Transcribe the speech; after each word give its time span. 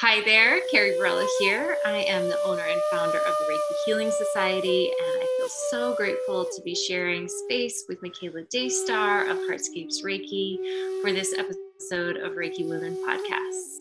Hi 0.00 0.22
there, 0.26 0.60
Carrie 0.70 0.94
Varela 0.98 1.26
here. 1.38 1.78
I 1.86 2.02
am 2.02 2.28
the 2.28 2.38
owner 2.44 2.64
and 2.68 2.80
founder 2.90 3.16
of 3.16 3.34
the 3.38 3.44
Reiki 3.50 3.76
Healing 3.86 4.10
Society, 4.10 4.88
and 4.88 5.22
I 5.22 5.26
feel 5.38 5.48
so 5.70 5.94
grateful 5.96 6.44
to 6.44 6.62
be 6.62 6.74
sharing 6.74 7.26
space 7.26 7.86
with 7.88 8.02
Michaela 8.02 8.42
Daystar 8.50 9.26
of 9.26 9.38
Heartscapes 9.38 10.04
Reiki 10.04 10.58
for 11.00 11.14
this 11.14 11.32
episode 11.32 12.18
of 12.18 12.32
Reiki 12.32 12.68
Women 12.68 12.94
Podcasts. 13.08 13.78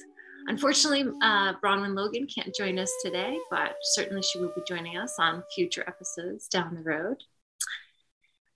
Unfortunately, 0.48 1.04
uh, 1.22 1.56
Bronwyn 1.62 1.98
Logan 1.98 2.28
can't 2.34 2.56
join 2.56 2.80
us 2.80 2.94
today, 3.04 3.38
but 3.52 3.76
certainly 3.82 4.22
she 4.22 4.40
will 4.40 4.54
be 4.56 4.62
joining 4.66 4.96
us 4.96 5.16
on 5.20 5.44
future 5.54 5.84
episodes 5.86 6.48
down 6.48 6.76
the 6.76 6.82
road. 6.82 7.18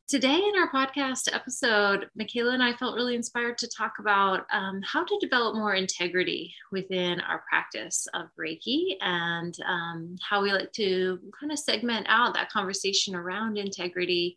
Today, 0.10 0.38
in 0.38 0.54
our 0.60 0.72
podcast 0.72 1.32
episode, 1.32 2.10
Michaela 2.16 2.54
and 2.56 2.64
I 2.64 2.74
felt 2.74 2.96
really 2.96 3.14
inspired 3.14 3.60
to 3.60 3.68
talk 3.68 4.00
about 4.00 4.48
um, 4.52 4.82
how 4.82 5.04
to 5.04 5.18
develop 5.22 5.54
more 5.54 5.76
integrity 5.76 6.52
within 6.72 7.22
our 7.22 7.44
practice 7.48 8.08
of 8.16 8.26
Reiki 8.36 8.96
and 9.02 9.56
um, 9.68 10.16
how 10.28 10.42
we 10.42 10.52
like 10.52 10.74
to 10.74 11.20
kind 11.40 11.52
of 11.52 11.60
segment 11.60 12.08
out 12.10 12.34
that 12.34 12.50
conversation 12.50 13.14
around 13.14 13.60
integrity 13.60 14.36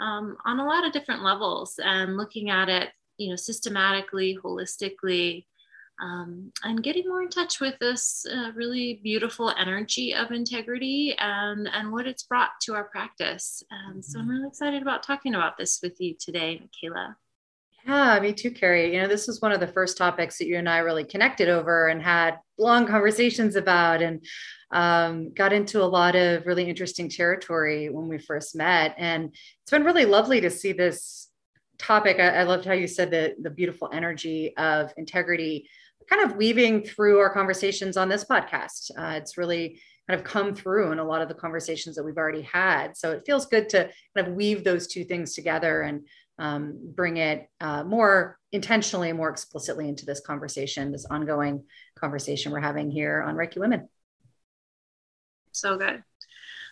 um, 0.00 0.36
on 0.46 0.60
a 0.60 0.64
lot 0.64 0.86
of 0.86 0.92
different 0.92 1.24
levels 1.24 1.80
and 1.82 2.16
looking 2.16 2.50
at 2.50 2.68
it, 2.68 2.90
you 3.16 3.30
know, 3.30 3.36
systematically, 3.36 4.38
holistically, 4.40 5.46
um, 6.00 6.52
and 6.62 6.82
getting 6.82 7.08
more 7.08 7.22
in 7.22 7.28
touch 7.28 7.60
with 7.60 7.78
this 7.80 8.24
uh, 8.32 8.52
really 8.54 9.00
beautiful 9.02 9.52
energy 9.58 10.14
of 10.14 10.30
integrity 10.30 11.14
and, 11.18 11.68
and 11.72 11.92
what 11.92 12.06
it's 12.06 12.22
brought 12.22 12.50
to 12.62 12.74
our 12.74 12.84
practice. 12.84 13.62
Um, 13.72 14.02
so 14.02 14.18
I'm 14.18 14.24
mm-hmm. 14.24 14.34
really 14.34 14.48
excited 14.48 14.82
about 14.82 15.02
talking 15.02 15.34
about 15.34 15.58
this 15.58 15.80
with 15.82 16.00
you 16.00 16.14
today, 16.18 16.60
Michaela. 16.60 17.16
Yeah, 17.86 18.20
me 18.20 18.34
too, 18.34 18.50
Carrie. 18.50 18.94
You 18.94 19.02
know, 19.02 19.08
this 19.08 19.26
was 19.26 19.40
one 19.40 19.52
of 19.52 19.60
the 19.60 19.66
first 19.66 19.96
topics 19.96 20.38
that 20.38 20.46
you 20.46 20.56
and 20.56 20.68
I 20.68 20.78
really 20.78 21.04
connected 21.04 21.48
over 21.48 21.88
and 21.88 22.02
had 22.02 22.38
long 22.58 22.86
conversations 22.86 23.56
about 23.56 24.02
and 24.02 24.24
um, 24.72 25.32
got 25.32 25.54
into 25.54 25.82
a 25.82 25.86
lot 25.86 26.14
of 26.14 26.44
really 26.44 26.68
interesting 26.68 27.08
territory 27.08 27.88
when 27.88 28.08
we 28.08 28.18
first 28.18 28.54
met. 28.54 28.94
And 28.98 29.30
it's 29.62 29.70
been 29.70 29.84
really 29.84 30.04
lovely 30.04 30.40
to 30.42 30.50
see 30.50 30.72
this 30.72 31.28
topic. 31.78 32.18
I, 32.18 32.40
I 32.40 32.42
loved 32.42 32.66
how 32.66 32.74
you 32.74 32.86
said 32.86 33.10
the, 33.10 33.34
the 33.40 33.50
beautiful 33.50 33.88
energy 33.92 34.54
of 34.56 34.92
integrity 34.96 35.68
kind 36.08 36.30
of 36.30 36.36
weaving 36.36 36.82
through 36.82 37.18
our 37.18 37.32
conversations 37.32 37.96
on 37.96 38.08
this 38.08 38.24
podcast. 38.24 38.90
Uh, 38.96 39.16
it's 39.16 39.36
really 39.36 39.80
kind 40.08 40.18
of 40.18 40.24
come 40.24 40.54
through 40.54 40.92
in 40.92 40.98
a 40.98 41.04
lot 41.04 41.20
of 41.20 41.28
the 41.28 41.34
conversations 41.34 41.96
that 41.96 42.04
we've 42.04 42.16
already 42.16 42.42
had. 42.42 42.96
So 42.96 43.12
it 43.12 43.24
feels 43.26 43.46
good 43.46 43.68
to 43.70 43.90
kind 44.16 44.26
of 44.26 44.34
weave 44.34 44.64
those 44.64 44.86
two 44.86 45.04
things 45.04 45.34
together 45.34 45.82
and 45.82 46.06
um, 46.38 46.78
bring 46.94 47.18
it 47.18 47.48
uh, 47.60 47.84
more 47.84 48.38
intentionally, 48.52 49.12
more 49.12 49.28
explicitly 49.28 49.88
into 49.88 50.06
this 50.06 50.20
conversation, 50.20 50.92
this 50.92 51.04
ongoing 51.04 51.64
conversation 51.98 52.52
we're 52.52 52.60
having 52.60 52.90
here 52.90 53.22
on 53.22 53.34
Reiki 53.34 53.58
Women. 53.58 53.88
So 55.52 55.76
good. 55.76 56.02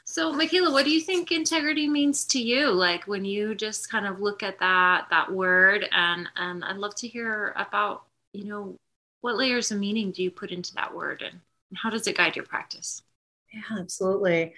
So, 0.09 0.33
Michaela, 0.33 0.71
what 0.71 0.85
do 0.85 0.93
you 0.93 1.01
think 1.01 1.33
integrity 1.33 1.89
means 1.89 2.27
to 2.27 2.41
you? 2.41 2.71
Like 2.71 3.09
when 3.09 3.25
you 3.25 3.57
just 3.57 3.91
kind 3.91 4.07
of 4.07 4.21
look 4.21 4.45
at 4.45 4.61
that 4.61 5.09
that 5.11 5.33
word, 5.33 5.85
and 5.91 6.29
and 6.37 6.65
I'd 6.65 6.77
love 6.77 6.95
to 6.97 7.09
hear 7.09 7.53
about 7.57 8.05
you 8.33 8.45
know 8.45 8.79
what 9.27 9.37
layers 9.37 9.73
of 9.73 9.81
meaning 9.81 10.13
do 10.13 10.23
you 10.23 10.31
put 10.31 10.53
into 10.53 10.73
that 10.75 10.95
word 10.95 11.21
and 11.21 11.41
how 11.75 11.91
does 11.91 12.07
it 12.07 12.17
guide 12.17 12.37
your 12.37 12.45
practice? 12.45 13.03
Yeah, 13.53 13.81
absolutely. 13.81 14.55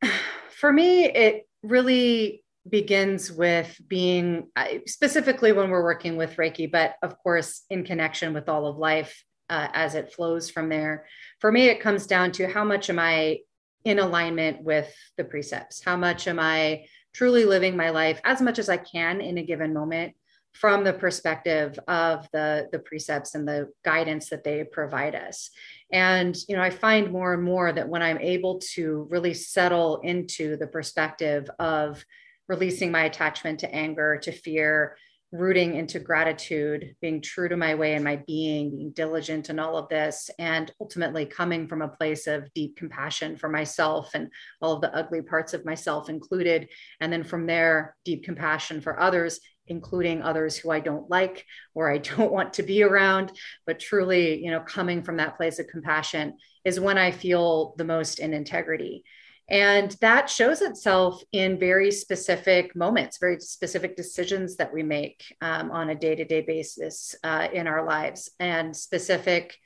For 0.50 0.72
me, 0.72 1.06
it 1.06 1.48
really 1.64 2.44
begins 2.68 3.32
with 3.32 3.80
being 3.88 4.46
specifically 4.86 5.50
when 5.50 5.70
we're 5.70 5.82
working 5.82 6.16
with 6.16 6.36
Reiki, 6.36 6.70
but 6.70 6.94
of 7.02 7.18
course, 7.18 7.62
in 7.68 7.82
connection 7.82 8.32
with 8.32 8.48
all 8.48 8.68
of 8.68 8.76
life 8.76 9.24
uh, 9.48 9.66
as 9.72 9.96
it 9.96 10.12
flows 10.12 10.48
from 10.50 10.68
there. 10.68 11.06
For 11.40 11.50
me, 11.50 11.64
it 11.64 11.80
comes 11.80 12.06
down 12.06 12.30
to 12.32 12.46
how 12.46 12.62
much 12.62 12.90
am 12.90 13.00
I 13.00 13.38
in 13.84 13.98
alignment 13.98 14.62
with 14.62 14.94
the 15.16 15.24
precepts? 15.24 15.82
How 15.82 15.96
much 15.96 16.28
am 16.28 16.38
I 16.38 16.84
truly 17.12 17.44
living 17.44 17.76
my 17.76 17.90
life 17.90 18.20
as 18.22 18.40
much 18.40 18.60
as 18.60 18.68
I 18.68 18.76
can 18.76 19.20
in 19.20 19.36
a 19.36 19.42
given 19.42 19.74
moment 19.74 20.14
from 20.52 20.84
the 20.84 20.92
perspective 20.92 21.78
of 21.88 22.28
the, 22.32 22.68
the 22.72 22.78
precepts 22.80 23.34
and 23.34 23.46
the 23.46 23.68
guidance 23.84 24.30
that 24.30 24.44
they 24.44 24.64
provide 24.64 25.14
us. 25.14 25.50
And, 25.92 26.36
you 26.48 26.56
know, 26.56 26.62
I 26.62 26.70
find 26.70 27.12
more 27.12 27.32
and 27.32 27.42
more 27.42 27.72
that 27.72 27.88
when 27.88 28.02
I'm 28.02 28.18
able 28.18 28.60
to 28.74 29.06
really 29.10 29.34
settle 29.34 30.00
into 30.00 30.56
the 30.56 30.66
perspective 30.66 31.48
of 31.58 32.04
releasing 32.48 32.90
my 32.90 33.04
attachment 33.04 33.60
to 33.60 33.74
anger, 33.74 34.18
to 34.18 34.32
fear, 34.32 34.96
rooting 35.32 35.76
into 35.76 36.00
gratitude, 36.00 36.96
being 37.00 37.22
true 37.22 37.48
to 37.48 37.56
my 37.56 37.76
way 37.76 37.94
and 37.94 38.02
my 38.02 38.16
being, 38.26 38.76
being 38.76 38.90
diligent 38.90 39.48
in 39.48 39.60
all 39.60 39.76
of 39.76 39.88
this, 39.88 40.28
and 40.40 40.72
ultimately 40.80 41.24
coming 41.24 41.68
from 41.68 41.82
a 41.82 41.88
place 41.88 42.26
of 42.26 42.52
deep 42.52 42.76
compassion 42.76 43.36
for 43.36 43.48
myself 43.48 44.10
and 44.14 44.28
all 44.60 44.72
of 44.72 44.80
the 44.80 44.92
ugly 44.94 45.22
parts 45.22 45.54
of 45.54 45.64
myself 45.64 46.08
included. 46.08 46.68
And 47.00 47.12
then 47.12 47.22
from 47.22 47.46
there, 47.46 47.96
deep 48.04 48.24
compassion 48.24 48.80
for 48.80 48.98
others 48.98 49.38
including 49.66 50.22
others 50.22 50.56
who 50.56 50.70
I 50.70 50.80
don't 50.80 51.08
like 51.08 51.44
or 51.74 51.90
I 51.90 51.98
don't 52.16 52.32
want 52.32 52.54
to 52.54 52.62
be 52.62 52.82
around, 52.82 53.32
but 53.66 53.80
truly, 53.80 54.42
you 54.42 54.50
know, 54.50 54.60
coming 54.60 55.02
from 55.02 55.16
that 55.16 55.36
place 55.36 55.58
of 55.58 55.68
compassion 55.68 56.34
is 56.64 56.80
when 56.80 56.98
I 56.98 57.10
feel 57.10 57.74
the 57.76 57.84
most 57.84 58.18
in 58.18 58.34
integrity. 58.34 59.04
And 59.48 59.90
that 60.00 60.30
shows 60.30 60.60
itself 60.60 61.20
in 61.32 61.58
very 61.58 61.90
specific 61.90 62.76
moments, 62.76 63.18
very 63.18 63.40
specific 63.40 63.96
decisions 63.96 64.56
that 64.56 64.72
we 64.72 64.84
make 64.84 65.24
um, 65.40 65.72
on 65.72 65.90
a 65.90 65.94
day 65.96 66.14
to 66.14 66.24
day 66.24 66.40
basis 66.40 67.16
uh, 67.24 67.48
in 67.52 67.66
our 67.66 67.84
lives, 67.84 68.30
and 68.38 68.76
specific 68.76 69.56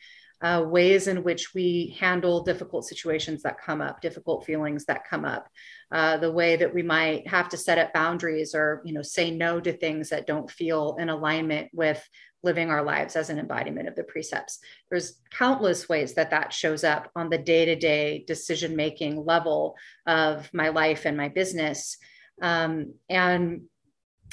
uh, 0.45 0.63
ways 0.63 1.09
in 1.09 1.25
which 1.25 1.55
we 1.55 1.97
handle 1.99 2.45
difficult 2.45 2.85
situations 2.85 3.43
that 3.43 3.59
come 3.59 3.81
up, 3.81 4.03
difficult 4.03 4.45
feelings 4.45 4.85
that 4.85 5.09
come 5.09 5.25
up, 5.25 5.49
uh, 5.91 6.19
the 6.19 6.31
way 6.31 6.55
that 6.55 6.75
we 6.75 6.83
might 6.83 7.27
have 7.27 7.49
to 7.49 7.57
set 7.57 7.79
up 7.79 7.95
boundaries 7.95 8.55
or 8.55 8.83
you 8.85 8.93
know 8.93 9.01
say 9.01 9.31
no 9.31 9.59
to 9.59 9.73
things 9.73 10.11
that 10.11 10.27
don't 10.27 10.51
feel 10.51 10.97
in 11.01 11.09
alignment 11.09 11.71
with 11.73 12.07
living 12.43 12.69
our 12.69 12.85
lives 12.85 13.17
as 13.17 13.31
an 13.31 13.39
embodiment 13.39 13.89
of 13.89 13.97
the 13.97 14.05
precepts. 14.05 14.59
There's 14.91 15.19
countless 15.31 15.89
ways 15.89 16.13
that 16.13 16.31
that 16.31 16.53
shows 16.53 16.85
up 16.85 17.11
on 17.17 17.31
the 17.31 17.39
day-to-day 17.39 18.25
decision-making 18.27 19.25
level 19.25 19.77
of 20.07 20.53
my 20.53 20.69
life 20.69 21.07
and 21.07 21.17
my 21.17 21.31
business. 21.31 21.97
Um, 22.43 22.97
and 23.09 23.63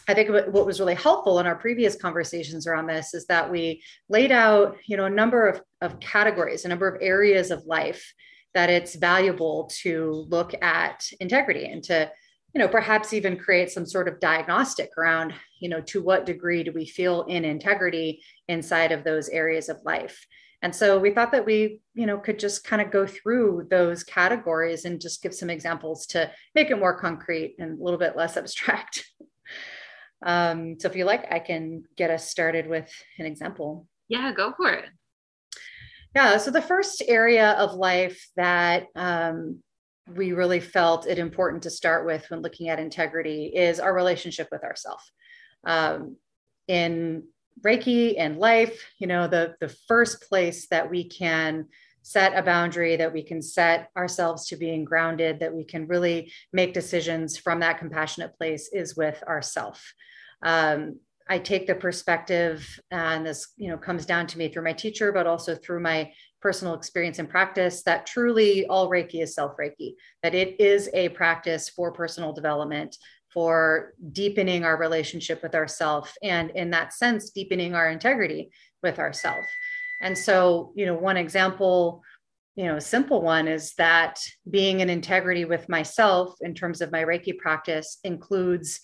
I 0.08 0.14
think 0.14 0.30
what 0.30 0.66
was 0.66 0.80
really 0.80 0.96
helpful 0.96 1.40
in 1.40 1.46
our 1.46 1.56
previous 1.56 1.96
conversations 1.96 2.66
around 2.66 2.88
this 2.88 3.14
is 3.14 3.28
that 3.28 3.50
we 3.52 3.84
laid 4.10 4.32
out, 4.32 4.78
you 4.86 4.98
know, 4.98 5.06
a 5.06 5.10
number 5.10 5.48
of, 5.48 5.62
of 5.80 6.00
categories, 6.00 6.66
a 6.66 6.70
number 6.70 6.88
of 6.88 7.02
areas 7.02 7.52
of 7.52 7.66
life 7.66 8.14
that 8.54 8.70
it's 8.70 8.96
valuable 8.96 9.70
to 9.82 10.26
look 10.30 10.54
at 10.62 11.08
integrity 11.20 11.66
and 11.66 11.84
to, 11.84 12.12
you 12.54 12.60
know, 12.60 12.68
perhaps 12.68 13.14
even 13.14 13.38
create 13.38 13.72
some 13.72 13.86
sort 13.86 14.08
of 14.08 14.20
diagnostic 14.20 14.90
around, 14.98 15.34
you 15.60 15.70
know, 15.70 15.82
to 15.82 16.02
what 16.02 16.26
degree 16.26 16.64
do 16.64 16.72
we 16.74 16.86
feel 16.86 17.24
in 17.24 17.46
integrity 17.46 18.22
inside 18.48 18.92
of 18.92 19.04
those 19.04 19.30
areas 19.30 19.70
of 19.70 19.78
life. 19.86 20.26
And 20.64 20.76
so 20.76 21.00
we 21.00 21.12
thought 21.12 21.32
that 21.32 21.46
we, 21.46 21.82
you 21.96 22.06
know, 22.06 22.18
could 22.18 22.38
just 22.38 22.64
kind 22.64 22.82
of 22.82 22.92
go 22.92 23.08
through 23.08 23.68
those 23.72 24.04
categories 24.04 24.86
and 24.86 25.02
just 25.02 25.24
give 25.24 25.34
some 25.34 25.50
examples 25.50 26.06
to 26.08 26.30
make 26.54 26.70
it 26.70 26.80
more 26.80 27.00
concrete 27.00 27.56
and 27.58 27.80
a 27.80 27.84
little 27.84 28.00
bit 28.00 28.18
less 28.18 28.38
abstract. 28.38 29.06
Um, 30.24 30.80
so 30.80 30.88
if 30.88 30.96
you 30.96 31.06
like, 31.06 31.32
I 31.32 31.40
can 31.40 31.84
get 31.98 32.10
us 32.10 32.30
started 32.30 32.68
with 32.68 32.92
an 33.18 33.26
example. 33.26 33.88
Yeah, 34.08 34.32
go 34.34 34.54
for 34.56 34.70
it. 34.70 34.86
Yeah. 36.16 36.38
So 36.38 36.52
the 36.52 36.62
first 36.62 37.04
area 37.08 37.52
of 37.52 37.74
life 37.74 38.28
that 38.36 38.88
um, 38.96 39.62
we 40.16 40.34
really 40.34 40.60
felt 40.60 41.08
it 41.08 41.18
important 41.18 41.64
to 41.64 41.70
start 41.70 42.06
with 42.06 42.30
when 42.30 42.42
looking 42.42 42.70
at 42.70 42.80
integrity 42.80 43.46
is 43.56 43.80
our 43.80 43.94
relationship 43.94 44.50
with 44.52 44.64
ourselves. 44.64 45.04
Um, 45.64 46.18
in 46.68 47.24
Reiki 47.62 48.16
and 48.18 48.38
life, 48.38 48.86
you 48.98 49.08
know, 49.08 49.28
the 49.28 49.56
the 49.60 49.70
first 49.88 50.22
place 50.28 50.68
that 50.68 50.90
we 50.90 51.08
can 51.08 51.68
set 52.02 52.38
a 52.38 52.42
boundary, 52.42 52.96
that 52.96 53.14
we 53.14 53.24
can 53.24 53.42
set 53.42 53.90
ourselves 53.96 54.48
to 54.48 54.56
being 54.56 54.84
grounded, 54.84 55.40
that 55.40 55.54
we 55.54 55.64
can 55.64 55.88
really 55.88 56.32
make 56.52 56.74
decisions 56.74 57.38
from 57.38 57.60
that 57.60 57.78
compassionate 57.78 58.36
place 58.38 58.70
is 58.74 58.98
with 58.98 59.22
ourself. 59.28 59.94
Um, 60.44 61.00
I 61.30 61.40
take 61.40 61.66
the 61.66 61.76
perspective, 61.76 62.68
and 62.92 63.26
this 63.26 63.54
you 63.56 63.70
know 63.70 63.78
comes 63.78 64.06
down 64.06 64.28
to 64.28 64.38
me 64.38 64.50
through 64.50 64.64
my 64.64 64.74
teacher, 64.74 65.12
but 65.12 65.28
also 65.28 65.56
through 65.56 65.80
my 65.80 66.12
personal 66.42 66.74
experience 66.74 67.20
and 67.20 67.30
practice 67.30 67.84
that 67.84 68.06
truly 68.06 68.66
all 68.66 68.90
Reiki 68.90 69.22
is 69.22 69.36
self 69.36 69.54
Reiki, 69.58 69.94
that 70.24 70.36
it 70.36 70.60
is 70.60 70.90
a 70.94 71.10
practice 71.10 71.70
for 71.70 71.94
personal 71.94 72.34
development, 72.34 72.98
for 73.34 73.94
deepening 74.12 74.66
our 74.66 74.78
relationship 74.78 75.42
with 75.42 75.56
ourself, 75.56 76.14
and 76.22 76.52
in 76.52 76.72
that 76.72 76.94
sense, 76.94 77.30
deepening 77.30 77.76
our 77.76 77.90
integrity 77.90 78.52
with 78.84 79.00
ourself. 79.00 79.46
And 80.02 80.18
so, 80.18 80.74
you 80.76 80.86
know, 80.86 80.96
one 80.96 81.16
example, 81.16 82.02
you 82.56 82.66
know, 82.66 82.76
a 82.76 82.82
simple 82.82 83.22
one 83.22 83.48
is 83.48 83.74
that 83.76 84.20
being 84.50 84.82
in 84.82 84.90
integrity 84.90 85.46
with 85.46 85.70
myself 85.70 86.36
in 86.42 86.54
terms 86.54 86.82
of 86.82 86.92
my 86.92 87.04
Reiki 87.04 87.38
practice 87.38 88.00
includes 88.04 88.82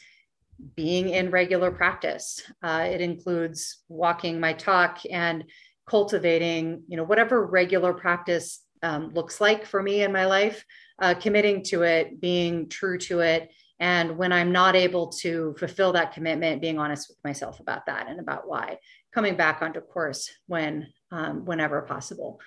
being 0.75 1.09
in 1.09 1.31
regular 1.31 1.71
practice. 1.71 2.41
Uh, 2.63 2.87
it 2.89 3.01
includes 3.01 3.83
walking 3.89 4.39
my 4.39 4.53
talk 4.53 4.99
and 5.11 5.43
cultivating, 5.87 6.83
you 6.87 6.97
know, 6.97 7.03
whatever 7.03 7.45
regular 7.45 7.93
practice 7.93 8.61
um, 8.83 9.13
looks 9.13 9.39
like 9.39 9.65
for 9.65 9.81
me 9.81 10.03
in 10.03 10.11
my 10.11 10.25
life, 10.25 10.63
uh, 11.01 11.13
committing 11.13 11.63
to 11.63 11.83
it, 11.83 12.19
being 12.19 12.69
true 12.69 12.97
to 12.97 13.19
it. 13.19 13.51
And 13.79 14.17
when 14.17 14.33
I'm 14.33 14.51
not 14.51 14.75
able 14.75 15.07
to 15.21 15.55
fulfill 15.59 15.93
that 15.93 16.13
commitment, 16.13 16.61
being 16.61 16.79
honest 16.79 17.09
with 17.09 17.17
myself 17.23 17.59
about 17.59 17.85
that 17.85 18.07
and 18.09 18.19
about 18.19 18.47
why, 18.47 18.79
coming 19.13 19.35
back 19.35 19.61
onto 19.61 19.81
course 19.81 20.31
when, 20.47 20.87
um, 21.11 21.45
whenever 21.45 21.81
possible. 21.83 22.39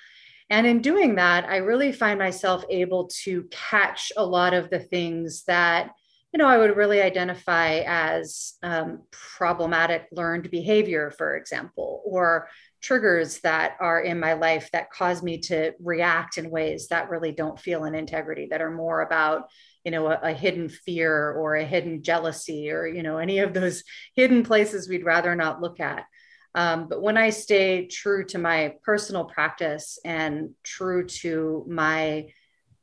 And 0.50 0.66
in 0.66 0.82
doing 0.82 1.14
that, 1.14 1.44
I 1.48 1.58
really 1.58 1.92
find 1.92 2.18
myself 2.18 2.64
able 2.68 3.08
to 3.22 3.44
catch 3.52 4.10
a 4.16 4.26
lot 4.26 4.52
of 4.52 4.68
the 4.68 4.80
things 4.80 5.44
that, 5.44 5.92
you 6.32 6.38
know, 6.38 6.46
I 6.46 6.58
would 6.58 6.76
really 6.76 7.02
identify 7.02 7.82
as 7.86 8.54
um, 8.62 9.02
problematic 9.10 10.06
learned 10.12 10.50
behavior, 10.50 11.10
for 11.10 11.36
example, 11.36 12.02
or 12.04 12.48
triggers 12.80 13.40
that 13.40 13.76
are 13.80 14.00
in 14.00 14.20
my 14.20 14.34
life 14.34 14.70
that 14.72 14.92
cause 14.92 15.22
me 15.22 15.38
to 15.38 15.72
react 15.82 16.38
in 16.38 16.50
ways 16.50 16.88
that 16.88 17.10
really 17.10 17.32
don't 17.32 17.58
feel 17.58 17.84
in 17.84 17.94
integrity 17.94 18.46
that 18.50 18.62
are 18.62 18.70
more 18.70 19.02
about 19.02 19.50
you 19.84 19.90
know 19.90 20.06
a, 20.06 20.18
a, 20.22 20.32
hidden 20.32 20.68
fear 20.68 21.32
or 21.32 21.56
a 21.56 21.64
hidden 21.64 22.02
jealousy 22.02 22.70
or 22.70 22.86
you 22.86 23.02
know 23.02 23.18
any 23.18 23.40
of 23.40 23.52
those 23.52 23.82
hidden 24.14 24.44
places 24.44 24.88
we'd 24.88 25.04
rather 25.04 25.34
not 25.34 25.60
look 25.60 25.80
at. 25.80 26.04
Um, 26.52 26.88
but 26.88 27.00
when 27.00 27.16
i 27.16 27.30
stay 27.30 27.86
true 27.86 28.24
to 28.26 28.38
my 28.38 28.74
personal 28.82 29.24
practice 29.24 30.00
and 30.04 30.50
true 30.64 31.06
to 31.06 31.64
my 31.68 32.26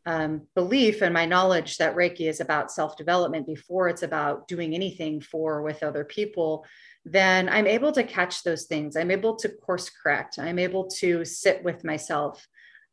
um, 0.07 0.41
belief 0.55 1.03
and 1.03 1.13
my 1.13 1.25
knowledge 1.25 1.77
that 1.77 1.95
reiki 1.95 2.29
is 2.29 2.39
about 2.39 2.71
self-development 2.71 3.45
before 3.45 3.89
it's 3.89 4.03
about 4.03 4.47
doing 4.47 4.73
anything 4.73 5.21
for 5.21 5.61
with 5.61 5.83
other 5.83 6.03
people 6.03 6.65
then 7.09 7.47
I'm 7.47 7.67
able 7.67 7.93
to 7.93 8.03
catch 8.03 8.43
those 8.43 8.65
things. 8.65 8.97
I'm 8.97 9.11
able 9.11 9.37
to 9.37 9.47
course 9.47 9.89
correct. 9.89 10.37
I'm 10.39 10.59
able 10.59 10.87
to 10.97 11.23
sit 11.23 11.63
with 11.63 11.85
myself 11.85 12.45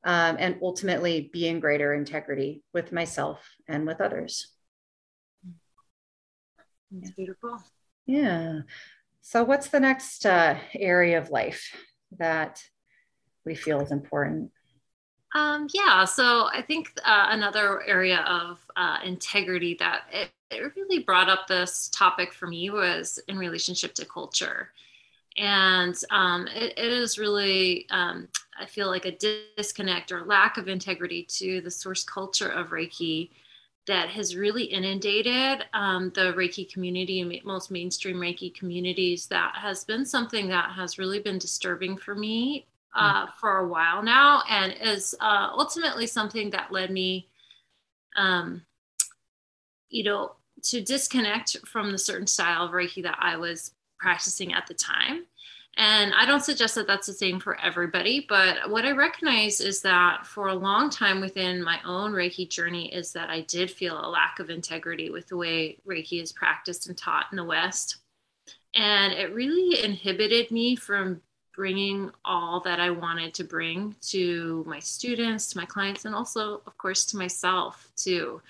um, 0.04 0.36
and 0.38 0.58
ultimately 0.62 1.30
be 1.32 1.48
in 1.48 1.58
greater 1.58 1.92
integrity 1.92 2.62
with 2.72 2.92
myself 2.92 3.44
and 3.66 3.86
with 3.86 4.00
others. 4.00 4.52
That's 6.92 7.10
beautiful. 7.10 7.60
Yeah. 8.06 8.60
So, 9.20 9.42
what's 9.42 9.68
the 9.68 9.80
next 9.80 10.26
uh, 10.26 10.58
area 10.74 11.18
of 11.18 11.30
life 11.30 11.74
that 12.18 12.62
we 13.44 13.56
feel 13.56 13.80
is 13.80 13.90
important? 13.90 14.52
Um, 15.34 15.66
yeah, 15.74 16.04
so 16.04 16.46
I 16.52 16.62
think 16.62 16.92
uh, 17.04 17.26
another 17.30 17.82
area 17.82 18.20
of 18.20 18.64
uh, 18.76 18.98
integrity 19.04 19.74
that 19.80 20.02
it, 20.12 20.30
it 20.50 20.76
really 20.76 21.00
brought 21.00 21.28
up 21.28 21.48
this 21.48 21.88
topic 21.88 22.32
for 22.32 22.46
me 22.46 22.70
was 22.70 23.18
in 23.26 23.36
relationship 23.36 23.94
to 23.94 24.04
culture. 24.04 24.70
And 25.36 25.96
um, 26.10 26.46
it, 26.46 26.78
it 26.78 26.92
is 26.92 27.18
really, 27.18 27.86
um, 27.90 28.28
I 28.60 28.66
feel 28.66 28.86
like 28.86 29.06
a 29.06 29.18
disconnect 29.56 30.12
or 30.12 30.24
lack 30.24 30.56
of 30.56 30.68
integrity 30.68 31.24
to 31.30 31.60
the 31.60 31.70
source 31.70 32.04
culture 32.04 32.50
of 32.50 32.68
Reiki 32.68 33.30
that 33.86 34.08
has 34.10 34.36
really 34.36 34.64
inundated 34.64 35.66
um, 35.74 36.10
the 36.14 36.32
Reiki 36.34 36.72
community, 36.72 37.20
and 37.20 37.44
most 37.44 37.72
mainstream 37.72 38.16
Reiki 38.16 38.54
communities. 38.54 39.26
That 39.26 39.56
has 39.56 39.84
been 39.84 40.06
something 40.06 40.46
that 40.48 40.70
has 40.70 40.96
really 40.96 41.18
been 41.18 41.38
disturbing 41.38 41.96
for 41.96 42.14
me 42.14 42.66
uh, 42.94 43.26
for 43.40 43.58
a 43.58 43.68
while 43.68 44.02
now, 44.02 44.42
and 44.48 44.74
is 44.80 45.14
uh, 45.20 45.50
ultimately 45.52 46.06
something 46.06 46.50
that 46.50 46.72
led 46.72 46.90
me, 46.90 47.28
um, 48.16 48.62
you 49.88 50.04
know, 50.04 50.32
to 50.62 50.80
disconnect 50.80 51.56
from 51.66 51.90
the 51.90 51.98
certain 51.98 52.26
style 52.26 52.64
of 52.64 52.72
Reiki 52.72 53.02
that 53.02 53.18
I 53.20 53.36
was 53.36 53.72
practicing 53.98 54.52
at 54.52 54.66
the 54.66 54.74
time. 54.74 55.26
And 55.76 56.14
I 56.14 56.24
don't 56.24 56.44
suggest 56.44 56.76
that 56.76 56.86
that's 56.86 57.08
the 57.08 57.12
same 57.12 57.40
for 57.40 57.60
everybody, 57.60 58.24
but 58.28 58.70
what 58.70 58.84
I 58.84 58.92
recognize 58.92 59.60
is 59.60 59.82
that 59.82 60.24
for 60.24 60.46
a 60.46 60.54
long 60.54 60.88
time 60.88 61.20
within 61.20 61.64
my 61.64 61.80
own 61.84 62.12
Reiki 62.12 62.48
journey 62.48 62.94
is 62.94 63.12
that 63.14 63.28
I 63.28 63.40
did 63.40 63.72
feel 63.72 63.98
a 63.98 64.08
lack 64.08 64.38
of 64.38 64.50
integrity 64.50 65.10
with 65.10 65.26
the 65.26 65.36
way 65.36 65.78
Reiki 65.84 66.22
is 66.22 66.32
practiced 66.32 66.86
and 66.86 66.96
taught 66.96 67.26
in 67.32 67.36
the 67.36 67.44
West. 67.44 67.96
And 68.76 69.12
it 69.14 69.34
really 69.34 69.82
inhibited 69.82 70.52
me 70.52 70.76
from 70.76 71.20
bringing 71.54 72.10
all 72.24 72.60
that 72.60 72.80
I 72.80 72.90
wanted 72.90 73.34
to 73.34 73.44
bring 73.44 73.94
to 74.08 74.64
my 74.66 74.78
students, 74.78 75.48
to 75.50 75.58
my 75.58 75.64
clients, 75.64 76.04
and 76.04 76.14
also, 76.14 76.62
of 76.66 76.76
course, 76.78 77.04
to 77.06 77.16
myself 77.16 77.90
too. 77.96 78.40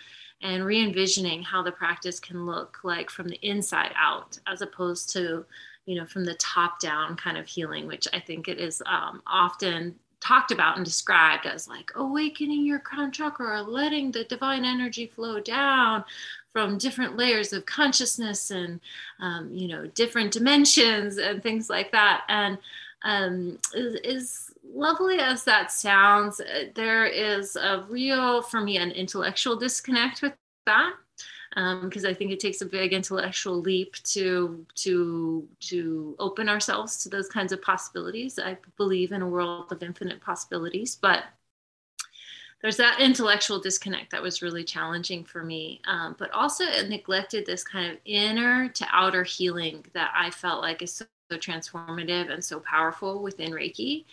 And 0.43 0.65
re 0.65 0.83
envisioning 0.83 1.43
how 1.43 1.63
the 1.63 1.73
practice 1.73 2.21
can 2.21 2.45
look 2.45 2.79
like 2.83 3.11
from 3.11 3.29
the 3.29 3.39
inside 3.47 3.93
out, 3.97 4.39
as 4.47 4.63
opposed 4.63 5.11
to, 5.11 5.45
you 5.87 5.95
know, 5.95 6.07
from 6.07 6.25
the 6.25 6.35
top 6.35 6.81
down 6.81 7.17
kind 7.17 7.39
of 7.39 7.47
healing, 7.47 7.87
which 7.87 8.09
I 8.13 8.21
think 8.21 8.49
it 8.49 8.59
is 8.59 8.83
um, 8.87 9.23
often 9.27 9.95
talked 10.25 10.51
about 10.51 10.77
and 10.77 10.85
described 10.85 11.45
as 11.45 11.69
like 11.69 11.91
awakening 11.97 12.65
your 12.65 12.79
crown 12.79 13.13
chakra 13.13 13.47
or 13.47 13.61
letting 13.61 14.11
the 14.11 14.25
divine 14.25 14.65
energy 14.65 15.07
flow 15.07 15.39
down 15.39 16.03
from 16.51 16.79
different 16.79 17.17
layers 17.17 17.53
of 17.53 17.67
consciousness 17.67 18.51
and 18.51 18.81
um, 19.21 19.51
you 19.53 19.69
know 19.69 19.87
different 19.89 20.33
dimensions 20.33 21.19
and 21.19 21.43
things 21.43 21.69
like 21.69 21.93
that 21.93 22.23
and 22.29 22.57
um, 23.05 23.59
is, 23.75 23.95
is 24.03 24.51
lovely 24.65 25.19
as 25.19 25.45
that 25.45 25.71
sounds, 25.71 26.41
uh, 26.41 26.65
there 26.75 27.07
is 27.07 27.57
a 27.57 27.85
real, 27.89 28.43
for 28.43 28.61
me, 28.61 28.79
an 28.79 28.91
intellectual 28.91 29.57
disconnect 29.57 30.23
with 30.23 30.33
that 30.67 30.95
because 31.55 32.05
um, 32.05 32.11
I 32.11 32.15
think 32.15 32.33
it 32.33 32.41
takes 32.41 32.63
a 32.63 32.67
big 32.67 32.93
intellectual 32.93 33.61
leap 33.61 33.95
to 34.05 34.67
to 34.75 35.49
to 35.61 36.17
open 36.19 36.49
ourselves 36.49 36.97
to 37.05 37.09
those 37.09 37.29
kinds 37.29 37.53
of 37.53 37.63
possibilities. 37.63 38.41
I 38.41 38.59
believe 38.77 39.13
in 39.13 39.23
a 39.23 39.29
world 39.29 39.71
of 39.71 39.81
infinite 39.83 40.21
possibilities, 40.21 40.97
but 40.97 41.25
there's 42.61 42.79
that 42.79 42.99
intellectual 42.99 43.61
disconnect 43.61 44.11
that 44.11 44.23
was 44.23 44.43
really 44.43 44.65
challenging 44.65 45.23
for 45.23 45.45
me. 45.45 45.81
Um, 45.87 46.17
but 46.19 46.31
also 46.33 46.65
it 46.65 46.89
neglected 46.89 47.47
this 47.47 47.63
kind 47.63 47.93
of 47.93 47.99
inner 48.05 48.69
to 48.71 48.87
outer 48.91 49.23
healing 49.23 49.85
that 49.93 50.11
I 50.17 50.31
felt 50.31 50.63
like 50.63 50.83
is 50.83 50.93
so 50.93 51.05
so 51.31 51.39
transformative 51.39 52.31
and 52.31 52.45
so 52.45 52.61
powerful 52.61 53.23
within 53.23 53.53
Reiki. 53.53 54.05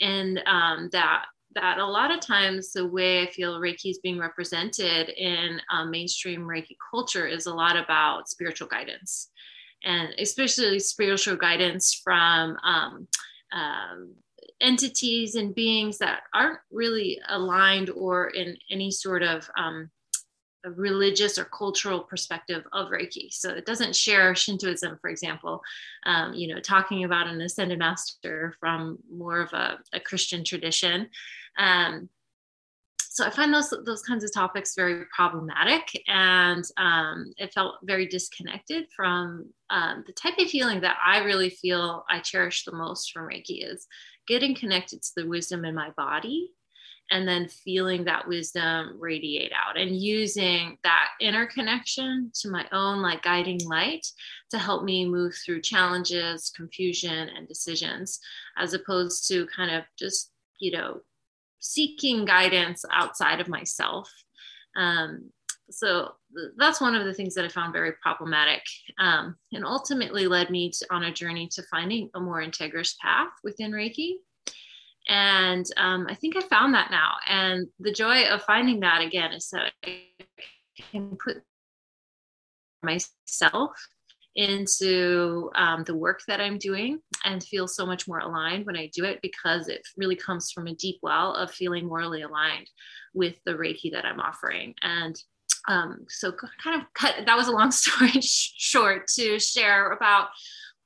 And 0.00 0.42
um, 0.46 0.88
that 0.92 1.26
that 1.54 1.78
a 1.78 1.86
lot 1.86 2.10
of 2.10 2.20
times 2.20 2.72
the 2.72 2.86
way 2.86 3.22
I 3.22 3.30
feel 3.30 3.60
Reiki 3.60 3.90
is 3.90 3.98
being 3.98 4.18
represented 4.18 5.08
in 5.10 5.60
um, 5.70 5.90
mainstream 5.90 6.42
Reiki 6.42 6.76
culture 6.90 7.28
is 7.28 7.46
a 7.46 7.54
lot 7.54 7.76
about 7.76 8.28
spiritual 8.28 8.66
guidance, 8.66 9.30
and 9.84 10.12
especially 10.18 10.80
spiritual 10.80 11.36
guidance 11.36 12.00
from 12.02 12.56
um, 12.64 13.06
um, 13.52 14.14
entities 14.60 15.36
and 15.36 15.54
beings 15.54 15.98
that 15.98 16.22
aren't 16.34 16.58
really 16.72 17.20
aligned 17.28 17.90
or 17.90 18.30
in 18.30 18.56
any 18.70 18.90
sort 18.90 19.22
of 19.22 19.48
um, 19.56 19.90
a 20.64 20.70
religious 20.70 21.38
or 21.38 21.44
cultural 21.44 22.00
perspective 22.00 22.64
of 22.72 22.88
Reiki. 22.88 23.32
So 23.32 23.50
it 23.50 23.66
doesn't 23.66 23.94
share 23.94 24.34
Shintoism, 24.34 24.98
for 25.00 25.10
example, 25.10 25.62
um, 26.06 26.34
you 26.34 26.48
know, 26.48 26.60
talking 26.60 27.04
about 27.04 27.26
an 27.26 27.40
ascended 27.40 27.78
master 27.78 28.54
from 28.58 28.98
more 29.10 29.40
of 29.40 29.52
a, 29.52 29.78
a 29.92 30.00
Christian 30.00 30.44
tradition. 30.44 31.08
Um, 31.58 32.08
so 33.14 33.24
I 33.24 33.30
find 33.30 33.54
those 33.54 33.72
those 33.84 34.02
kinds 34.02 34.24
of 34.24 34.34
topics 34.34 34.74
very 34.74 35.04
problematic, 35.14 35.82
and 36.08 36.64
um, 36.76 37.32
it 37.36 37.54
felt 37.54 37.76
very 37.84 38.06
disconnected 38.06 38.86
from 38.94 39.50
um, 39.70 40.02
the 40.04 40.12
type 40.12 40.36
of 40.40 40.48
healing 40.48 40.80
that 40.80 40.96
I 41.04 41.18
really 41.18 41.50
feel 41.50 42.04
I 42.10 42.18
cherish 42.18 42.64
the 42.64 42.72
most 42.72 43.12
from 43.12 43.28
Reiki 43.28 43.72
is 43.72 43.86
getting 44.26 44.56
connected 44.56 45.00
to 45.00 45.10
the 45.16 45.28
wisdom 45.28 45.64
in 45.64 45.76
my 45.76 45.90
body 45.96 46.50
and 47.10 47.28
then 47.28 47.48
feeling 47.48 48.04
that 48.04 48.26
wisdom 48.26 48.96
radiate 48.98 49.52
out 49.52 49.78
and 49.78 49.96
using 49.96 50.78
that 50.84 51.08
inner 51.20 51.46
connection 51.46 52.30
to 52.34 52.48
my 52.48 52.66
own 52.72 53.02
like 53.02 53.22
guiding 53.22 53.60
light 53.66 54.06
to 54.50 54.58
help 54.58 54.84
me 54.84 55.08
move 55.08 55.34
through 55.44 55.60
challenges 55.60 56.50
confusion 56.56 57.28
and 57.36 57.46
decisions 57.46 58.20
as 58.56 58.72
opposed 58.72 59.28
to 59.28 59.46
kind 59.54 59.70
of 59.70 59.84
just 59.98 60.32
you 60.58 60.72
know 60.72 61.00
seeking 61.60 62.24
guidance 62.24 62.84
outside 62.92 63.40
of 63.40 63.48
myself 63.48 64.10
um, 64.76 65.30
so 65.70 66.12
that's 66.56 66.80
one 66.80 66.94
of 66.94 67.04
the 67.04 67.14
things 67.14 67.34
that 67.34 67.44
I 67.44 67.48
found 67.48 67.72
very 67.72 67.92
problematic 68.02 68.62
um, 68.98 69.36
and 69.52 69.64
ultimately 69.64 70.26
led 70.26 70.50
me 70.50 70.70
to, 70.70 70.86
on 70.90 71.04
a 71.04 71.12
journey 71.12 71.48
to 71.52 71.62
finding 71.70 72.10
a 72.14 72.20
more 72.20 72.42
integrous 72.42 72.98
path 72.98 73.30
within 73.42 73.72
Reiki. 73.72 74.16
And 75.08 75.66
um, 75.76 76.06
I 76.08 76.14
think 76.14 76.36
I 76.36 76.40
found 76.40 76.74
that 76.74 76.90
now. 76.90 77.12
And 77.28 77.66
the 77.78 77.92
joy 77.92 78.24
of 78.24 78.42
finding 78.42 78.80
that 78.80 79.02
again 79.02 79.32
is 79.32 79.48
that 79.50 79.72
I 79.84 80.02
can 80.90 81.16
put 81.22 81.42
myself 82.82 83.72
into 84.36 85.50
um, 85.54 85.84
the 85.84 85.94
work 85.94 86.22
that 86.26 86.40
I'm 86.40 86.58
doing 86.58 86.98
and 87.24 87.42
feel 87.42 87.68
so 87.68 87.86
much 87.86 88.08
more 88.08 88.18
aligned 88.18 88.66
when 88.66 88.76
I 88.76 88.90
do 88.92 89.04
it 89.04 89.20
because 89.22 89.68
it 89.68 89.82
really 89.96 90.16
comes 90.16 90.50
from 90.50 90.66
a 90.66 90.74
deep 90.74 90.98
well 91.02 91.34
of 91.34 91.52
feeling 91.52 91.86
morally 91.86 92.22
aligned 92.22 92.68
with 93.14 93.36
the 93.44 93.52
Reiki 93.52 93.92
that 93.92 94.04
I'm 94.04 94.20
offering. 94.20 94.74
And 94.82 95.16
um, 95.68 96.04
so, 96.08 96.32
kind 96.62 96.80
of 96.80 96.86
cut 96.94 97.14
that 97.24 97.36
was 97.36 97.48
a 97.48 97.52
long 97.52 97.70
story 97.70 98.20
short 98.20 99.06
to 99.14 99.38
share 99.38 99.92
about 99.92 100.28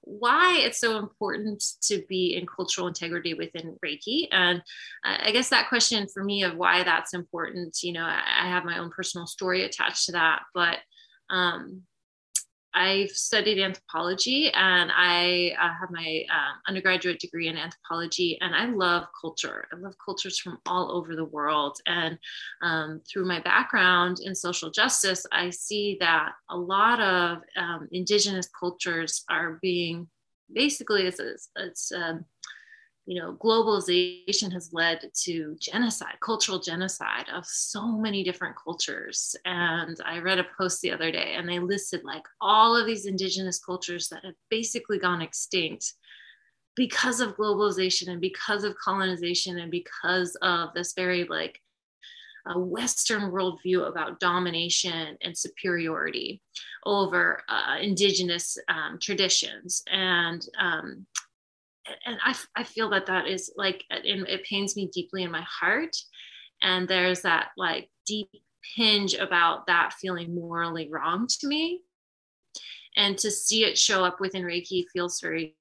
why 0.09 0.57
it's 0.61 0.81
so 0.81 0.97
important 0.97 1.63
to 1.83 2.03
be 2.09 2.35
in 2.35 2.47
cultural 2.47 2.89
integrity 2.89 3.35
within 3.35 3.77
Reiki. 3.85 4.27
And 4.31 4.63
I 5.05 5.31
guess 5.33 5.51
that 5.51 5.69
question 5.69 6.07
for 6.09 6.25
me 6.25 6.45
of 6.45 6.57
why 6.57 6.83
that's 6.83 7.13
important, 7.13 7.83
you 7.83 7.93
know, 7.93 8.05
I 8.05 8.49
have 8.49 8.65
my 8.65 8.79
own 8.79 8.91
personal 8.91 9.27
story 9.27 9.65
attached 9.65 10.07
to 10.07 10.13
that, 10.13 10.41
but 10.55 10.79
um, 11.29 11.83
I've 12.75 13.11
studied 13.11 13.59
anthropology 13.59 14.51
and 14.53 14.91
I 14.95 15.55
uh, 15.61 15.75
have 15.81 15.91
my 15.91 16.25
uh, 16.31 16.53
undergraduate 16.69 17.19
degree 17.19 17.49
in 17.49 17.57
anthropology, 17.57 18.39
and 18.41 18.55
I 18.55 18.67
love 18.67 19.05
culture. 19.21 19.67
I 19.73 19.77
love 19.77 19.95
cultures 20.05 20.39
from 20.39 20.59
all 20.67 20.93
over 20.93 21.17
the 21.17 21.25
world. 21.25 21.79
And 21.87 22.19
um, 22.63 23.01
through 23.11 23.27
my 23.27 23.41
background 23.41 24.19
in 24.21 24.35
social 24.35 24.71
justice, 24.71 25.25
I 25.33 25.51
see 25.51 25.97
that 26.01 26.33
a 26.51 26.57
lot 26.57 27.01
of 27.01 27.39
um, 27.57 27.89
Indigenous 27.93 28.49
cultures 28.59 29.25
are 29.31 29.59
being 29.63 30.09
basically, 30.53 31.07
it's, 31.07 31.21
it's, 31.21 31.51
it's 31.57 31.93
um, 31.93 32.25
you 33.09 33.19
know, 33.19 33.33
globalization 33.43 34.53
has 34.53 34.71
led 34.75 35.01
to 35.15 35.57
genocide, 35.59 36.17
cultural 36.23 36.59
genocide 36.59 37.25
of 37.35 37.47
so 37.47 37.97
many 37.97 38.23
different 38.23 38.55
cultures. 38.63 39.35
And 39.47 39.97
I 40.05 40.19
read 40.19 40.39
a 40.39 40.45
post 40.59 40.83
the 40.83 40.93
other 40.93 41.11
day 41.11 41.33
and 41.35 41.49
they 41.49 41.59
listed 41.59 42.05
like 42.05 42.25
all 42.43 42.77
of 42.77 42.85
these 42.85 43.07
indigenous 43.07 43.61
cultures 43.61 44.09
that 44.09 44.27
have 44.27 44.35
basically 44.51 44.99
gone 44.99 45.23
extinct 45.23 45.95
because 46.77 47.21
of 47.21 47.35
globalization 47.39 48.09
and 48.09 48.21
because 48.21 48.63
of 48.63 48.77
colonization 48.77 49.59
and 49.59 49.71
because 49.71 50.37
of 50.43 50.75
this 50.75 50.93
very 50.93 51.25
like 51.25 51.59
a 52.47 52.61
Western 52.61 53.31
worldview 53.33 53.89
about 53.89 54.21
domination 54.21 55.17
and 55.23 55.37
superiority 55.37 56.43
over 56.85 57.43
uh, 57.49 57.77
indigenous 57.81 58.59
um, 58.69 58.99
traditions. 59.01 59.83
And 59.91 60.47
um, 60.61 61.07
and 62.05 62.19
I, 62.25 62.35
I 62.57 62.65
feel 62.65 62.91
that 62.91 63.07
that 63.07 63.27
is 63.27 63.53
like 63.57 63.85
it, 63.91 64.29
it 64.29 64.45
pains 64.45 64.77
me 64.77 64.91
deeply 64.93 65.23
in 65.23 65.31
my 65.31 65.43
heart. 65.43 65.97
And 66.63 66.89
there's 66.89 67.23
that 67.23 67.49
like 67.57 67.89
deep 68.07 68.29
hinge 68.75 69.15
about 69.15 69.67
that 69.67 69.93
feeling 69.95 70.35
morally 70.35 70.89
wrong 70.91 71.27
to 71.41 71.47
me. 71.47 71.81
And 72.97 73.17
to 73.19 73.31
see 73.31 73.65
it 73.65 73.79
show 73.79 74.05
up 74.05 74.21
within 74.21 74.43
reiki 74.43 74.85
feels 74.93 75.21
very 75.21 75.57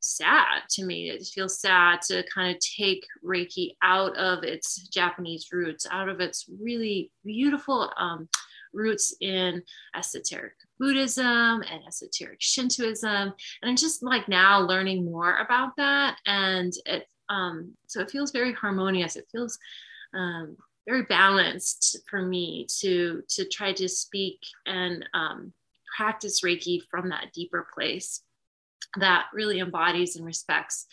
sad 0.00 0.62
to 0.70 0.84
me. 0.84 1.10
It 1.10 1.26
feels 1.26 1.60
sad 1.60 2.02
to 2.02 2.24
kind 2.34 2.54
of 2.54 2.60
take 2.60 3.06
reiki 3.24 3.76
out 3.82 4.16
of 4.16 4.44
its 4.44 4.88
japanese 4.88 5.46
roots 5.52 5.86
out 5.90 6.08
of 6.08 6.20
its 6.20 6.44
really 6.60 7.10
beautiful 7.24 7.92
um, 7.96 8.28
roots 8.72 9.14
in 9.20 9.62
esoteric 9.96 10.54
Buddhism 10.78 11.62
and 11.70 11.82
esoteric 11.86 12.40
Shintoism. 12.40 13.32
And 13.62 13.70
I'm 13.70 13.76
just 13.76 14.02
like 14.02 14.28
now 14.28 14.60
learning 14.60 15.04
more 15.04 15.38
about 15.38 15.76
that. 15.76 16.18
And 16.26 16.72
it, 16.86 17.06
um, 17.28 17.72
so 17.86 18.00
it 18.00 18.10
feels 18.10 18.32
very 18.32 18.52
harmonious. 18.52 19.16
It 19.16 19.28
feels 19.30 19.58
um, 20.14 20.56
very 20.86 21.02
balanced 21.02 21.98
for 22.08 22.22
me 22.22 22.66
to, 22.80 23.22
to 23.28 23.44
try 23.48 23.72
to 23.72 23.88
speak 23.88 24.40
and 24.66 25.08
um, 25.14 25.52
practice 25.96 26.42
Reiki 26.42 26.80
from 26.90 27.10
that 27.10 27.32
deeper 27.32 27.66
place 27.74 28.22
that 28.98 29.26
really 29.32 29.60
embodies 29.60 30.16
and 30.16 30.24
respects 30.24 30.86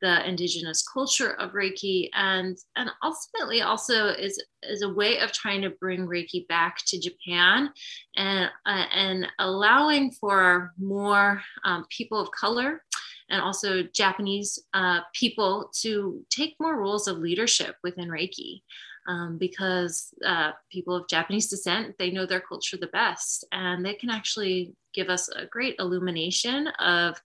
the 0.00 0.28
indigenous 0.28 0.86
culture 0.86 1.32
of 1.34 1.52
Reiki 1.52 2.08
and 2.14 2.56
and 2.76 2.90
ultimately 3.02 3.62
also 3.62 4.08
is 4.08 4.42
is 4.62 4.82
a 4.82 4.92
way 4.92 5.18
of 5.18 5.32
trying 5.32 5.62
to 5.62 5.70
bring 5.70 6.06
Reiki 6.06 6.46
back 6.48 6.78
to 6.86 7.00
Japan 7.00 7.70
and 8.16 8.50
uh, 8.66 8.84
and 8.94 9.26
allowing 9.38 10.12
for 10.12 10.72
more 10.78 11.42
um, 11.64 11.84
people 11.90 12.20
of 12.20 12.30
color 12.30 12.82
and 13.30 13.42
also 13.42 13.82
Japanese 13.94 14.58
uh, 14.74 15.00
people 15.12 15.70
to 15.80 16.24
take 16.30 16.56
more 16.60 16.78
roles 16.78 17.08
of 17.08 17.18
leadership 17.18 17.76
within 17.82 18.08
Reiki. 18.08 18.62
Um, 19.06 19.38
because 19.38 20.12
uh, 20.26 20.50
people 20.70 20.94
of 20.94 21.08
Japanese 21.08 21.48
descent, 21.48 21.94
they 21.98 22.10
know 22.10 22.26
their 22.26 22.42
culture 22.42 22.76
the 22.76 22.88
best, 22.88 23.42
and 23.52 23.82
they 23.82 23.94
can 23.94 24.10
actually 24.10 24.74
give 24.92 25.08
us 25.08 25.30
a 25.30 25.46
great 25.46 25.76
illumination 25.78 26.66
of 26.78 27.18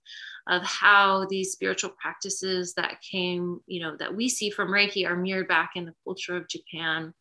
of 0.47 0.61
how 0.63 1.25
these 1.29 1.51
spiritual 1.51 1.91
practices 1.91 2.73
that 2.73 3.01
came, 3.01 3.61
you 3.65 3.81
know, 3.81 3.95
that 3.97 4.13
we 4.13 4.27
see 4.27 4.49
from 4.49 4.69
Reiki 4.69 5.07
are 5.07 5.15
mirrored 5.15 5.47
back 5.47 5.71
in 5.75 5.85
the 5.85 5.95
culture 6.03 6.35
of 6.35 6.47
Japan. 6.49 7.13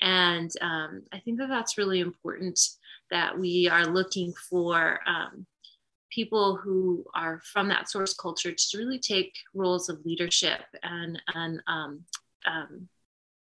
And 0.00 0.50
um, 0.60 1.02
I 1.12 1.20
think 1.20 1.38
that 1.38 1.48
that's 1.48 1.78
really 1.78 2.00
important 2.00 2.60
that 3.10 3.38
we 3.38 3.68
are 3.68 3.86
looking 3.86 4.32
for 4.50 5.00
um, 5.06 5.46
people 6.10 6.56
who 6.56 7.04
are 7.14 7.40
from 7.44 7.68
that 7.68 7.88
source 7.88 8.14
culture 8.14 8.52
to 8.52 8.78
really 8.78 8.98
take 8.98 9.32
roles 9.54 9.88
of 9.88 10.04
leadership 10.04 10.60
and 10.82 11.20
and 11.34 11.62
um, 11.66 12.04
um, 12.46 12.88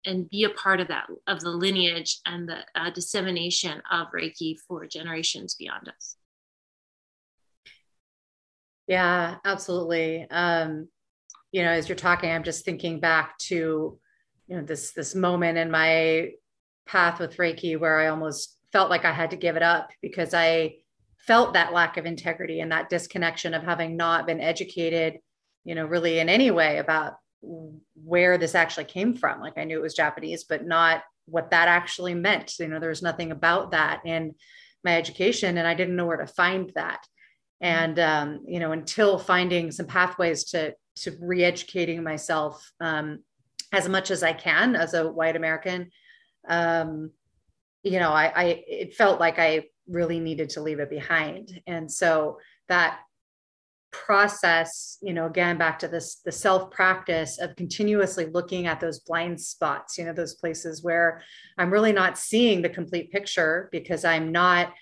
and 0.05 0.29
be 0.31 0.45
a 0.45 0.51
part 0.51 0.81
of 0.81 0.89
that 0.89 1.07
of 1.27 1.41
the 1.41 1.51
lineage 1.51 2.19
and 2.27 2.49
the 2.49 2.59
uh, 2.75 2.91
dissemination 2.91 3.81
of 3.91 4.09
Reiki 4.13 4.59
for 4.59 4.87
generations 4.87 5.55
beyond 5.55 5.89
us. 5.89 6.17
Yeah, 8.93 9.37
absolutely. 9.47 10.27
Um, 10.31 10.87
you 11.51 11.63
know, 11.63 11.71
as 11.71 11.89
you're 11.89 11.97
talking, 11.97 12.31
I'm 12.31 12.43
just 12.45 12.67
thinking 12.67 13.01
back 13.01 13.39
to, 13.49 13.99
you 14.49 14.57
know, 14.57 14.63
this 14.63 14.93
this 14.93 15.15
moment 15.15 15.57
in 15.57 15.71
my 15.71 16.33
path 16.87 17.19
with 17.19 17.39
Reiki 17.39 17.81
where 17.81 17.99
I 17.99 18.09
almost 18.09 18.59
felt 18.71 18.91
like 18.91 19.07
I 19.07 19.13
had 19.13 19.31
to 19.31 19.39
give 19.39 19.57
it 19.57 19.63
up 19.63 19.93
because 20.03 20.35
I 20.35 20.75
felt 21.17 21.55
that 21.55 21.73
lack 21.73 21.97
of 21.97 22.05
integrity 22.05 22.61
and 22.61 22.71
that 22.71 22.91
disconnection 22.91 23.55
of 23.55 23.63
having 23.63 23.97
not 23.97 24.27
been 24.27 24.43
educated, 24.43 25.21
you 25.65 25.75
know, 25.75 25.87
really 25.87 26.19
in 26.19 26.29
any 26.29 26.51
way 26.51 26.77
about 26.77 27.15
where 27.41 28.37
this 28.37 28.55
actually 28.55 28.85
came 28.85 29.17
from. 29.17 29.41
Like 29.41 29.57
I 29.57 29.65
knew 29.65 29.79
it 29.79 29.83
was 29.83 29.95
Japanese, 29.95 30.45
but 30.45 30.67
not 30.67 31.03
what 31.25 31.51
that 31.53 31.67
actually 31.67 32.13
meant. 32.13 32.59
You 32.59 32.69
know, 32.69 32.79
there 32.79 32.91
was 32.91 33.01
nothing 33.01 33.31
about 33.33 33.71
that 33.71 34.03
in 34.05 34.35
my 34.85 34.99
education, 34.99 35.57
and 35.57 35.67
I 35.67 35.73
didn't 35.73 35.97
know 35.97 36.05
where 36.05 36.19
to 36.19 36.27
find 36.27 36.71
that 36.75 37.07
and 37.63 37.99
um, 37.99 38.45
you 38.47 38.61
know 38.61 38.73
until 38.73 39.19
finding 39.19 39.71
some 39.71 39.87
pathways 39.87 40.45
to 40.45 40.75
to 40.97 41.17
re-educating 41.21 42.03
myself 42.03 42.71
um, 42.81 43.21
as 43.73 43.89
much 43.89 44.11
as 44.11 44.23
i 44.23 44.33
can 44.33 44.77
as 44.77 44.93
a 44.93 45.11
white 45.11 45.37
american 45.37 45.91
um, 46.49 47.11
you 47.83 47.99
know 47.99 48.11
I, 48.11 48.33
I 48.37 48.65
it 48.67 48.95
felt 48.95 49.19
like 49.19 49.39
i 49.39 49.65
really 49.89 50.21
needed 50.21 50.51
to 50.51 50.63
leave 50.63 50.81
it 50.81 50.91
behind. 50.91 51.61
And 51.67 51.91
so 51.91 52.39
that 52.69 53.01
process 53.91 54.97
you 55.03 55.13
know 55.13 55.27
again 55.27 55.59
back 55.59 55.79
to 55.79 55.87
this 55.87 56.23
the 56.25 56.33
self 56.33 56.71
practice 56.71 57.39
of 57.39 57.55
continuously 57.57 58.25
looking 58.25 58.67
at 58.67 58.81
those 58.81 59.01
blind 59.01 59.39
spots 59.39 59.99
you 59.99 60.05
know 60.07 60.15
those 60.15 60.35
places 60.37 60.83
where 60.83 61.21
i'm 61.59 61.71
really 61.71 61.93
not 61.93 62.17
seeing 62.17 62.63
the 62.63 62.71
complete 62.71 63.13
picture 63.13 63.69
because 63.71 64.03
i'm 64.07 64.33
not 64.33 64.73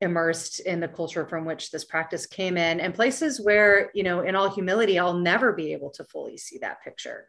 immersed 0.00 0.60
in 0.60 0.80
the 0.80 0.88
culture 0.88 1.26
from 1.26 1.44
which 1.44 1.70
this 1.70 1.84
practice 1.84 2.26
came 2.26 2.56
in 2.56 2.78
and 2.78 2.94
places 2.94 3.40
where 3.40 3.90
you 3.94 4.04
know 4.04 4.20
in 4.20 4.36
all 4.36 4.48
humility 4.48 4.96
i'll 4.98 5.14
never 5.18 5.52
be 5.52 5.72
able 5.72 5.90
to 5.90 6.04
fully 6.04 6.36
see 6.36 6.58
that 6.58 6.82
picture. 6.82 7.26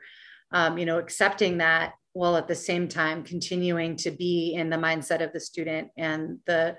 Um, 0.51 0.77
you 0.77 0.85
know 0.85 0.97
accepting 0.97 1.59
that 1.59 1.93
while 2.13 2.35
at 2.35 2.47
the 2.47 2.55
same 2.55 2.87
time 2.87 3.23
continuing 3.23 3.95
to 3.97 4.11
be 4.11 4.53
in 4.55 4.69
the 4.69 4.77
mindset 4.77 5.23
of 5.23 5.31
the 5.31 5.39
student 5.39 5.89
and 5.97 6.39
the 6.45 6.75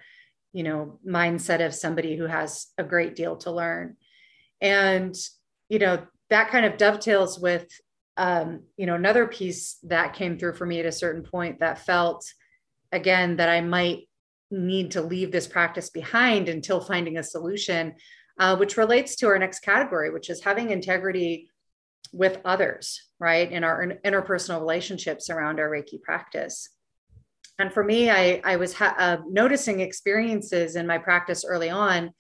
you 0.53 0.63
know 0.63 0.99
mindset 1.07 1.65
of 1.65 1.75
somebody 1.75 2.17
who 2.17 2.27
has 2.27 2.67
a 2.79 2.85
great 2.85 3.15
deal 3.15 3.37
to 3.39 3.51
learn. 3.51 3.97
And 4.61 5.15
you 5.69 5.79
know 5.79 6.05
that 6.31 6.51
kind 6.51 6.67
of 6.67 6.77
dovetails 6.77 7.39
with 7.39 7.69
um, 8.17 8.65
you 8.77 8.87
know 8.87 8.95
another 8.95 9.27
piece 9.27 9.79
that 9.85 10.15
came 10.15 10.39
through 10.39 10.55
for 10.55 10.67
me 10.67 10.81
at 10.81 10.87
a 10.87 10.93
certain 10.93 11.23
point 11.23 11.61
that 11.61 11.87
felt 11.87 12.25
again 12.93 13.37
that 13.37 13.49
i 13.49 13.61
might 13.61 14.09
need 14.51 14.91
to 14.93 15.03
leave 15.03 15.33
this 15.33 15.47
practice 15.47 15.91
behind 15.91 16.49
until 16.49 16.81
finding 16.81 17.19
a 17.19 17.23
solution, 17.23 17.95
uh, 18.39 18.57
which 18.57 18.77
relates 18.77 19.17
to 19.17 19.27
our 19.27 19.39
next 19.39 19.61
category, 19.61 20.11
which 20.11 20.31
is 20.31 20.43
having 20.43 20.71
integrity 20.71 21.49
with 22.13 22.39
others, 22.45 23.09
right? 23.19 23.51
In 23.51 23.63
our 23.63 23.87
interpersonal 24.05 24.61
relationships 24.61 25.31
around 25.31 25.61
our 25.61 25.71
Reiki 25.71 26.01
practice. 26.03 26.69
And 27.59 27.73
for 27.73 27.85
me, 27.85 28.11
I, 28.11 28.41
I 28.43 28.57
was 28.57 28.73
ha- 28.73 28.97
uh, 28.99 29.19
noticing 29.29 29.81
experiences 29.81 30.77
in 30.77 30.87
my 30.87 30.99
practice 30.99 31.45
early 31.45 31.71
on 31.71 32.11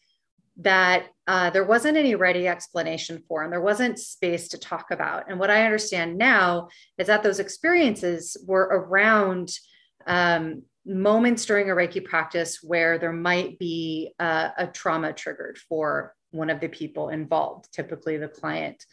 that 0.58 1.06
uh, 1.26 1.48
there 1.50 1.64
wasn't 1.64 1.96
any 1.96 2.14
ready 2.14 2.46
explanation 2.46 3.22
for, 3.26 3.42
and 3.42 3.52
there 3.52 3.62
wasn't 3.62 3.98
space 3.98 4.48
to 4.48 4.58
talk 4.58 4.90
about. 4.90 5.30
And 5.30 5.40
what 5.40 5.50
I 5.50 5.64
understand 5.64 6.18
now 6.18 6.68
is 6.98 7.06
that 7.06 7.22
those 7.22 7.40
experiences 7.40 8.36
were 8.46 8.64
around 8.64 9.50
um, 10.06 10.62
moments 10.86 11.44
during 11.44 11.70
a 11.70 11.74
Reiki 11.74 12.04
practice 12.04 12.62
where 12.62 12.98
there 12.98 13.12
might 13.12 13.58
be 13.58 14.12
a, 14.18 14.50
a 14.58 14.66
trauma 14.66 15.12
triggered 15.12 15.58
for 15.68 16.14
one 16.30 16.50
of 16.50 16.60
the 16.60 16.68
people 16.68 17.08
involved, 17.08 17.72
typically 17.72 18.16
the 18.16 18.28
client. 18.28 18.84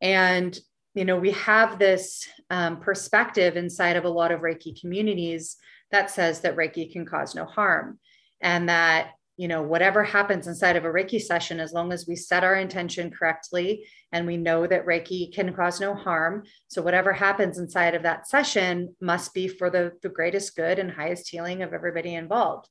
And 0.00 0.58
you 0.94 1.04
know, 1.04 1.16
we 1.16 1.30
have 1.32 1.78
this 1.78 2.28
um, 2.50 2.80
perspective 2.80 3.56
inside 3.56 3.96
of 3.96 4.04
a 4.04 4.08
lot 4.08 4.32
of 4.32 4.40
Reiki 4.40 4.78
communities 4.80 5.56
that 5.92 6.10
says 6.10 6.40
that 6.40 6.56
Reiki 6.56 6.92
can 6.92 7.06
cause 7.06 7.34
no 7.34 7.44
harm, 7.44 7.98
and 8.40 8.68
that 8.68 9.10
you 9.40 9.48
know, 9.48 9.62
whatever 9.62 10.04
happens 10.04 10.46
inside 10.46 10.76
of 10.76 10.84
a 10.84 10.88
Reiki 10.88 11.18
session, 11.18 11.60
as 11.60 11.72
long 11.72 11.94
as 11.94 12.06
we 12.06 12.14
set 12.14 12.44
our 12.44 12.56
intention 12.56 13.10
correctly 13.10 13.86
and 14.12 14.26
we 14.26 14.36
know 14.36 14.66
that 14.66 14.84
Reiki 14.84 15.32
can 15.32 15.54
cause 15.54 15.80
no 15.80 15.94
harm. 15.94 16.42
So, 16.68 16.82
whatever 16.82 17.10
happens 17.10 17.56
inside 17.58 17.94
of 17.94 18.02
that 18.02 18.28
session 18.28 18.94
must 19.00 19.32
be 19.32 19.48
for 19.48 19.70
the, 19.70 19.92
the 20.02 20.10
greatest 20.10 20.54
good 20.56 20.78
and 20.78 20.90
highest 20.90 21.30
healing 21.30 21.62
of 21.62 21.72
everybody 21.72 22.16
involved. 22.16 22.68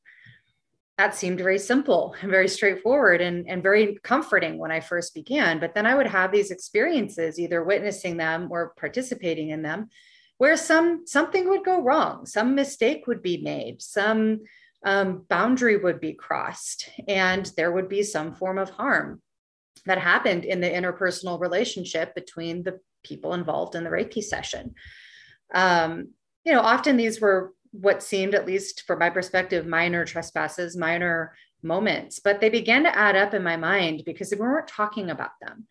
That 1.00 1.16
seemed 1.16 1.40
very 1.40 1.58
simple 1.58 2.14
and 2.22 2.30
very 2.30 2.48
straightforward 2.48 3.20
and, 3.20 3.50
and 3.50 3.64
very 3.64 3.98
comforting 4.04 4.60
when 4.60 4.72
I 4.72 4.80
first 4.80 5.16
began. 5.16 5.60
But 5.60 5.74
then 5.74 5.88
I 5.88 5.96
would 5.96 6.06
have 6.06 6.32
these 6.32 6.52
experiences, 6.52 7.40
either 7.40 7.64
witnessing 7.64 8.18
them 8.18 8.48
or 8.52 8.76
participating 8.78 9.50
in 9.50 9.64
them, 9.64 9.90
where 10.38 10.56
some 10.56 11.08
something 11.08 11.50
would 11.50 11.66
go 11.66 11.82
wrong, 11.82 12.28
some 12.28 12.54
mistake 12.54 13.08
would 13.08 13.24
be 13.24 13.42
made, 13.42 13.82
some 13.82 14.42
um, 14.86 15.26
boundary 15.30 15.78
would 15.78 16.00
be 16.00 16.14
crossed 16.14 16.90
and 17.08 17.52
there 17.58 17.72
would 17.72 17.90
be 17.90 18.04
some 18.04 18.34
form 18.34 18.58
of 18.58 18.70
harm 18.70 19.22
that 19.86 19.98
happened 19.98 20.46
in 20.46 20.62
the 20.62 20.70
interpersonal 20.70 21.40
relationship 21.40 22.16
between 22.16 22.64
the 22.64 22.80
people 23.04 23.34
involved 23.34 23.76
in 23.76 23.84
the 23.84 23.90
Reiki 23.90 24.24
session. 24.24 24.76
Um, 25.54 26.10
you 26.46 26.54
know, 26.54 26.62
often 26.62 26.98
these 26.98 27.20
were 27.20 27.54
what 27.72 28.02
seemed, 28.02 28.34
at 28.34 28.48
least 28.48 28.84
from 28.88 29.00
my 29.00 29.10
perspective, 29.10 29.68
minor 29.68 30.06
trespasses, 30.06 30.76
minor 30.76 31.36
moments, 31.62 32.20
but 32.20 32.40
they 32.40 32.50
began 32.50 32.84
to 32.84 32.98
add 32.98 33.16
up 33.16 33.34
in 33.34 33.44
my 33.44 33.58
mind 33.58 34.04
because 34.06 34.32
we 34.32 34.38
weren't 34.38 34.68
talking 34.68 35.10
about 35.10 35.32
them. 35.42 35.68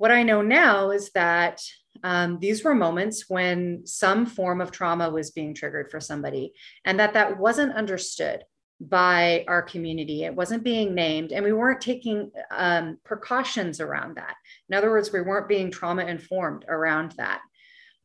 What 0.00 0.10
I 0.10 0.22
know 0.22 0.40
now 0.40 0.92
is 0.92 1.10
that 1.10 1.60
um, 2.02 2.38
these 2.38 2.64
were 2.64 2.74
moments 2.74 3.28
when 3.28 3.82
some 3.84 4.24
form 4.24 4.62
of 4.62 4.70
trauma 4.70 5.10
was 5.10 5.30
being 5.30 5.52
triggered 5.52 5.90
for 5.90 6.00
somebody 6.00 6.54
and 6.86 6.98
that 6.98 7.12
that 7.12 7.38
wasn't 7.38 7.74
understood 7.74 8.42
by 8.80 9.44
our 9.46 9.60
community. 9.60 10.24
It 10.24 10.34
wasn't 10.34 10.64
being 10.64 10.94
named, 10.94 11.32
and 11.32 11.44
we 11.44 11.52
weren't 11.52 11.82
taking 11.82 12.30
um, 12.50 12.96
precautions 13.04 13.78
around 13.78 14.16
that. 14.16 14.36
In 14.70 14.74
other 14.74 14.88
words, 14.88 15.12
we 15.12 15.20
weren't 15.20 15.48
being 15.48 15.70
trauma 15.70 16.06
informed 16.06 16.64
around 16.66 17.12
that. 17.18 17.42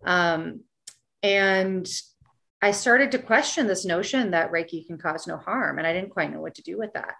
Um, 0.03 0.63
and 1.23 1.87
I 2.61 2.71
started 2.71 3.13
to 3.13 3.19
question 3.19 3.67
this 3.67 3.85
notion 3.85 4.31
that 4.31 4.51
Reiki 4.51 4.85
can 4.85 4.97
cause 4.97 5.27
no 5.27 5.37
harm, 5.37 5.77
and 5.77 5.87
I 5.87 5.93
didn't 5.93 6.09
quite 6.09 6.33
know 6.33 6.41
what 6.41 6.55
to 6.55 6.61
do 6.61 6.77
with 6.77 6.91
that. 6.91 7.13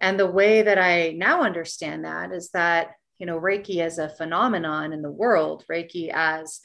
And 0.00 0.18
the 0.18 0.26
way 0.26 0.62
that 0.62 0.78
I 0.78 1.12
now 1.12 1.44
understand 1.44 2.06
that 2.06 2.32
is 2.32 2.50
that, 2.54 2.88
you 3.20 3.26
know, 3.26 3.38
Reiki 3.38 3.80
as 3.82 3.98
a 3.98 4.08
phenomenon 4.08 4.94
in 4.94 5.02
the 5.02 5.10
world, 5.10 5.64
Reiki 5.70 6.10
as 6.12 6.60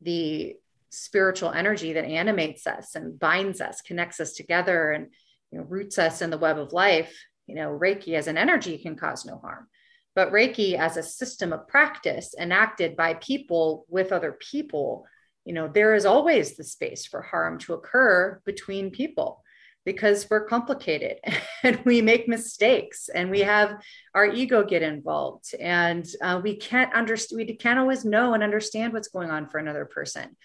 the 0.00 0.56
spiritual 0.88 1.52
energy 1.52 1.92
that 1.92 2.06
animates 2.06 2.66
us 2.66 2.94
and 2.94 3.18
binds 3.18 3.60
us, 3.60 3.82
connects 3.82 4.18
us 4.18 4.32
together, 4.32 4.90
and 4.92 5.08
you 5.52 5.58
know, 5.58 5.64
roots 5.64 5.98
us 5.98 6.22
in 6.22 6.30
the 6.30 6.38
web 6.38 6.58
of 6.58 6.72
life, 6.72 7.14
you 7.46 7.54
know, 7.54 7.68
Reiki 7.68 8.14
as 8.14 8.26
an 8.26 8.38
energy 8.38 8.78
can 8.78 8.96
cause 8.96 9.26
no 9.26 9.36
harm. 9.36 9.68
But 10.14 10.32
Reiki 10.32 10.78
as 10.78 10.96
a 10.96 11.02
system 11.02 11.52
of 11.52 11.68
practice 11.68 12.34
enacted 12.40 12.96
by 12.96 13.14
people 13.14 13.84
with 13.88 14.10
other 14.10 14.32
people, 14.32 15.06
you 15.44 15.52
know, 15.52 15.68
there 15.68 15.94
is 15.94 16.06
always 16.06 16.56
the 16.56 16.64
space 16.64 17.04
for 17.04 17.20
harm 17.20 17.58
to 17.60 17.74
occur 17.74 18.40
between 18.46 18.90
people 18.90 19.42
because 19.84 20.28
we're 20.28 20.46
complicated 20.46 21.18
and 21.62 21.80
we 21.84 22.02
make 22.02 22.28
mistakes 22.28 23.08
and 23.08 23.30
we 23.30 23.40
have 23.40 23.80
our 24.14 24.26
ego 24.26 24.64
get 24.64 24.82
involved 24.82 25.54
and 25.58 26.06
uh, 26.22 26.40
we 26.42 26.56
can't 26.56 26.92
understand 26.94 27.36
we 27.36 27.56
can't 27.56 27.78
always 27.78 28.04
know 28.04 28.34
and 28.34 28.42
understand 28.42 28.92
what's 28.92 29.08
going 29.08 29.30
on 29.30 29.48
for 29.48 29.58
another 29.58 29.84
person 29.84 30.36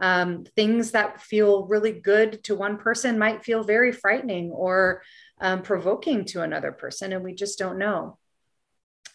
um, 0.00 0.44
things 0.56 0.92
that 0.92 1.20
feel 1.20 1.66
really 1.66 1.92
good 1.92 2.42
to 2.44 2.54
one 2.54 2.78
person 2.78 3.18
might 3.18 3.44
feel 3.44 3.62
very 3.62 3.92
frightening 3.92 4.50
or 4.50 5.02
um, 5.40 5.62
provoking 5.62 6.24
to 6.26 6.42
another 6.42 6.72
person, 6.72 7.12
and 7.12 7.24
we 7.24 7.34
just 7.34 7.58
don't 7.58 7.78
know. 7.78 8.18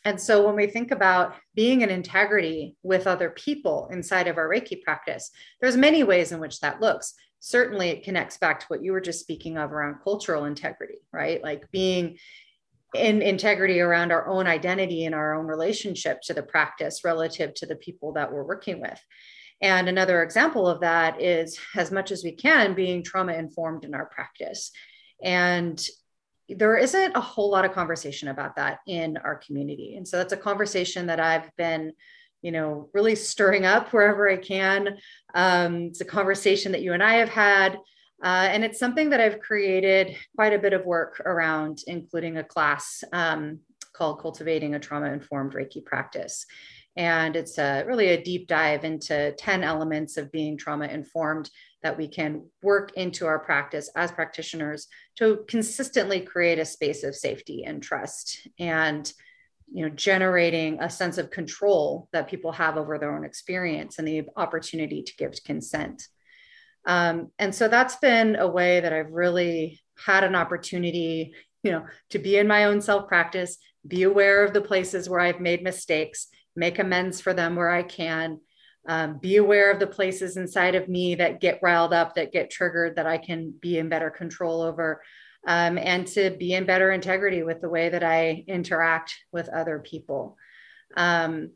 And 0.05 0.21
so, 0.21 0.45
when 0.45 0.55
we 0.55 0.67
think 0.67 0.91
about 0.91 1.35
being 1.55 1.81
in 1.81 1.89
integrity 1.89 2.75
with 2.83 3.07
other 3.07 3.29
people 3.29 3.89
inside 3.91 4.27
of 4.27 4.37
our 4.37 4.47
Reiki 4.47 4.81
practice, 4.81 5.31
there's 5.59 5.75
many 5.75 6.03
ways 6.03 6.31
in 6.31 6.39
which 6.39 6.59
that 6.59 6.79
looks. 6.79 7.13
Certainly, 7.39 7.89
it 7.89 8.03
connects 8.03 8.37
back 8.37 8.59
to 8.59 8.65
what 8.67 8.83
you 8.83 8.91
were 8.91 9.01
just 9.01 9.19
speaking 9.19 9.57
of 9.57 9.71
around 9.71 10.01
cultural 10.03 10.45
integrity, 10.45 10.99
right? 11.13 11.41
Like 11.43 11.69
being 11.71 12.17
in 12.95 13.21
integrity 13.21 13.79
around 13.79 14.11
our 14.11 14.27
own 14.27 14.47
identity 14.47 15.05
and 15.05 15.13
our 15.13 15.35
own 15.35 15.45
relationship 15.45 16.21
to 16.21 16.33
the 16.33 16.43
practice 16.43 17.03
relative 17.03 17.53
to 17.55 17.65
the 17.65 17.75
people 17.75 18.13
that 18.13 18.31
we're 18.31 18.43
working 18.43 18.81
with. 18.81 18.99
And 19.61 19.89
another 19.89 20.23
example 20.23 20.67
of 20.67 20.81
that 20.81 21.21
is, 21.21 21.59
as 21.75 21.91
much 21.91 22.11
as 22.11 22.23
we 22.23 22.31
can, 22.31 22.73
being 22.73 23.03
trauma 23.03 23.33
informed 23.33 23.85
in 23.85 23.93
our 23.93 24.05
practice. 24.05 24.71
And 25.23 25.85
there 26.47 26.77
isn't 26.77 27.17
a 27.17 27.21
whole 27.21 27.49
lot 27.49 27.65
of 27.65 27.73
conversation 27.73 28.29
about 28.29 28.55
that 28.55 28.79
in 28.87 29.17
our 29.17 29.35
community. 29.35 29.95
And 29.97 30.07
so 30.07 30.17
that's 30.17 30.33
a 30.33 30.37
conversation 30.37 31.07
that 31.07 31.19
I've 31.19 31.49
been, 31.57 31.91
you 32.47 32.53
know, 32.53 32.89
really 32.93 33.13
stirring 33.13 33.65
up 33.65 33.91
wherever 33.91 34.29
I 34.29 34.37
can. 34.37 34.99
Um, 35.35 35.87
it's 35.87 35.99
a 35.99 36.05
conversation 36.05 36.71
that 36.71 36.81
you 36.81 36.93
and 36.93 37.03
I 37.03 37.15
have 37.15 37.27
had. 37.27 37.73
Uh, 38.23 38.47
and 38.49 38.63
it's 38.63 38.79
something 38.79 39.09
that 39.09 39.19
I've 39.19 39.41
created 39.41 40.15
quite 40.33 40.53
a 40.53 40.57
bit 40.57 40.71
of 40.71 40.85
work 40.85 41.19
around, 41.25 41.79
including 41.87 42.37
a 42.37 42.45
class 42.45 43.03
um, 43.11 43.59
called 43.91 44.21
Cultivating 44.21 44.75
a 44.75 44.79
Trauma 44.79 45.11
Informed 45.11 45.55
Reiki 45.55 45.83
Practice. 45.83 46.45
And 46.95 47.35
it's 47.35 47.57
a, 47.57 47.83
really 47.85 48.07
a 48.07 48.23
deep 48.23 48.47
dive 48.47 48.85
into 48.85 49.33
10 49.37 49.65
elements 49.65 50.15
of 50.15 50.31
being 50.31 50.57
trauma 50.57 50.85
informed 50.85 51.49
that 51.83 51.97
we 51.97 52.07
can 52.07 52.45
work 52.63 52.93
into 52.95 53.25
our 53.25 53.39
practice 53.39 53.89
as 53.97 54.09
practitioners 54.13 54.87
to 55.17 55.43
consistently 55.49 56.21
create 56.21 56.59
a 56.59 56.65
space 56.65 57.03
of 57.03 57.13
safety 57.13 57.65
and 57.65 57.83
trust 57.83 58.47
and 58.57 59.11
you 59.71 59.83
know 59.83 59.89
generating 59.89 60.79
a 60.81 60.89
sense 60.89 61.17
of 61.17 61.29
control 61.29 62.07
that 62.13 62.29
people 62.29 62.51
have 62.51 62.77
over 62.77 62.97
their 62.97 63.15
own 63.15 63.25
experience 63.25 63.99
and 63.99 64.07
the 64.07 64.23
opportunity 64.35 65.03
to 65.03 65.15
give 65.17 65.33
consent 65.45 66.07
um, 66.85 67.31
and 67.37 67.53
so 67.53 67.67
that's 67.67 67.97
been 67.97 68.35
a 68.35 68.47
way 68.47 68.79
that 68.79 68.93
i've 68.93 69.11
really 69.11 69.79
had 70.05 70.23
an 70.23 70.35
opportunity 70.35 71.33
you 71.63 71.71
know 71.71 71.85
to 72.09 72.19
be 72.19 72.37
in 72.37 72.47
my 72.47 72.65
own 72.65 72.81
self 72.81 73.07
practice 73.07 73.57
be 73.87 74.03
aware 74.03 74.43
of 74.43 74.53
the 74.53 74.61
places 74.61 75.09
where 75.09 75.19
i've 75.19 75.41
made 75.41 75.63
mistakes 75.63 76.27
make 76.57 76.79
amends 76.79 77.21
for 77.21 77.33
them 77.33 77.55
where 77.55 77.69
I 77.69 77.83
can. 77.83 78.41
Um, 78.89 79.19
be 79.19 79.35
aware 79.35 79.71
of 79.71 79.79
the 79.79 79.87
places 79.87 80.37
inside 80.37 80.73
of 80.75 80.87
me 80.87 81.15
that 81.15 81.41
get 81.41 81.59
riled 81.61 81.93
up, 81.93 82.15
that 82.15 82.31
get 82.31 82.49
triggered, 82.49 82.95
that 82.95 83.05
I 83.05 83.17
can 83.17 83.53
be 83.61 83.77
in 83.77 83.89
better 83.89 84.09
control 84.09 84.61
over, 84.61 85.01
um, 85.47 85.77
and 85.77 86.05
to 86.07 86.29
be 86.31 86.53
in 86.53 86.65
better 86.65 86.91
integrity 86.91 87.41
with 87.41 87.61
the 87.61 87.69
way 87.69 87.89
that 87.89 88.03
I 88.03 88.43
interact 88.47 89.15
with 89.31 89.49
other 89.49 89.79
people. 89.79 90.37
Um, 90.95 91.51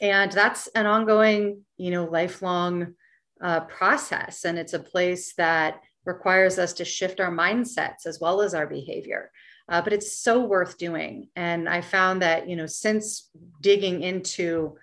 and 0.00 0.32
that's 0.32 0.68
an 0.68 0.86
ongoing, 0.86 1.64
you 1.76 1.90
know, 1.90 2.04
lifelong 2.04 2.94
uh, 3.42 3.60
process, 3.60 4.44
and 4.44 4.58
it's 4.58 4.72
a 4.72 4.78
place 4.78 5.34
that 5.34 5.82
requires 6.04 6.58
us 6.58 6.72
to 6.74 6.84
shift 6.84 7.20
our 7.20 7.30
mindsets 7.30 8.06
as 8.06 8.18
well 8.20 8.40
as 8.40 8.54
our 8.54 8.66
behavior 8.66 9.30
uh, 9.68 9.82
but 9.82 9.92
it's 9.92 10.12
so 10.16 10.44
worth 10.44 10.78
doing. 10.78 11.28
And 11.36 11.68
I 11.68 11.82
found 11.82 12.22
that, 12.22 12.48
you 12.48 12.56
know, 12.56 12.66
since 12.66 13.30
digging 13.60 14.02
into 14.02 14.76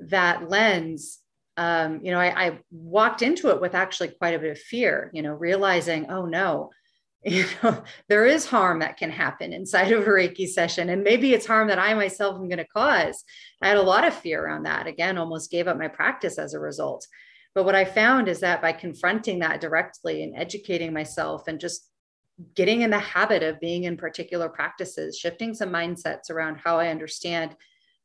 that 0.00 0.48
lens, 0.48 1.20
um, 1.56 2.00
you 2.02 2.10
know, 2.10 2.18
I, 2.18 2.46
I 2.46 2.58
walked 2.70 3.22
into 3.22 3.50
it 3.50 3.60
with 3.60 3.74
actually 3.74 4.08
quite 4.08 4.34
a 4.34 4.38
bit 4.38 4.50
of 4.50 4.58
fear, 4.58 5.10
you 5.14 5.22
know, 5.22 5.32
realizing, 5.32 6.10
oh 6.10 6.26
no, 6.26 6.70
you 7.24 7.44
know, 7.62 7.82
there 8.08 8.26
is 8.26 8.46
harm 8.46 8.80
that 8.80 8.96
can 8.96 9.10
happen 9.10 9.52
inside 9.52 9.92
of 9.92 10.02
a 10.02 10.10
Reiki 10.10 10.48
session. 10.48 10.88
And 10.88 11.04
maybe 11.04 11.32
it's 11.32 11.46
harm 11.46 11.68
that 11.68 11.78
I 11.78 11.94
myself 11.94 12.34
am 12.34 12.48
going 12.48 12.58
to 12.58 12.66
cause. 12.66 13.22
I 13.62 13.68
had 13.68 13.76
a 13.76 13.82
lot 13.82 14.04
of 14.04 14.12
fear 14.12 14.44
around 14.44 14.64
that. 14.64 14.88
Again, 14.88 15.18
almost 15.18 15.50
gave 15.50 15.68
up 15.68 15.78
my 15.78 15.88
practice 15.88 16.36
as 16.36 16.54
a 16.54 16.60
result. 16.60 17.06
But 17.54 17.64
what 17.64 17.76
I 17.76 17.84
found 17.84 18.28
is 18.28 18.40
that 18.40 18.60
by 18.60 18.72
confronting 18.72 19.38
that 19.40 19.60
directly 19.60 20.24
and 20.24 20.36
educating 20.36 20.92
myself 20.92 21.46
and 21.46 21.60
just 21.60 21.88
getting 22.54 22.82
in 22.82 22.90
the 22.90 22.98
habit 22.98 23.42
of 23.42 23.60
being 23.60 23.84
in 23.84 23.96
particular 23.96 24.48
practices, 24.48 25.18
shifting 25.18 25.54
some 25.54 25.70
mindsets 25.70 26.30
around 26.30 26.56
how 26.56 26.78
I 26.78 26.88
understand 26.88 27.54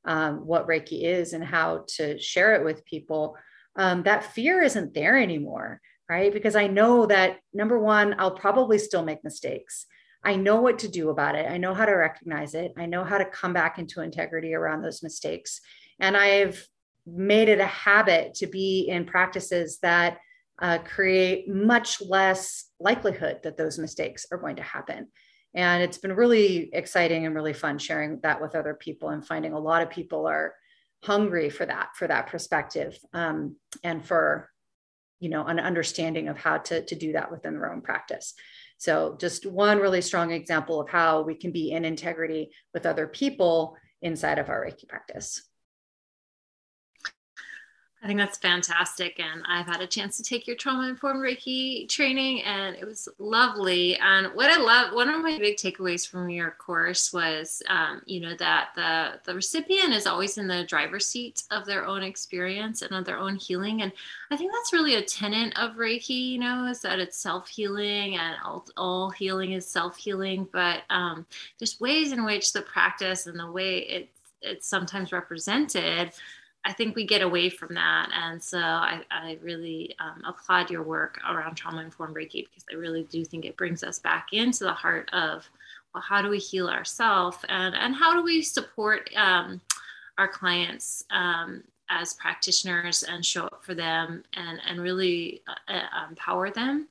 um, 0.06 0.46
what 0.46 0.68
Reiki 0.68 1.04
is 1.04 1.34
and 1.34 1.44
how 1.44 1.86
to 1.96 2.20
share 2.20 2.54
it 2.56 2.64
with 2.64 2.86
people, 2.86 3.36
um, 3.78 4.04
that 4.04 4.34
fear 4.34 4.62
isn't 4.62 4.94
there 4.94 5.18
anymore, 5.18 5.82
right? 6.10 6.34
Because 6.34 6.56
I 6.56 6.68
know 6.68 7.06
that 7.06 7.40
number 7.54 7.78
one, 7.80 8.16
I'll 8.18 8.32
probably 8.32 8.78
still 8.78 9.04
make 9.04 9.24
mistakes. 9.24 9.86
I 10.24 10.36
know 10.36 10.62
what 10.62 10.80
to 10.80 10.88
do 10.88 11.10
about 11.10 11.36
it. 11.36 11.50
I 11.50 11.58
know 11.58 11.74
how 11.74 11.86
to 11.86 11.94
recognize 11.94 12.54
it. 12.54 12.74
I 12.78 12.86
know 12.86 13.04
how 13.04 13.18
to 13.18 13.26
come 13.26 13.54
back 13.54 13.78
into 13.78 14.02
integrity 14.02 14.54
around 14.54 14.82
those 14.82 15.04
mistakes. 15.04 15.62
And 16.00 16.18
I've 16.18 16.68
made 17.06 17.50
it 17.50 17.60
a 17.60 17.66
habit 17.66 18.34
to 18.36 18.48
be 18.48 18.88
in 18.90 19.06
practices 19.06 19.80
that 19.82 20.18
uh, 20.60 20.80
create 20.80 21.48
much 21.48 22.02
less 22.02 22.66
likelihood 22.80 23.40
that 23.44 23.58
those 23.58 23.78
mistakes 23.78 24.26
are 24.32 24.38
going 24.38 24.56
to 24.58 24.64
happen. 24.64 25.08
And 25.54 25.82
it's 25.82 25.98
been 25.98 26.14
really 26.14 26.70
exciting 26.74 27.26
and 27.26 27.34
really 27.34 27.54
fun 27.54 27.78
sharing 27.78 28.20
that 28.22 28.42
with 28.42 28.56
other 28.56 28.74
people 28.74 29.10
and 29.10 29.26
finding 29.26 29.54
a 29.54 29.60
lot 29.60 29.82
of 29.82 29.90
people 29.90 30.28
are 30.28 30.56
hungry 31.04 31.50
for 31.50 31.66
that, 31.66 31.90
for 31.96 32.08
that 32.08 32.28
perspective 32.28 32.98
um, 33.14 33.56
and 33.84 34.06
for, 34.06 34.50
you 35.20 35.30
know, 35.30 35.46
an 35.46 35.60
understanding 35.60 36.28
of 36.28 36.38
how 36.38 36.58
to, 36.58 36.86
to 36.86 36.96
do 36.96 37.14
that 37.14 37.32
within 37.32 37.54
their 37.54 37.72
own 37.72 37.82
practice. 37.82 38.34
So, 38.78 39.18
just 39.20 39.46
one 39.46 39.80
really 39.80 40.02
strong 40.02 40.32
example 40.32 40.80
of 40.80 40.90
how 40.90 41.22
we 41.22 41.34
can 41.34 41.52
be 41.52 41.72
in 41.72 41.86
integrity 41.86 42.52
with 42.74 42.86
other 42.86 43.08
people 43.08 43.76
inside 44.02 44.38
of 44.38 44.50
our 44.50 44.66
Reiki 44.66 44.88
practice. 44.88 45.42
I 48.08 48.10
think 48.10 48.20
that's 48.20 48.38
fantastic. 48.38 49.20
And 49.20 49.44
I've 49.50 49.66
had 49.66 49.82
a 49.82 49.86
chance 49.86 50.16
to 50.16 50.24
take 50.24 50.48
your 50.48 50.56
trauma 50.56 50.88
informed 50.88 51.20
Reiki 51.20 51.90
training, 51.90 52.42
and 52.44 52.74
it 52.78 52.86
was 52.86 53.10
lovely. 53.20 53.98
And 53.98 54.28
what 54.28 54.50
I 54.50 54.62
love, 54.62 54.94
one 54.94 55.10
of 55.10 55.22
my 55.22 55.38
big 55.38 55.58
takeaways 55.58 56.08
from 56.08 56.30
your 56.30 56.52
course 56.52 57.12
was, 57.12 57.62
um, 57.68 58.02
you 58.06 58.22
know, 58.22 58.34
that 58.38 58.70
the, 58.78 59.20
the 59.26 59.36
recipient 59.36 59.92
is 59.92 60.08
always 60.08 60.38
in 60.38 60.48
the 60.48 60.64
driver's 60.64 61.06
seat 61.06 61.44
of 61.52 61.66
their 61.66 61.86
own 61.86 62.02
experience 62.02 62.82
and 62.82 62.94
of 62.94 63.04
their 63.04 63.18
own 63.18 63.36
healing. 63.36 63.82
And 63.82 63.92
I 64.32 64.38
think 64.38 64.54
that's 64.54 64.72
really 64.72 64.96
a 64.96 65.02
tenet 65.02 65.60
of 65.60 65.76
Reiki, 65.76 66.30
you 66.30 66.40
know, 66.40 66.64
is 66.68 66.80
that 66.84 67.00
it's 67.00 67.18
self 67.18 67.50
healing 67.50 68.16
and 68.16 68.38
all, 68.42 68.66
all, 68.78 69.10
healing 69.10 69.52
is 69.52 69.68
self 69.68 69.98
healing. 69.98 70.48
But 70.54 70.84
um, 70.90 71.26
there's 71.60 71.78
ways 71.82 72.14
in 72.14 72.24
which 72.24 72.54
the 72.54 72.62
practice 72.62 73.28
and 73.28 73.38
the 73.38 73.52
way 73.52 73.80
it, 73.80 74.10
it's 74.42 74.66
sometimes 74.66 75.12
represented 75.12 76.14
I 76.68 76.74
think 76.74 76.98
we 76.98 77.06
get 77.06 77.22
away 77.22 77.50
from 77.50 77.74
that. 77.76 78.10
And 78.14 78.44
so 78.44 78.60
I, 78.60 79.02
I 79.10 79.38
really 79.42 79.96
um, 80.02 80.22
applaud 80.28 80.70
your 80.70 80.84
work 80.84 81.18
around 81.26 81.56
trauma 81.56 81.82
informed 81.82 82.18
Reiki 82.18 82.44
because 82.44 82.66
I 82.70 82.76
really 82.76 83.04
do 83.04 83.24
think 83.24 83.46
it 83.46 83.56
brings 83.56 83.86
us 83.86 84.00
back 84.00 84.34
into 84.34 84.66
the 84.66 84.74
heart 84.74 85.10
of, 85.14 85.50
well, 85.94 86.04
how 86.06 86.22
do 86.22 86.28
we 86.28 86.40
heal 86.40 86.68
ourselves 86.68 87.38
and, 87.48 87.74
and 87.74 87.96
how 87.96 88.14
do 88.14 88.22
we 88.22 88.42
support 88.42 89.10
um, 89.16 89.62
our 90.18 90.28
clients 90.28 91.06
um, 91.10 91.64
as 91.90 92.16
practitioners 92.16 93.04
and 93.04 93.26
show 93.26 93.46
up 93.46 93.64
for 93.64 93.74
them 93.74 94.22
and, 94.34 94.60
and 94.68 94.82
really 94.82 95.42
uh, 95.48 95.74
uh 95.74 96.08
empower 96.10 96.50
them 96.52 96.90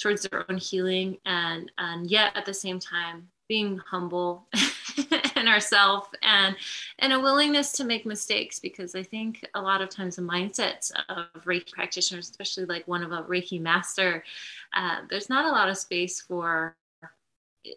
towards 0.00 0.22
their 0.22 0.44
own 0.50 0.58
healing 0.58 1.16
and, 1.26 1.70
and 1.78 2.10
yet 2.10 2.36
at 2.36 2.44
the 2.44 2.54
same 2.54 2.80
time 2.80 3.28
being 3.48 3.78
humble 3.78 4.46
in 5.36 5.48
ourselves 5.48 6.08
and 6.22 6.56
and 6.98 7.12
a 7.12 7.20
willingness 7.20 7.72
to 7.72 7.84
make 7.84 8.06
mistakes 8.06 8.58
because 8.58 8.94
I 8.94 9.02
think 9.02 9.44
a 9.54 9.60
lot 9.60 9.80
of 9.80 9.88
times 9.88 10.16
the 10.16 10.22
mindset 10.22 10.90
of 11.08 11.26
Reiki 11.44 11.72
practitioners, 11.72 12.30
especially 12.30 12.66
like 12.66 12.86
one 12.88 13.02
of 13.02 13.12
a 13.12 13.22
Reiki 13.22 13.60
master, 13.60 14.24
uh, 14.74 14.98
there's 15.10 15.28
not 15.28 15.44
a 15.44 15.50
lot 15.50 15.68
of 15.68 15.76
space 15.76 16.20
for 16.20 16.76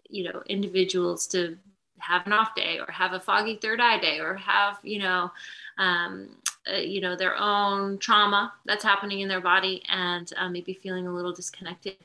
you 0.10 0.24
know 0.24 0.42
individuals 0.48 1.28
to 1.28 1.58
have 2.00 2.26
an 2.26 2.34
off 2.34 2.56
day 2.56 2.80
or 2.80 2.92
have 2.92 3.14
a 3.14 3.20
foggy 3.20 3.56
third 3.56 3.80
eye 3.80 4.00
day 4.00 4.20
or 4.20 4.36
have 4.36 4.80
you 4.84 5.00
know 5.00 5.32
um, 5.78 6.30
uh, 6.72 6.78
you 6.78 7.02
know 7.02 7.16
their 7.16 7.36
own 7.38 7.98
trauma 7.98 8.54
that's 8.66 8.84
happening 8.84 9.22
in 9.22 9.30
their 9.30 9.42
body 9.42 9.84
and 9.90 10.32
uh, 10.38 10.50
maybe 10.50 10.74
feeling 10.74 11.08
a 11.08 11.14
little 11.14 11.34
disconnected 11.34 11.96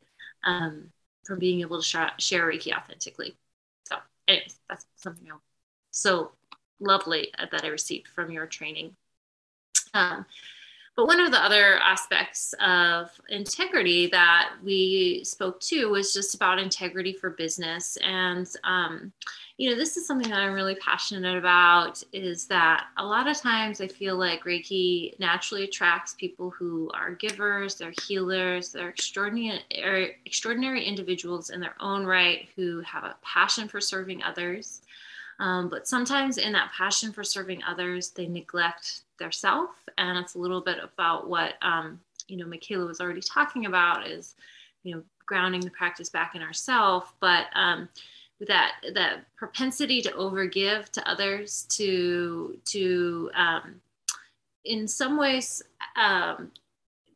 um, 0.45 0.91
from 1.25 1.39
being 1.39 1.61
able 1.61 1.79
to 1.79 1.85
sh- 1.85 2.25
share 2.25 2.47
reiki 2.47 2.73
authentically 2.73 3.35
anyways 4.31 4.57
that's 4.69 4.87
something 4.97 5.29
else 5.29 5.43
so 5.91 6.33
lovely 6.81 7.31
that 7.39 7.65
I 7.65 7.69
received 7.69 8.09
from 8.09 8.31
your 8.31 8.47
training. 8.47 8.97
Um, 9.95 10.25
but 11.01 11.07
one 11.07 11.21
of 11.21 11.31
the 11.31 11.43
other 11.43 11.79
aspects 11.79 12.55
of 12.61 13.11
integrity 13.31 14.09
that 14.09 14.51
we 14.63 15.25
spoke 15.25 15.59
to 15.59 15.87
was 15.87 16.13
just 16.13 16.35
about 16.35 16.59
integrity 16.59 17.15
for 17.15 17.31
business. 17.31 17.97
And, 18.07 18.47
um, 18.65 19.11
you 19.57 19.71
know, 19.71 19.77
this 19.77 19.97
is 19.97 20.07
something 20.07 20.31
that 20.31 20.41
I'm 20.41 20.53
really 20.53 20.75
passionate 20.75 21.39
about 21.39 22.03
is 22.13 22.45
that 22.49 22.89
a 22.99 23.07
lot 23.07 23.29
of 23.29 23.39
times 23.39 23.81
I 23.81 23.89
feel 23.89 24.19
like 24.19 24.45
Reiki 24.45 25.19
naturally 25.19 25.65
attracts 25.65 26.13
people 26.13 26.51
who 26.51 26.91
are 26.93 27.15
givers, 27.15 27.77
they're 27.77 27.95
healers, 28.07 28.71
they're 28.71 28.91
extraordinary, 28.91 30.17
extraordinary 30.27 30.85
individuals 30.85 31.49
in 31.49 31.61
their 31.61 31.77
own 31.81 32.05
right 32.05 32.47
who 32.57 32.83
have 32.83 33.05
a 33.05 33.17
passion 33.23 33.69
for 33.69 33.81
serving 33.81 34.23
others 34.23 34.83
um, 35.41 35.71
but 35.71 35.89
sometimes 35.89 36.37
in 36.37 36.53
that 36.53 36.71
passion 36.77 37.13
for 37.13 37.25
serving 37.25 37.63
others, 37.67 38.11
they 38.11 38.29
neglect 38.29 39.05
their 39.21 39.31
self. 39.31 39.71
And 39.99 40.19
it's 40.19 40.35
a 40.35 40.39
little 40.39 40.61
bit 40.61 40.79
about 40.83 41.29
what, 41.29 41.55
um, 41.63 42.01
you 42.27 42.37
know, 42.37 42.47
Michaela 42.47 42.87
was 42.87 43.01
already 43.01 43.21
talking 43.21 43.67
about 43.67 44.09
is, 44.09 44.35
you 44.83 44.97
know, 44.97 45.03
grounding 45.27 45.61
the 45.61 45.71
practice 45.71 46.09
back 46.09 46.35
in 46.35 46.43
ourself. 46.43 47.13
But 47.21 47.47
um, 47.55 47.89
that 48.41 48.73
that 48.95 49.27
propensity 49.37 50.03
to 50.03 50.11
overgive 50.13 50.89
to 50.91 51.09
others, 51.09 51.67
to 51.71 52.59
to 52.65 53.31
um, 53.35 53.81
in 54.65 54.89
some 54.89 55.17
ways 55.17 55.63
um, 55.97 56.51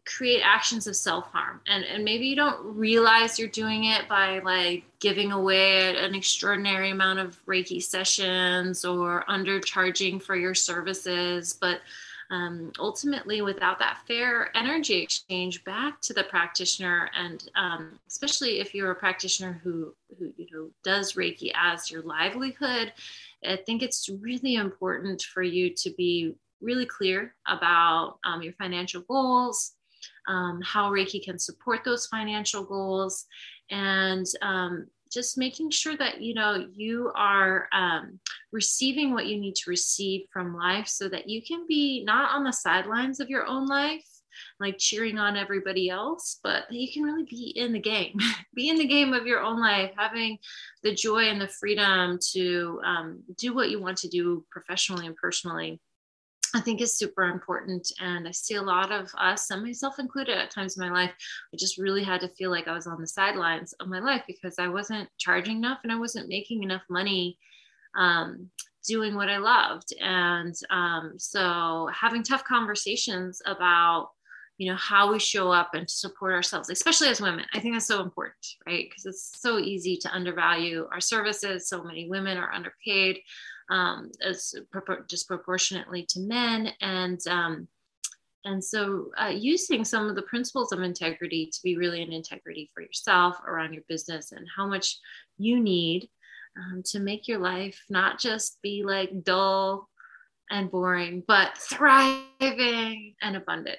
create 0.06 0.42
actions 0.42 0.86
of 0.86 0.96
self-harm. 0.96 1.60
And 1.66 1.84
and 1.84 2.04
maybe 2.04 2.26
you 2.26 2.36
don't 2.36 2.76
realize 2.76 3.38
you're 3.38 3.48
doing 3.48 3.84
it 3.84 4.08
by 4.08 4.40
like 4.40 4.84
giving 5.00 5.32
away 5.32 5.96
an 5.96 6.14
extraordinary 6.14 6.90
amount 6.90 7.18
of 7.18 7.38
reiki 7.46 7.82
sessions 7.82 8.84
or 8.84 9.24
undercharging 9.28 10.22
for 10.22 10.36
your 10.36 10.54
services. 10.54 11.56
But 11.58 11.80
um, 12.30 12.72
ultimately 12.78 13.42
without 13.42 13.78
that 13.78 14.00
fair 14.06 14.56
energy 14.56 15.02
exchange 15.02 15.62
back 15.64 16.00
to 16.02 16.12
the 16.12 16.24
practitioner 16.24 17.10
and 17.16 17.50
um, 17.54 17.98
especially 18.08 18.60
if 18.60 18.74
you're 18.74 18.90
a 18.90 18.96
practitioner 18.96 19.60
who 19.62 19.94
who 20.18 20.32
you 20.36 20.46
know 20.50 20.70
does 20.82 21.14
reiki 21.14 21.52
as 21.54 21.90
your 21.90 22.02
livelihood 22.02 22.92
i 23.46 23.56
think 23.56 23.82
it's 23.82 24.08
really 24.20 24.54
important 24.54 25.22
for 25.22 25.42
you 25.42 25.70
to 25.74 25.90
be 25.90 26.34
really 26.60 26.86
clear 26.86 27.34
about 27.46 28.18
um, 28.24 28.42
your 28.42 28.54
financial 28.54 29.02
goals 29.02 29.72
um, 30.28 30.60
how 30.62 30.90
Reiki 30.90 31.22
can 31.22 31.38
support 31.38 31.84
those 31.84 32.06
financial 32.06 32.64
goals, 32.64 33.26
and 33.70 34.26
um, 34.42 34.86
just 35.12 35.38
making 35.38 35.70
sure 35.70 35.96
that 35.96 36.20
you 36.20 36.34
know 36.34 36.66
you 36.74 37.12
are 37.14 37.68
um, 37.72 38.18
receiving 38.52 39.12
what 39.12 39.26
you 39.26 39.38
need 39.38 39.54
to 39.56 39.70
receive 39.70 40.26
from 40.32 40.56
life, 40.56 40.88
so 40.88 41.08
that 41.08 41.28
you 41.28 41.42
can 41.42 41.66
be 41.68 42.04
not 42.04 42.30
on 42.32 42.44
the 42.44 42.52
sidelines 42.52 43.20
of 43.20 43.30
your 43.30 43.46
own 43.46 43.66
life, 43.66 44.04
like 44.60 44.78
cheering 44.78 45.18
on 45.18 45.36
everybody 45.36 45.90
else, 45.90 46.40
but 46.42 46.70
you 46.70 46.92
can 46.92 47.02
really 47.02 47.24
be 47.24 47.52
in 47.56 47.72
the 47.72 47.80
game, 47.80 48.18
be 48.54 48.68
in 48.68 48.76
the 48.76 48.86
game 48.86 49.12
of 49.12 49.26
your 49.26 49.40
own 49.40 49.60
life, 49.60 49.92
having 49.96 50.38
the 50.82 50.94
joy 50.94 51.24
and 51.24 51.40
the 51.40 51.48
freedom 51.48 52.18
to 52.32 52.80
um, 52.84 53.22
do 53.36 53.54
what 53.54 53.70
you 53.70 53.80
want 53.80 53.98
to 53.98 54.08
do 54.08 54.44
professionally 54.50 55.06
and 55.06 55.16
personally. 55.16 55.80
I 56.54 56.60
think 56.60 56.80
is 56.80 56.96
super 56.96 57.24
important. 57.24 57.90
And 58.00 58.28
I 58.28 58.30
see 58.30 58.54
a 58.54 58.62
lot 58.62 58.92
of 58.92 59.10
us, 59.18 59.50
and 59.50 59.62
myself 59.62 59.98
included 59.98 60.38
at 60.38 60.50
times 60.50 60.76
in 60.76 60.82
my 60.82 60.90
life, 60.90 61.12
I 61.52 61.56
just 61.56 61.78
really 61.78 62.04
had 62.04 62.20
to 62.20 62.28
feel 62.28 62.50
like 62.50 62.68
I 62.68 62.74
was 62.74 62.86
on 62.86 63.00
the 63.00 63.08
sidelines 63.08 63.72
of 63.74 63.88
my 63.88 63.98
life 63.98 64.22
because 64.26 64.58
I 64.58 64.68
wasn't 64.68 65.08
charging 65.18 65.56
enough 65.56 65.80
and 65.82 65.92
I 65.92 65.98
wasn't 65.98 66.28
making 66.28 66.62
enough 66.62 66.82
money 66.88 67.38
um, 67.96 68.50
doing 68.86 69.16
what 69.16 69.28
I 69.28 69.38
loved. 69.38 69.92
And 70.00 70.54
um, 70.70 71.14
so 71.16 71.88
having 71.92 72.22
tough 72.22 72.44
conversations 72.44 73.42
about, 73.46 74.10
you 74.58 74.70
know, 74.70 74.76
how 74.76 75.10
we 75.10 75.18
show 75.18 75.50
up 75.50 75.74
and 75.74 75.90
support 75.90 76.34
ourselves, 76.34 76.70
especially 76.70 77.08
as 77.08 77.20
women, 77.20 77.46
I 77.52 77.58
think 77.58 77.74
that's 77.74 77.86
so 77.86 78.00
important, 78.00 78.46
right? 78.64 78.86
Because 78.88 79.06
it's 79.06 79.40
so 79.40 79.58
easy 79.58 79.96
to 79.96 80.14
undervalue 80.14 80.86
our 80.92 81.00
services. 81.00 81.68
So 81.68 81.82
many 81.82 82.08
women 82.08 82.38
are 82.38 82.52
underpaid 82.52 83.18
um, 83.70 84.10
as 84.22 84.54
disproportionately 85.08 86.06
to 86.10 86.20
men. 86.20 86.72
And 86.80 87.20
um, 87.28 87.68
and 88.44 88.62
so 88.62 89.10
uh, 89.16 89.32
using 89.34 89.84
some 89.84 90.08
of 90.08 90.16
the 90.16 90.22
principles 90.22 90.72
of 90.72 90.82
integrity 90.82 91.46
to 91.46 91.58
be 91.62 91.76
really 91.76 92.02
an 92.02 92.12
integrity 92.12 92.70
for 92.74 92.82
yourself 92.82 93.36
around 93.46 93.72
your 93.72 93.84
business 93.88 94.32
and 94.32 94.46
how 94.54 94.66
much 94.66 94.98
you 95.38 95.60
need 95.60 96.08
um, 96.58 96.82
to 96.84 97.00
make 97.00 97.26
your 97.26 97.38
life 97.38 97.82
not 97.88 98.20
just 98.20 98.60
be 98.62 98.84
like 98.84 99.24
dull 99.24 99.88
and 100.50 100.70
boring 100.70 101.22
but 101.26 101.56
thriving 101.56 103.14
and 103.22 103.36
abundant 103.36 103.78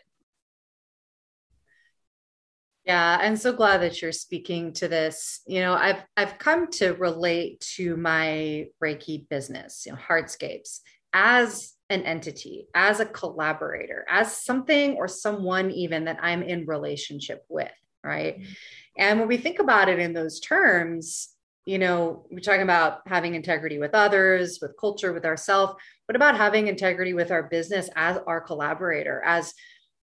yeah, 2.86 3.18
I'm 3.20 3.36
so 3.36 3.52
glad 3.52 3.82
that 3.82 4.02
you're 4.02 4.12
speaking 4.12 4.72
to 4.74 4.88
this. 4.88 5.42
You 5.48 5.62
know, 5.62 5.74
I've 5.74 6.04
I've 6.16 6.38
come 6.38 6.70
to 6.74 6.94
relate 6.94 7.60
to 7.76 7.98
my 7.98 8.68
Reiki 8.84 9.28
business, 9.28 9.86
you 9.86 9.94
know, 9.94 9.98
Heartscapes, 9.98 10.82
as 11.12 11.74
an 11.90 12.04
entity, 12.04 12.68
as 12.76 13.00
a 13.00 13.06
collaborator, 13.06 14.06
as 14.08 14.38
something 14.38 14.96
or 14.96 15.08
someone 15.08 15.72
even 15.72 16.06
that 16.06 16.20
I'm 16.22 16.44
in 16.44 16.66
relationship 16.66 17.44
with, 17.50 17.72
right? 18.04 18.40
Mm-hmm. 18.40 18.54
And 18.98 19.20
when 19.20 19.28
we 19.28 19.38
think 19.38 19.60
about 19.60 19.90
it 19.90 20.00
in 20.00 20.14
those 20.14 20.40
terms, 20.40 21.30
you 21.66 21.80
know, 21.80 22.28
we're 22.30 22.40
talking 22.40 22.62
about 22.62 23.00
having 23.08 23.34
integrity 23.34 23.80
with 23.80 23.96
others, 23.96 24.60
with 24.62 24.78
culture, 24.80 25.12
with 25.12 25.26
ourselves. 25.26 25.74
What 26.06 26.16
about 26.16 26.38
having 26.38 26.68
integrity 26.68 27.14
with 27.14 27.32
our 27.32 27.44
business 27.44 27.90
as 27.96 28.20
our 28.28 28.42
collaborator, 28.42 29.24
as 29.26 29.54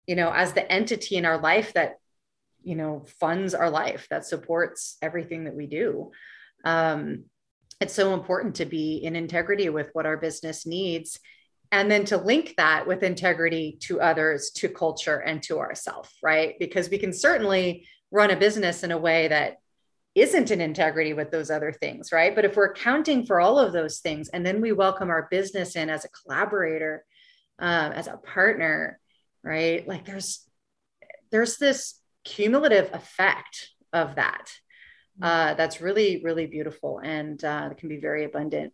you 0.05 0.15
know, 0.17 0.31
as 0.33 0.51
the 0.51 0.69
entity 0.69 1.15
in 1.15 1.25
our 1.25 1.37
life 1.37 1.71
that 1.73 1.99
you 2.63 2.75
know 2.75 3.05
funds 3.19 3.53
our 3.53 3.69
life 3.69 4.07
that 4.09 4.25
supports 4.25 4.97
everything 5.01 5.45
that 5.45 5.55
we 5.55 5.67
do 5.67 6.11
um, 6.65 7.23
it's 7.81 7.93
so 7.93 8.13
important 8.13 8.55
to 8.55 8.65
be 8.65 8.97
in 8.97 9.15
integrity 9.15 9.69
with 9.69 9.89
what 9.93 10.05
our 10.05 10.17
business 10.17 10.65
needs 10.65 11.19
and 11.71 11.89
then 11.89 12.05
to 12.05 12.17
link 12.17 12.53
that 12.57 12.87
with 12.87 13.03
integrity 13.03 13.77
to 13.81 13.99
others 13.99 14.51
to 14.51 14.69
culture 14.69 15.17
and 15.17 15.43
to 15.43 15.59
ourself 15.59 16.11
right 16.21 16.55
because 16.59 16.89
we 16.89 16.97
can 16.97 17.13
certainly 17.13 17.87
run 18.11 18.31
a 18.31 18.35
business 18.35 18.83
in 18.83 18.91
a 18.91 18.97
way 18.97 19.27
that 19.27 19.57
isn't 20.15 20.51
in 20.51 20.61
integrity 20.61 21.13
with 21.13 21.31
those 21.31 21.49
other 21.49 21.71
things, 21.71 22.11
right? 22.11 22.35
But 22.35 22.45
if 22.45 22.55
we're 22.55 22.71
accounting 22.71 23.25
for 23.25 23.41
all 23.41 23.57
of 23.57 23.73
those 23.73 23.99
things 23.99 24.29
and 24.29 24.45
then 24.45 24.61
we 24.61 24.71
welcome 24.71 25.09
our 25.09 25.27
business 25.31 25.75
in 25.75 25.89
as 25.89 26.05
a 26.05 26.09
collaborator, 26.09 27.03
um, 27.57 27.91
as 27.93 28.07
a 28.07 28.17
partner, 28.17 28.99
right? 29.43 29.87
Like 29.87 30.05
there's 30.05 30.47
there's 31.31 31.57
this 31.57 31.95
cumulative 32.23 32.89
effect 32.93 33.71
of 33.91 34.15
that 34.15 34.47
mm-hmm. 35.19 35.23
uh, 35.23 35.53
that's 35.55 35.81
really 35.81 36.21
really 36.23 36.47
beautiful 36.47 36.99
and 36.99 37.43
uh, 37.43 37.69
it 37.71 37.77
can 37.77 37.89
be 37.89 37.97
very 37.97 38.23
abundant. 38.23 38.73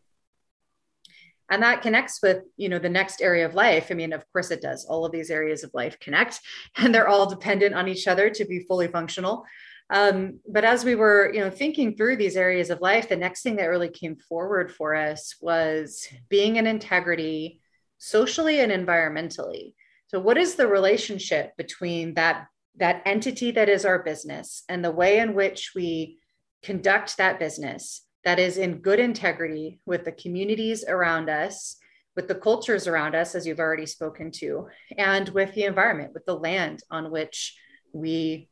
And 1.52 1.64
that 1.64 1.82
connects 1.82 2.22
with 2.22 2.44
you 2.58 2.70
know 2.70 2.80
the 2.80 2.90
next 2.90 3.22
area 3.22 3.46
of 3.46 3.56
life. 3.56 3.88
I 3.90 3.96
mean 3.96 4.14
of 4.14 4.24
course 4.32 4.52
it 4.52 4.62
does. 4.62 4.86
All 4.86 5.06
of 5.06 5.12
these 5.12 5.32
areas 5.32 5.64
of 5.64 5.72
life 5.74 6.00
connect 6.00 6.40
and 6.78 6.94
they're 6.94 7.08
all 7.08 7.30
dependent 7.30 7.76
on 7.76 7.88
each 7.88 8.08
other 8.08 8.30
to 8.30 8.46
be 8.46 8.60
fully 8.60 8.88
functional. 8.88 9.46
Um, 9.92 10.40
but 10.48 10.64
as 10.64 10.86
we 10.86 10.94
were 10.94 11.32
you 11.34 11.40
know 11.40 11.50
thinking 11.50 11.96
through 11.96 12.18
these 12.18 12.38
areas 12.38 12.70
of 12.70 12.82
life 12.82 13.10
the 13.10 13.16
next 13.16 13.42
thing 13.42 13.56
that 13.56 13.66
really 13.66 13.90
came 13.90 14.16
forward 14.16 14.72
for 14.72 14.96
us 14.96 15.36
was 15.42 16.08
being 16.30 16.58
in 16.58 16.68
integrity 16.68 17.62
socially 17.98 18.60
and 18.60 18.72
environmentally. 18.72 19.74
So 20.08 20.20
what 20.20 20.38
is 20.38 20.56
the 20.56 20.68
relationship 20.68 21.56
between 21.58 22.16
that 22.16 22.48
that 22.80 23.02
entity 23.06 23.52
that 23.52 23.70
is 23.70 23.86
our 23.86 24.00
business 24.00 24.64
and 24.70 24.84
the 24.84 24.92
way 24.92 25.20
in 25.20 25.34
which 25.34 25.72
we 25.76 26.18
conduct 26.64 27.18
that 27.18 27.40
business 27.40 28.06
that 28.26 28.40
is 28.40 28.58
in 28.58 28.80
good 28.80 29.00
integrity 29.00 29.80
with 29.86 30.06
the 30.06 30.12
communities 30.12 30.84
around 30.88 31.30
us, 31.30 31.78
with 32.16 32.28
the 32.28 32.36
cultures 32.36 32.88
around 32.88 33.16
us, 33.16 33.36
as 33.36 33.48
you've 33.48 33.60
already 33.60 33.86
spoken 33.86 34.32
to, 34.32 34.68
and 34.98 35.30
with 35.30 35.54
the 35.54 35.64
environment, 35.64 36.14
with 36.14 36.26
the 36.26 36.36
land 36.36 36.82
on 36.92 37.12
which 37.12 37.58
we 37.94 38.50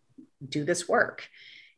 do 0.47 0.63
this 0.63 0.87
work. 0.87 1.27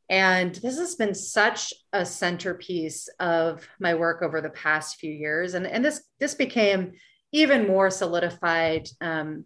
And 0.09 0.55
this 0.55 0.77
has 0.79 0.95
been 0.95 1.13
such 1.13 1.73
a 1.93 2.05
centerpiece 2.05 3.09
of 3.19 3.67
my 3.79 3.93
work 3.93 4.21
over 4.21 4.41
the 4.41 4.49
past 4.49 4.97
few 4.97 5.11
years. 5.11 5.53
And, 5.53 5.67
and 5.67 5.85
this, 5.85 6.03
this 6.19 6.33
became 6.33 6.93
even 7.31 7.67
more 7.67 7.91
solidified 7.91 8.89
um, 9.01 9.45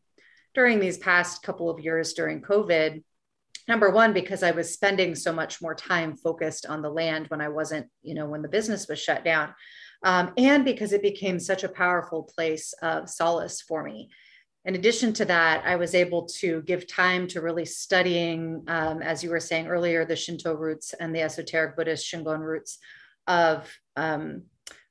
during 0.54 0.80
these 0.80 0.98
past 0.98 1.44
couple 1.44 1.70
of 1.70 1.80
years 1.80 2.14
during 2.14 2.42
COVID 2.42 3.04
number 3.68 3.90
one 3.90 4.14
because 4.14 4.44
i 4.44 4.52
was 4.52 4.74
spending 4.74 5.16
so 5.16 5.32
much 5.32 5.62
more 5.62 5.76
time 5.76 6.16
focused 6.16 6.66
on 6.66 6.82
the 6.82 6.90
land 6.90 7.28
when 7.28 7.42
i 7.42 7.48
wasn't 7.48 7.88
you 8.02 8.14
know 8.14 8.26
when 8.26 8.42
the 8.42 8.48
business 8.48 8.88
was 8.88 9.00
shut 9.00 9.24
down 9.24 9.54
um, 10.04 10.34
and 10.38 10.66
because 10.66 10.92
it 10.92 11.02
became 11.02 11.40
such 11.40 11.64
a 11.64 11.70
powerful 11.70 12.24
place 12.24 12.74
of 12.82 13.10
solace 13.10 13.62
for 13.62 13.84
me. 13.84 14.10
In 14.66 14.76
addition 14.76 15.14
to 15.14 15.26
that 15.26 15.64
i 15.66 15.76
was 15.76 15.96
able 15.96 16.26
to 16.40 16.62
give 16.64 16.88
time 16.88 17.28
to 17.28 17.42
really 17.42 17.66
studying 17.66 18.64
um, 18.68 19.02
as 19.02 19.24
you 19.24 19.30
were 19.30 19.40
saying 19.40 19.68
earlier 19.68 20.06
the 20.06 20.16
shinto 20.16 20.54
roots 20.56 20.94
and 20.94 21.14
the 21.14 21.22
esoteric 21.22 21.76
buddhist 21.76 22.10
shingon 22.10 22.40
roots 22.40 22.80
of 23.28 23.70
um, 23.96 24.44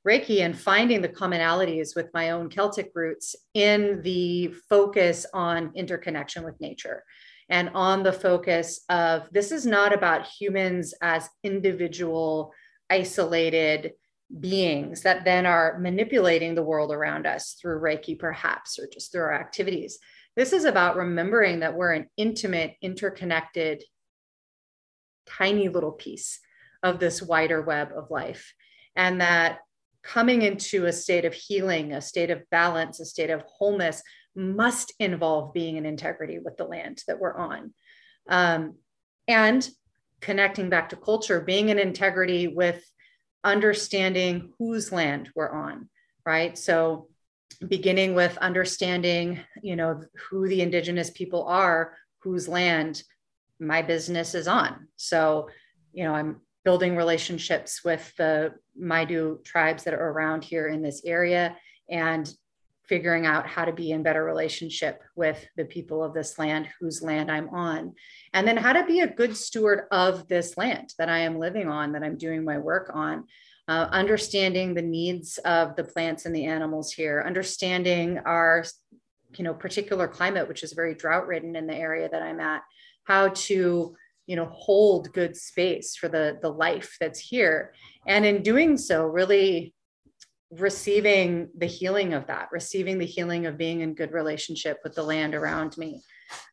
reiki 0.07 0.41
and 0.41 0.57
finding 0.57 1.01
the 1.01 1.09
commonalities 1.09 1.95
with 1.95 2.13
my 2.13 2.31
own 2.31 2.49
celtic 2.49 2.91
roots 2.93 3.35
in 3.53 4.01
the 4.01 4.53
focus 4.69 5.25
on 5.33 5.71
interconnection 5.75 6.43
with 6.43 6.59
nature 6.59 7.03
and 7.49 7.69
on 7.73 8.03
the 8.03 8.13
focus 8.13 8.81
of 8.89 9.27
this 9.31 9.51
is 9.51 9.65
not 9.65 9.93
about 9.93 10.27
humans 10.27 10.93
as 11.01 11.29
individual, 11.43 12.53
isolated 12.89 13.93
beings 14.39 15.01
that 15.01 15.25
then 15.25 15.45
are 15.45 15.77
manipulating 15.79 16.55
the 16.55 16.63
world 16.63 16.91
around 16.91 17.27
us 17.27 17.55
through 17.61 17.81
Reiki, 17.81 18.17
perhaps, 18.17 18.79
or 18.79 18.87
just 18.91 19.11
through 19.11 19.23
our 19.23 19.33
activities. 19.33 19.99
This 20.35 20.53
is 20.53 20.65
about 20.65 20.95
remembering 20.95 21.59
that 21.59 21.75
we're 21.75 21.93
an 21.93 22.07
intimate, 22.17 22.75
interconnected, 22.81 23.83
tiny 25.27 25.69
little 25.69 25.91
piece 25.91 26.39
of 26.81 26.99
this 26.99 27.21
wider 27.21 27.61
web 27.61 27.91
of 27.95 28.09
life. 28.09 28.53
And 28.95 29.21
that 29.21 29.59
coming 30.03 30.41
into 30.41 30.85
a 30.85 30.93
state 30.93 31.25
of 31.25 31.33
healing, 31.33 31.93
a 31.93 32.01
state 32.01 32.29
of 32.29 32.49
balance, 32.49 32.99
a 32.99 33.05
state 33.05 33.29
of 33.29 33.41
wholeness 33.43 34.03
must 34.35 34.93
involve 34.99 35.53
being 35.53 35.77
in 35.77 35.85
integrity 35.85 36.39
with 36.39 36.57
the 36.57 36.65
land 36.65 37.01
that 37.07 37.19
we're 37.19 37.35
on. 37.35 37.73
Um, 38.27 38.75
and 39.27 39.67
connecting 40.21 40.69
back 40.69 40.89
to 40.89 40.95
culture, 40.95 41.41
being 41.41 41.69
in 41.69 41.79
integrity 41.79 42.47
with 42.47 42.83
understanding 43.43 44.53
whose 44.57 44.91
land 44.91 45.29
we're 45.35 45.51
on, 45.51 45.89
right? 46.25 46.57
So 46.57 47.07
beginning 47.67 48.15
with 48.15 48.37
understanding, 48.37 49.39
you 49.61 49.75
know, 49.75 50.01
who 50.29 50.47
the 50.47 50.61
indigenous 50.61 51.09
people 51.09 51.45
are, 51.45 51.95
whose 52.19 52.47
land 52.47 53.03
my 53.59 53.81
business 53.81 54.33
is 54.33 54.47
on. 54.47 54.87
So, 54.95 55.49
you 55.93 56.03
know, 56.03 56.13
I'm 56.13 56.41
building 56.63 56.95
relationships 56.95 57.83
with 57.83 58.13
the 58.17 58.53
Maidu 58.79 59.43
tribes 59.43 59.83
that 59.83 59.93
are 59.93 60.11
around 60.11 60.43
here 60.43 60.67
in 60.67 60.81
this 60.81 61.01
area 61.05 61.57
and 61.89 62.33
figuring 62.85 63.25
out 63.25 63.47
how 63.47 63.65
to 63.65 63.71
be 63.71 63.91
in 63.91 64.03
better 64.03 64.23
relationship 64.23 65.01
with 65.15 65.45
the 65.55 65.65
people 65.65 66.03
of 66.03 66.13
this 66.13 66.37
land 66.37 66.67
whose 66.79 67.01
land 67.01 67.31
I'm 67.31 67.49
on. 67.49 67.93
And 68.33 68.47
then 68.47 68.57
how 68.57 68.73
to 68.73 68.85
be 68.85 68.99
a 68.99 69.07
good 69.07 69.37
steward 69.37 69.85
of 69.91 70.27
this 70.27 70.57
land 70.57 70.93
that 70.97 71.09
I 71.09 71.19
am 71.19 71.39
living 71.39 71.69
on, 71.69 71.93
that 71.93 72.03
I'm 72.03 72.17
doing 72.17 72.43
my 72.43 72.57
work 72.57 72.91
on. 72.93 73.25
Uh, 73.69 73.87
understanding 73.91 74.73
the 74.73 74.81
needs 74.81 75.37
of 75.39 75.77
the 75.77 75.85
plants 75.85 76.25
and 76.25 76.35
the 76.35 76.45
animals 76.45 76.91
here, 76.91 77.23
understanding 77.25 78.19
our 78.25 78.65
you 79.37 79.43
know 79.43 79.53
particular 79.53 80.07
climate 80.07 80.47
which 80.47 80.63
is 80.63 80.73
very 80.73 80.93
drought 80.93 81.27
ridden 81.27 81.55
in 81.55 81.67
the 81.67 81.75
area 81.75 82.09
that 82.09 82.21
i'm 82.21 82.39
at 82.39 82.61
how 83.03 83.29
to 83.29 83.95
you 84.27 84.35
know 84.35 84.49
hold 84.53 85.11
good 85.13 85.35
space 85.35 85.95
for 85.95 86.07
the 86.07 86.37
the 86.41 86.49
life 86.49 86.95
that's 86.99 87.19
here 87.19 87.73
and 88.07 88.25
in 88.25 88.41
doing 88.41 88.77
so 88.77 89.05
really 89.05 89.73
receiving 90.59 91.49
the 91.57 91.65
healing 91.65 92.13
of 92.13 92.27
that, 92.27 92.49
receiving 92.51 92.97
the 92.97 93.05
healing 93.05 93.45
of 93.45 93.57
being 93.57 93.81
in 93.81 93.93
good 93.93 94.11
relationship 94.11 94.77
with 94.83 94.93
the 94.95 95.03
land 95.03 95.33
around 95.33 95.77
me. 95.77 96.01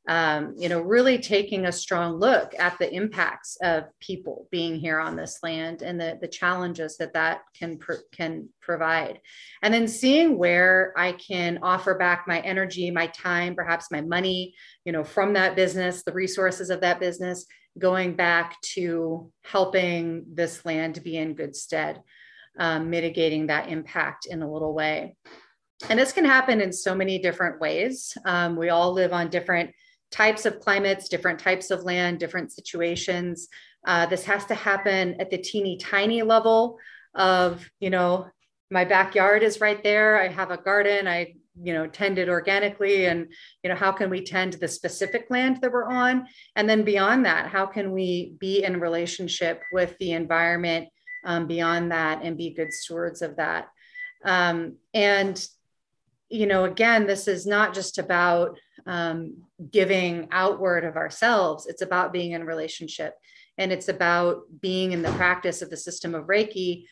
Um, 0.08 0.54
you 0.58 0.68
know, 0.68 0.80
really 0.80 1.18
taking 1.18 1.66
a 1.66 1.72
strong 1.72 2.16
look 2.16 2.54
at 2.58 2.78
the 2.78 2.92
impacts 2.92 3.56
of 3.62 3.84
people 4.00 4.46
being 4.50 4.74
here 4.76 4.98
on 4.98 5.16
this 5.16 5.38
land 5.42 5.82
and 5.82 5.98
the, 5.98 6.18
the 6.20 6.28
challenges 6.28 6.96
that 6.98 7.14
that 7.14 7.42
can 7.58 7.78
can 8.12 8.48
provide, 8.60 9.20
and 9.62 9.72
then 9.72 9.88
seeing 9.88 10.36
where 10.36 10.92
I 10.98 11.12
can 11.12 11.60
offer 11.62 11.94
back 11.94 12.24
my 12.26 12.40
energy, 12.40 12.90
my 12.90 13.06
time, 13.08 13.54
perhaps 13.54 13.90
my 13.90 14.02
money, 14.02 14.54
you 14.84 14.92
know, 14.92 15.04
from 15.04 15.32
that 15.34 15.56
business, 15.56 16.02
the 16.02 16.12
resources 16.12 16.68
of 16.68 16.82
that 16.82 17.00
business, 17.00 17.46
going 17.78 18.14
back 18.14 18.60
to 18.60 19.30
helping 19.44 20.24
this 20.32 20.64
land 20.64 21.02
be 21.02 21.16
in 21.16 21.34
good 21.34 21.54
stead 21.54 22.02
um, 22.58 22.90
mitigating 22.90 23.46
that 23.46 23.68
impact 23.68 24.26
in 24.26 24.42
a 24.42 24.50
little 24.50 24.74
way. 24.74 25.16
And 25.88 25.98
this 25.98 26.12
can 26.12 26.24
happen 26.24 26.60
in 26.60 26.72
so 26.72 26.94
many 26.94 27.18
different 27.18 27.60
ways. 27.60 28.16
Um, 28.24 28.56
we 28.56 28.68
all 28.68 28.92
live 28.92 29.12
on 29.12 29.30
different 29.30 29.70
types 30.10 30.44
of 30.44 30.60
climates, 30.60 31.08
different 31.08 31.38
types 31.38 31.70
of 31.70 31.84
land, 31.84 32.18
different 32.18 32.52
situations. 32.52 33.48
Uh, 33.86 34.06
this 34.06 34.24
has 34.24 34.44
to 34.46 34.54
happen 34.54 35.18
at 35.20 35.30
the 35.30 35.38
teeny 35.38 35.78
tiny 35.78 36.22
level 36.22 36.78
of, 37.14 37.68
you 37.80 37.90
know, 37.90 38.26
my 38.70 38.84
backyard 38.84 39.42
is 39.42 39.60
right 39.60 39.82
there. 39.82 40.20
I 40.20 40.28
have 40.28 40.50
a 40.50 40.56
garden. 40.56 41.08
I, 41.08 41.34
you 41.60 41.72
know, 41.72 41.86
tend 41.86 42.18
it 42.18 42.28
organically. 42.28 43.06
And, 43.06 43.32
you 43.62 43.70
know, 43.70 43.76
how 43.76 43.92
can 43.92 44.10
we 44.10 44.24
tend 44.24 44.54
the 44.54 44.68
specific 44.68 45.26
land 45.30 45.60
that 45.60 45.72
we're 45.72 45.90
on? 45.90 46.26
And 46.56 46.68
then 46.68 46.84
beyond 46.84 47.24
that, 47.26 47.48
how 47.48 47.66
can 47.66 47.92
we 47.92 48.34
be 48.38 48.64
in 48.64 48.80
relationship 48.80 49.62
with 49.72 49.96
the 49.98 50.12
environment 50.12 50.88
um, 51.24 51.46
beyond 51.46 51.92
that 51.92 52.22
and 52.22 52.36
be 52.36 52.50
good 52.50 52.72
stewards 52.72 53.22
of 53.22 53.36
that. 53.36 53.68
Um, 54.24 54.76
and, 54.94 55.42
you 56.28 56.46
know, 56.46 56.64
again, 56.64 57.06
this 57.06 57.28
is 57.28 57.46
not 57.46 57.74
just 57.74 57.98
about 57.98 58.58
um, 58.86 59.38
giving 59.70 60.28
outward 60.30 60.84
of 60.84 60.96
ourselves, 60.96 61.66
it's 61.66 61.82
about 61.82 62.12
being 62.12 62.32
in 62.32 62.44
relationship. 62.44 63.14
And 63.58 63.72
it's 63.72 63.88
about 63.88 64.42
being 64.60 64.92
in 64.92 65.02
the 65.02 65.12
practice 65.12 65.60
of 65.60 65.68
the 65.68 65.76
system 65.76 66.14
of 66.14 66.26
Reiki, 66.26 66.84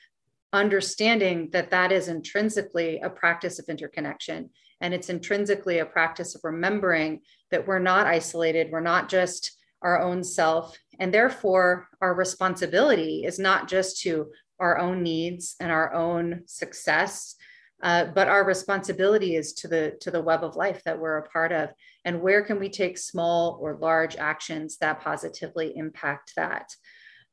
understanding 0.53 1.51
that 1.53 1.71
that 1.71 1.93
is 1.93 2.09
intrinsically 2.09 3.01
a 3.01 3.11
practice 3.11 3.59
of 3.59 3.69
interconnection. 3.69 4.51
And 4.81 4.95
it's 4.95 5.11
intrinsically 5.11 5.79
a 5.79 5.87
practice 5.87 6.35
of 6.35 6.43
remembering 6.45 7.21
that 7.51 7.67
we're 7.67 7.79
not 7.79 8.07
isolated, 8.07 8.71
we're 8.71 8.81
not 8.81 9.09
just 9.09 9.57
our 9.83 10.01
own 10.01 10.25
self. 10.25 10.77
And 10.99 11.13
therefore, 11.13 11.89
our 12.01 12.15
responsibility 12.15 13.25
is 13.25 13.39
not 13.39 13.69
just 13.69 14.01
to 14.03 14.31
our 14.59 14.79
own 14.79 15.03
needs 15.03 15.55
and 15.61 15.71
our 15.71 15.93
own 15.95 16.43
success, 16.47 17.37
uh, 17.83 18.07
but 18.07 18.29
our 18.29 18.45
responsibility 18.45 19.37
is 19.37 19.53
to 19.53 19.69
the 19.69 19.97
to 20.01 20.11
the 20.11 20.21
web 20.21 20.43
of 20.43 20.57
life 20.57 20.83
that 20.85 20.99
we're 20.99 21.19
a 21.19 21.29
part 21.29 21.53
of. 21.53 21.71
And 22.05 22.21
where 22.21 22.43
can 22.43 22.59
we 22.59 22.69
take 22.69 22.99
small 22.99 23.59
or 23.61 23.77
large 23.77 24.17
actions 24.17 24.79
that 24.79 25.01
positively 25.01 25.77
impact 25.77 26.33
that? 26.35 26.75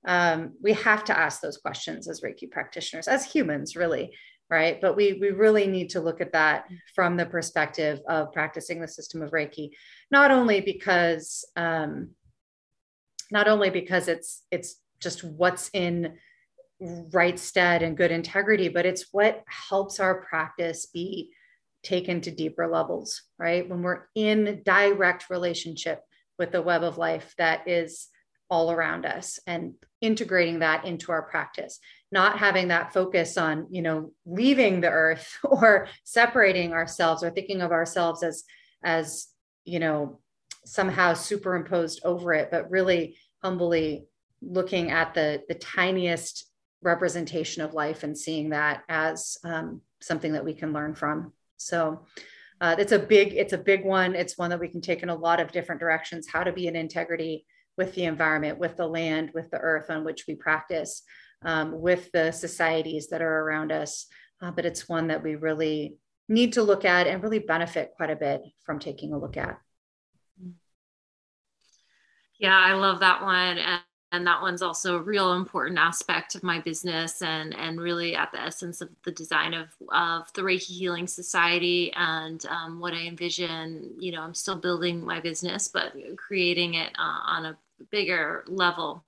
Um, 0.05 0.53
we 0.61 0.73
have 0.73 1.03
to 1.05 1.17
ask 1.17 1.41
those 1.41 1.57
questions 1.57 2.07
as 2.07 2.21
Reiki 2.21 2.49
practitioners, 2.49 3.07
as 3.07 3.25
humans, 3.25 3.75
really, 3.75 4.13
right? 4.49 4.79
But 4.79 4.95
we 4.95 5.13
we 5.13 5.29
really 5.29 5.67
need 5.67 5.89
to 5.91 6.01
look 6.01 6.21
at 6.21 6.33
that 6.33 6.65
from 6.93 7.17
the 7.17 7.25
perspective 7.25 7.99
of 8.07 8.31
practicing 8.31 8.81
the 8.81 8.87
system 8.87 9.21
of 9.21 9.31
Reiki, 9.31 9.71
not 10.11 10.31
only 10.31 10.61
because 10.61 11.45
um, 11.55 12.11
not 13.31 13.47
only 13.47 13.69
because 13.69 14.07
it's 14.07 14.43
it's 14.51 14.75
just 15.01 15.23
what's 15.23 15.69
in 15.73 16.17
right 16.79 17.39
stead 17.39 17.83
and 17.83 17.97
good 17.97 18.11
integrity, 18.11 18.69
but 18.69 18.85
it's 18.85 19.07
what 19.11 19.43
helps 19.47 19.99
our 19.99 20.21
practice 20.21 20.85
be 20.87 21.31
taken 21.83 22.19
to 22.19 22.31
deeper 22.31 22.67
levels, 22.67 23.23
right? 23.37 23.67
When 23.69 23.81
we're 23.81 24.03
in 24.15 24.61
direct 24.65 25.29
relationship 25.29 26.01
with 26.37 26.51
the 26.51 26.61
web 26.61 26.83
of 26.83 26.97
life 26.97 27.33
that 27.37 27.67
is 27.67 28.07
all 28.49 28.71
around 28.71 29.05
us 29.05 29.39
and 29.47 29.73
integrating 30.01 30.59
that 30.59 30.85
into 30.85 31.11
our 31.11 31.23
practice. 31.23 31.79
Not 32.11 32.37
having 32.37 32.69
that 32.69 32.93
focus 32.93 33.37
on 33.37 33.67
you 33.69 33.81
know 33.81 34.11
leaving 34.25 34.81
the 34.81 34.89
earth 34.89 35.37
or 35.43 35.87
separating 36.03 36.73
ourselves 36.73 37.23
or 37.23 37.31
thinking 37.31 37.61
of 37.61 37.71
ourselves 37.71 38.23
as 38.23 38.43
as 38.83 39.27
you 39.63 39.79
know 39.79 40.19
somehow 40.65 41.13
superimposed 41.13 42.01
over 42.03 42.33
it 42.33 42.49
but 42.49 42.71
really 42.71 43.17
humbly 43.43 44.05
looking 44.41 44.91
at 44.91 45.13
the 45.13 45.41
the 45.47 45.55
tiniest 45.55 46.45
representation 46.85 47.63
of 47.63 47.73
life 47.73 48.03
and 48.03 48.17
seeing 48.17 48.49
that 48.51 48.83
as 48.87 49.37
um, 49.43 49.81
something 50.01 50.33
that 50.33 50.45
we 50.45 50.53
can 50.53 50.71
learn 50.71 50.93
from. 50.93 51.33
So 51.57 52.05
uh, 52.61 52.75
it's 52.77 52.91
a 52.91 52.99
big 52.99 53.33
it's 53.33 53.53
a 53.53 53.57
big 53.57 53.83
one. 53.83 54.15
It's 54.15 54.37
one 54.37 54.51
that 54.51 54.59
we 54.59 54.69
can 54.69 54.81
take 54.81 55.03
in 55.03 55.09
a 55.09 55.15
lot 55.15 55.41
of 55.41 55.51
different 55.51 55.81
directions 55.81 56.27
how 56.31 56.43
to 56.43 56.53
be 56.53 56.67
in 56.67 56.75
integrity 56.75 57.45
with 57.77 57.93
the 57.95 58.05
environment, 58.05 58.59
with 58.59 58.77
the 58.77 58.87
land, 58.87 59.31
with 59.33 59.49
the 59.51 59.57
earth 59.57 59.89
on 59.89 60.03
which 60.03 60.25
we 60.27 60.35
practice, 60.35 61.03
um, 61.43 61.79
with 61.79 62.11
the 62.11 62.31
societies 62.31 63.07
that 63.09 63.21
are 63.21 63.41
around 63.41 63.71
us. 63.71 64.07
Uh, 64.41 64.51
but 64.51 64.65
it's 64.65 64.89
one 64.89 65.07
that 65.07 65.23
we 65.23 65.35
really 65.35 65.95
need 66.27 66.53
to 66.53 66.63
look 66.63 66.85
at 66.85 67.07
and 67.07 67.23
really 67.23 67.39
benefit 67.39 67.93
quite 67.95 68.09
a 68.09 68.15
bit 68.15 68.41
from 68.63 68.79
taking 68.79 69.13
a 69.13 69.17
look 69.17 69.37
at. 69.37 69.59
Yeah, 72.39 72.57
I 72.57 72.73
love 72.73 72.99
that 72.99 73.21
one. 73.21 73.57
And, 73.57 73.81
and 74.11 74.27
that 74.27 74.41
one's 74.41 74.61
also 74.61 74.95
a 74.95 75.01
real 75.01 75.33
important 75.33 75.77
aspect 75.77 76.35
of 76.35 76.43
my 76.43 76.59
business 76.59 77.21
and, 77.21 77.55
and 77.55 77.79
really 77.79 78.15
at 78.15 78.31
the 78.31 78.41
essence 78.41 78.81
of 78.81 78.89
the 79.03 79.11
design 79.11 79.53
of, 79.53 79.69
of 79.91 80.31
the 80.33 80.41
Reiki 80.41 80.77
Healing 80.77 81.07
Society 81.07 81.91
and 81.95 82.45
um, 82.47 82.79
what 82.79 82.93
I 82.93 83.07
envision. 83.07 83.93
You 83.99 84.13
know, 84.13 84.21
I'm 84.21 84.33
still 84.33 84.55
building 84.55 85.05
my 85.05 85.19
business, 85.19 85.67
but 85.67 85.93
creating 86.17 86.75
it 86.75 86.91
uh, 86.97 87.19
on 87.25 87.45
a 87.45 87.57
bigger 87.91 88.43
level. 88.47 89.03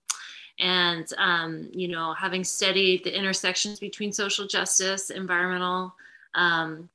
And 0.59 1.07
um, 1.17 1.69
you 1.71 1.87
know 1.87 2.13
having 2.13 2.43
studied 2.43 3.03
the 3.03 3.15
intersections 3.15 3.79
between 3.79 4.11
social 4.11 4.47
justice 4.47 5.11
environmental 5.11 5.93
um, 6.33 6.89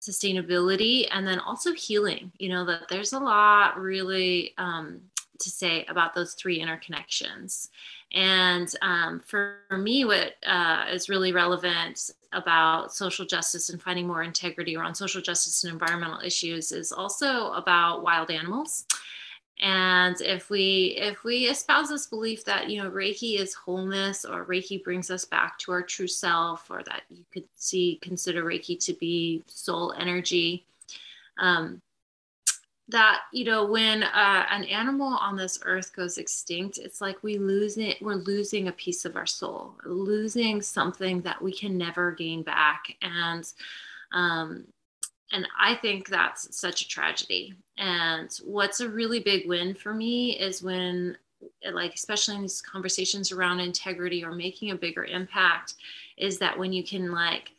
sustainability 0.00 1.06
and 1.10 1.26
then 1.26 1.38
also 1.38 1.72
healing 1.72 2.30
you 2.38 2.48
know 2.48 2.64
that 2.66 2.88
there's 2.88 3.12
a 3.12 3.18
lot 3.18 3.78
really 3.78 4.52
um, 4.58 5.00
to 5.38 5.50
say 5.50 5.84
about 5.88 6.14
those 6.14 6.34
three 6.34 6.60
interconnections. 6.60 7.68
And 8.12 8.68
um, 8.82 9.20
for, 9.20 9.58
for, 9.68 9.78
me 9.78 10.04
what 10.04 10.34
uh, 10.46 10.86
is 10.90 11.08
really 11.08 11.32
relevant 11.32 12.10
about 12.32 12.92
social 12.92 13.26
justice 13.26 13.70
and 13.70 13.82
finding 13.82 14.06
more 14.06 14.22
integrity 14.22 14.76
around 14.76 14.94
social 14.94 15.20
justice 15.20 15.64
and 15.64 15.72
environmental 15.72 16.20
issues 16.20 16.72
is 16.72 16.92
also 16.92 17.52
about 17.52 18.02
wild 18.02 18.30
animals 18.30 18.86
and 19.60 20.20
if 20.20 20.50
we 20.50 20.96
if 20.98 21.22
we 21.24 21.46
espouse 21.46 21.88
this 21.88 22.06
belief 22.06 22.44
that 22.44 22.68
you 22.68 22.82
know 22.82 22.90
reiki 22.90 23.38
is 23.38 23.54
wholeness 23.54 24.24
or 24.24 24.44
reiki 24.44 24.82
brings 24.82 25.10
us 25.10 25.24
back 25.24 25.58
to 25.58 25.70
our 25.70 25.82
true 25.82 26.08
self 26.08 26.70
or 26.70 26.82
that 26.82 27.02
you 27.08 27.24
could 27.32 27.44
see 27.54 27.98
consider 28.02 28.44
reiki 28.44 28.82
to 28.84 28.92
be 28.94 29.42
soul 29.46 29.94
energy 29.98 30.64
um, 31.38 31.80
that 32.88 33.20
you 33.32 33.44
know 33.44 33.64
when 33.64 34.02
uh, 34.02 34.46
an 34.50 34.64
animal 34.64 35.16
on 35.20 35.36
this 35.36 35.60
earth 35.64 35.94
goes 35.94 36.18
extinct 36.18 36.78
it's 36.78 37.00
like 37.00 37.22
we 37.22 37.38
lose 37.38 37.78
it 37.78 38.02
we're 38.02 38.14
losing 38.14 38.68
a 38.68 38.72
piece 38.72 39.04
of 39.04 39.16
our 39.16 39.26
soul 39.26 39.76
losing 39.84 40.60
something 40.60 41.20
that 41.22 41.40
we 41.40 41.52
can 41.52 41.78
never 41.78 42.12
gain 42.12 42.42
back. 42.42 42.96
And 43.02 43.50
um, 44.12 44.64
and 45.32 45.46
I 45.58 45.74
think 45.76 46.08
that's 46.08 46.56
such 46.56 46.82
a 46.82 46.88
tragedy. 46.88 47.54
And 47.78 48.30
what's 48.44 48.80
a 48.80 48.88
really 48.88 49.20
big 49.20 49.48
win 49.48 49.74
for 49.74 49.94
me 49.94 50.38
is 50.38 50.62
when, 50.62 51.16
like, 51.72 51.94
especially 51.94 52.36
in 52.36 52.42
these 52.42 52.62
conversations 52.62 53.32
around 53.32 53.60
integrity 53.60 54.24
or 54.24 54.32
making 54.32 54.70
a 54.70 54.76
bigger 54.76 55.04
impact, 55.04 55.74
is 56.16 56.38
that 56.38 56.58
when 56.58 56.72
you 56.72 56.84
can, 56.84 57.10
like, 57.10 57.52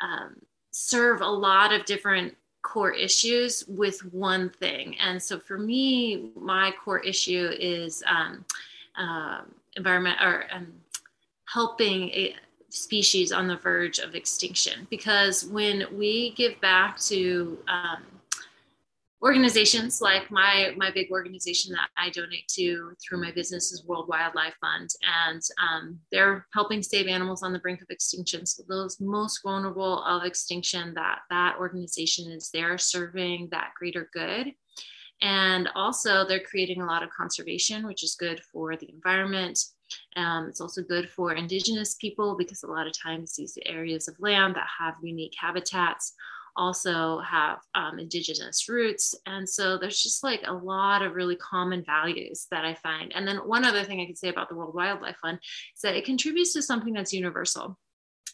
um, 0.00 0.36
serve 0.70 1.20
a 1.20 1.26
lot 1.26 1.72
of 1.72 1.84
different 1.84 2.36
core 2.62 2.92
issues 2.92 3.64
with 3.68 4.04
one 4.12 4.50
thing. 4.50 4.96
And 4.98 5.22
so 5.22 5.38
for 5.38 5.58
me, 5.58 6.30
my 6.34 6.72
core 6.82 7.00
issue 7.00 7.50
is 7.58 8.02
um, 8.06 8.44
uh, 8.98 9.42
environment 9.76 10.18
or 10.20 10.46
um, 10.52 10.72
helping 11.44 12.08
a, 12.10 12.34
species 12.74 13.32
on 13.32 13.46
the 13.46 13.56
verge 13.56 13.98
of 13.98 14.14
extinction 14.14 14.86
because 14.90 15.44
when 15.46 15.84
we 15.92 16.32
give 16.32 16.60
back 16.60 16.98
to 16.98 17.58
um, 17.68 18.02
organizations 19.24 20.02
like 20.02 20.30
my 20.30 20.74
my 20.76 20.90
big 20.90 21.10
organization 21.10 21.72
that 21.72 21.88
I 21.96 22.10
donate 22.10 22.46
to 22.48 22.92
through 23.02 23.22
my 23.22 23.32
business 23.32 23.72
is 23.72 23.84
World 23.86 24.06
Wildlife 24.06 24.54
Fund, 24.60 24.90
and 25.02 25.40
um, 25.58 25.98
they're 26.12 26.46
helping 26.52 26.82
save 26.82 27.06
animals 27.06 27.42
on 27.42 27.52
the 27.52 27.58
brink 27.58 27.80
of 27.80 27.88
extinction. 27.88 28.44
So 28.44 28.62
those 28.68 29.00
most 29.00 29.40
vulnerable 29.42 30.04
of 30.04 30.24
extinction, 30.24 30.92
that 30.94 31.20
that 31.30 31.56
organization 31.58 32.30
is 32.30 32.50
there 32.52 32.76
serving 32.76 33.48
that 33.50 33.70
greater 33.78 34.10
good. 34.12 34.52
And 35.22 35.70
also, 35.74 36.26
they're 36.26 36.40
creating 36.40 36.82
a 36.82 36.86
lot 36.86 37.02
of 37.02 37.08
conservation, 37.08 37.86
which 37.86 38.04
is 38.04 38.16
good 38.16 38.42
for 38.52 38.76
the 38.76 38.90
environment, 38.90 39.58
um, 40.16 40.46
it's 40.48 40.60
also 40.60 40.82
good 40.82 41.08
for 41.10 41.34
indigenous 41.34 41.94
people 41.94 42.36
because 42.36 42.62
a 42.62 42.70
lot 42.70 42.86
of 42.86 42.98
times 42.98 43.34
these 43.34 43.58
areas 43.66 44.08
of 44.08 44.14
land 44.18 44.54
that 44.56 44.66
have 44.78 44.94
unique 45.02 45.34
habitats 45.38 46.14
also 46.56 47.18
have 47.20 47.58
um, 47.74 47.98
indigenous 47.98 48.68
roots. 48.68 49.14
And 49.26 49.48
so 49.48 49.76
there's 49.76 50.02
just 50.02 50.22
like 50.22 50.42
a 50.46 50.52
lot 50.52 51.02
of 51.02 51.14
really 51.14 51.36
common 51.36 51.84
values 51.84 52.46
that 52.50 52.64
I 52.64 52.74
find. 52.74 53.12
And 53.14 53.26
then 53.26 53.38
one 53.38 53.64
other 53.64 53.82
thing 53.84 54.00
I 54.00 54.06
could 54.06 54.18
say 54.18 54.28
about 54.28 54.48
the 54.48 54.54
World 54.54 54.74
Wildlife 54.74 55.16
Fund 55.20 55.38
is 55.42 55.80
that 55.82 55.96
it 55.96 56.04
contributes 56.04 56.52
to 56.52 56.62
something 56.62 56.92
that's 56.92 57.12
universal. 57.12 57.78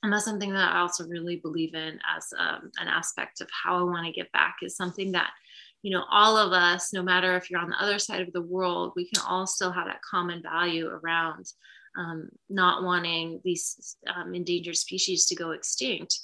And 0.03 0.13
that's 0.13 0.25
something 0.25 0.53
that 0.53 0.73
I 0.73 0.81
also 0.81 1.07
really 1.07 1.37
believe 1.37 1.75
in 1.75 1.99
as 2.17 2.27
um, 2.39 2.71
an 2.79 2.89
aspect 2.89 3.41
of 3.41 3.49
how 3.51 3.79
I 3.79 3.83
want 3.83 4.07
to 4.07 4.13
give 4.13 4.33
back 4.33 4.57
is 4.63 4.77
something 4.77 5.13
that 5.13 5.31
you 5.83 5.91
know 5.91 6.05
all 6.11 6.37
of 6.37 6.53
us 6.53 6.93
no 6.93 7.03
matter 7.03 7.37
if 7.37 7.51
you're 7.51 7.61
on 7.61 7.71
the 7.71 7.83
other 7.83 7.99
side 7.99 8.21
of 8.21 8.33
the 8.33 8.43
world 8.43 8.93
we 8.97 9.09
can 9.09 9.23
all 9.27 9.47
still 9.47 9.73
have 9.73 9.87
that 9.87 10.03
common 10.03 10.43
value 10.43 10.89
around 10.89 11.47
um, 11.99 12.29
not 12.49 12.85
wanting 12.85 13.41
these 13.45 13.97
um, 14.15 14.35
endangered 14.35 14.77
species 14.77 15.27
to 15.27 15.35
go 15.35 15.51
extinct. 15.51 16.21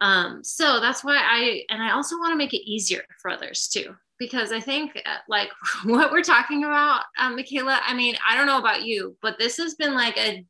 Um, 0.00 0.42
so 0.42 0.80
that's 0.80 1.04
why 1.04 1.16
i 1.16 1.64
and 1.68 1.82
i 1.82 1.90
also 1.90 2.16
want 2.16 2.32
to 2.32 2.36
make 2.36 2.54
it 2.54 2.64
easier 2.64 3.02
for 3.20 3.30
others 3.30 3.68
too 3.68 3.94
because 4.18 4.52
i 4.52 4.60
think 4.60 4.92
uh, 5.04 5.16
like 5.28 5.50
what 5.84 6.12
we're 6.12 6.22
talking 6.22 6.64
about 6.64 7.02
um, 7.18 7.34
michaela 7.34 7.80
i 7.84 7.92
mean 7.92 8.16
i 8.26 8.36
don't 8.36 8.46
know 8.46 8.58
about 8.58 8.84
you 8.84 9.16
but 9.20 9.36
this 9.38 9.56
has 9.58 9.74
been 9.74 9.92
like 9.92 10.16
a 10.16 10.46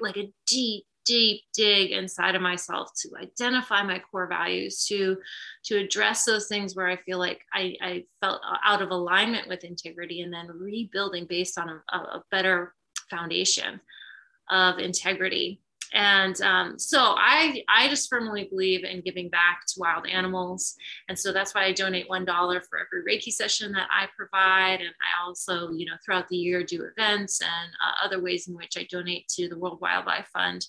like 0.00 0.18
a 0.18 0.30
deep 0.46 0.84
deep 1.06 1.42
dig 1.54 1.92
inside 1.92 2.34
of 2.34 2.42
myself 2.42 2.90
to 2.96 3.08
identify 3.20 3.82
my 3.82 3.98
core 3.98 4.26
values 4.26 4.84
to 4.86 5.16
to 5.64 5.78
address 5.78 6.24
those 6.24 6.48
things 6.48 6.74
where 6.74 6.88
i 6.88 6.96
feel 6.96 7.18
like 7.18 7.40
i, 7.54 7.74
I 7.80 8.04
felt 8.20 8.40
out 8.64 8.82
of 8.82 8.90
alignment 8.90 9.48
with 9.48 9.64
integrity 9.64 10.20
and 10.20 10.32
then 10.32 10.48
rebuilding 10.48 11.26
based 11.26 11.58
on 11.58 11.68
a, 11.68 11.96
a 11.96 12.24
better 12.30 12.74
foundation 13.08 13.80
of 14.50 14.78
integrity 14.78 15.62
and 15.92 16.40
um, 16.42 16.78
so 16.78 17.14
I, 17.16 17.62
I 17.68 17.88
just 17.88 18.08
firmly 18.08 18.44
believe 18.44 18.84
in 18.84 19.02
giving 19.02 19.28
back 19.28 19.62
to 19.68 19.80
wild 19.80 20.06
animals. 20.06 20.74
And 21.08 21.18
so 21.18 21.32
that's 21.32 21.54
why 21.54 21.64
I 21.64 21.72
donate 21.72 22.08
$1 22.08 22.26
for 22.68 22.78
every 22.78 23.02
Reiki 23.18 23.30
session 23.30 23.72
that 23.72 23.88
I 23.90 24.06
provide. 24.16 24.80
And 24.80 24.90
I 24.90 25.26
also, 25.26 25.70
you 25.70 25.86
know, 25.86 25.96
throughout 26.04 26.28
the 26.28 26.36
year 26.36 26.64
do 26.64 26.84
events 26.84 27.40
and 27.40 27.70
uh, 27.84 28.04
other 28.04 28.22
ways 28.22 28.48
in 28.48 28.54
which 28.54 28.76
I 28.76 28.86
donate 28.90 29.28
to 29.28 29.48
the 29.48 29.58
World 29.58 29.80
Wildlife 29.80 30.28
Fund. 30.32 30.66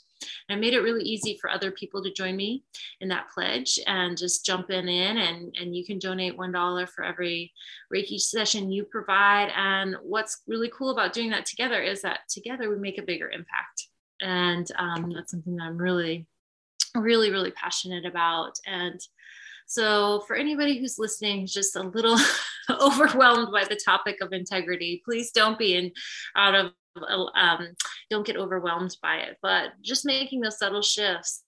And 0.49 0.57
I 0.57 0.59
made 0.59 0.74
it 0.74 0.82
really 0.82 1.03
easy 1.03 1.38
for 1.39 1.49
other 1.49 1.72
people 1.72 2.03
to 2.03 2.11
join 2.11 2.36
me 2.36 2.63
in 3.01 3.07
that 3.09 3.30
pledge 3.34 3.80
and 3.86 4.18
just 4.18 4.45
jump 4.45 4.70
in, 4.72 4.88
in 4.88 5.18
and, 5.18 5.55
and 5.59 5.76
you 5.76 5.86
can 5.86 5.99
donate 5.99 6.38
$1 6.38 6.89
for 6.89 7.03
every 7.03 7.53
Reiki 7.93 8.20
session 8.20 8.72
you 8.72 8.84
provide. 8.86 9.51
And 9.55 9.95
what's 10.01 10.41
really 10.47 10.72
cool 10.76 10.91
about 10.91 11.13
doing 11.13 11.30
that 11.32 11.45
together 11.45 11.82
is 11.82 12.01
that 12.01 12.22
together 12.30 12.70
we 12.70 12.78
make 12.78 12.97
a 12.97 13.03
bigger 13.03 13.30
impact 13.30 13.87
and 14.22 14.68
um, 14.78 15.11
that's 15.13 15.32
something 15.32 15.55
that 15.55 15.63
i'm 15.63 15.78
really 15.78 16.26
really 16.95 17.32
really 17.32 17.51
passionate 17.51 18.05
about. 18.05 18.53
And 18.65 18.99
so 19.68 20.24
for 20.28 20.36
anybody 20.36 20.80
who's 20.80 20.97
listening 20.97 21.45
just 21.45 21.76
a 21.76 21.84
little 21.84 22.18
overwhelmed 22.70 23.51
by 23.51 23.65
the 23.65 23.80
topic 23.84 24.18
of 24.22 24.32
integrity 24.32 25.01
please 25.03 25.32
don't 25.32 25.59
be 25.59 25.76
in 25.76 25.91
out 26.36 26.55
of 26.55 26.72
um, 27.36 27.76
don't 28.09 28.26
get 28.26 28.38
overwhelmed 28.38 28.95
by 29.03 29.18
it. 29.18 29.38
But 29.41 29.70
just 29.82 30.05
making 30.05 30.41
those 30.41 30.57
subtle 30.57 30.82
shifts 30.82 31.43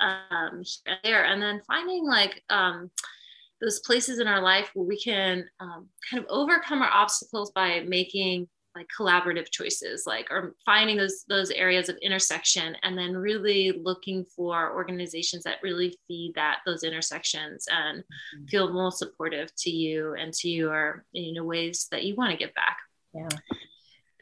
um, 0.00 0.62
there 1.04 1.24
and 1.26 1.42
then 1.42 1.60
finding 1.66 2.06
like 2.06 2.42
um, 2.48 2.90
those 3.60 3.80
places 3.80 4.20
in 4.20 4.26
our 4.26 4.40
life 4.40 4.70
where 4.72 4.86
we 4.86 4.98
can 4.98 5.44
um, 5.60 5.88
kind 6.10 6.22
of 6.22 6.30
overcome 6.30 6.80
our 6.80 6.90
obstacles 6.90 7.50
by 7.50 7.80
making 7.86 8.48
like 8.76 8.86
collaborative 8.96 9.50
choices 9.50 10.04
like 10.06 10.30
or 10.30 10.54
finding 10.64 10.96
those 10.96 11.24
those 11.28 11.50
areas 11.50 11.88
of 11.88 11.96
intersection 12.02 12.76
and 12.82 12.96
then 12.96 13.16
really 13.16 13.72
looking 13.82 14.24
for 14.24 14.72
organizations 14.74 15.42
that 15.42 15.58
really 15.62 15.96
feed 16.06 16.32
that 16.36 16.58
those 16.64 16.84
intersections 16.84 17.66
and 17.70 18.00
mm-hmm. 18.00 18.44
feel 18.46 18.72
most 18.72 18.98
supportive 18.98 19.54
to 19.56 19.70
you 19.70 20.14
and 20.14 20.32
to 20.32 20.48
your 20.48 21.04
you 21.12 21.32
know 21.32 21.44
ways 21.44 21.88
that 21.90 22.04
you 22.04 22.14
want 22.14 22.30
to 22.30 22.36
give 22.36 22.54
back 22.54 22.76
yeah 23.12 23.28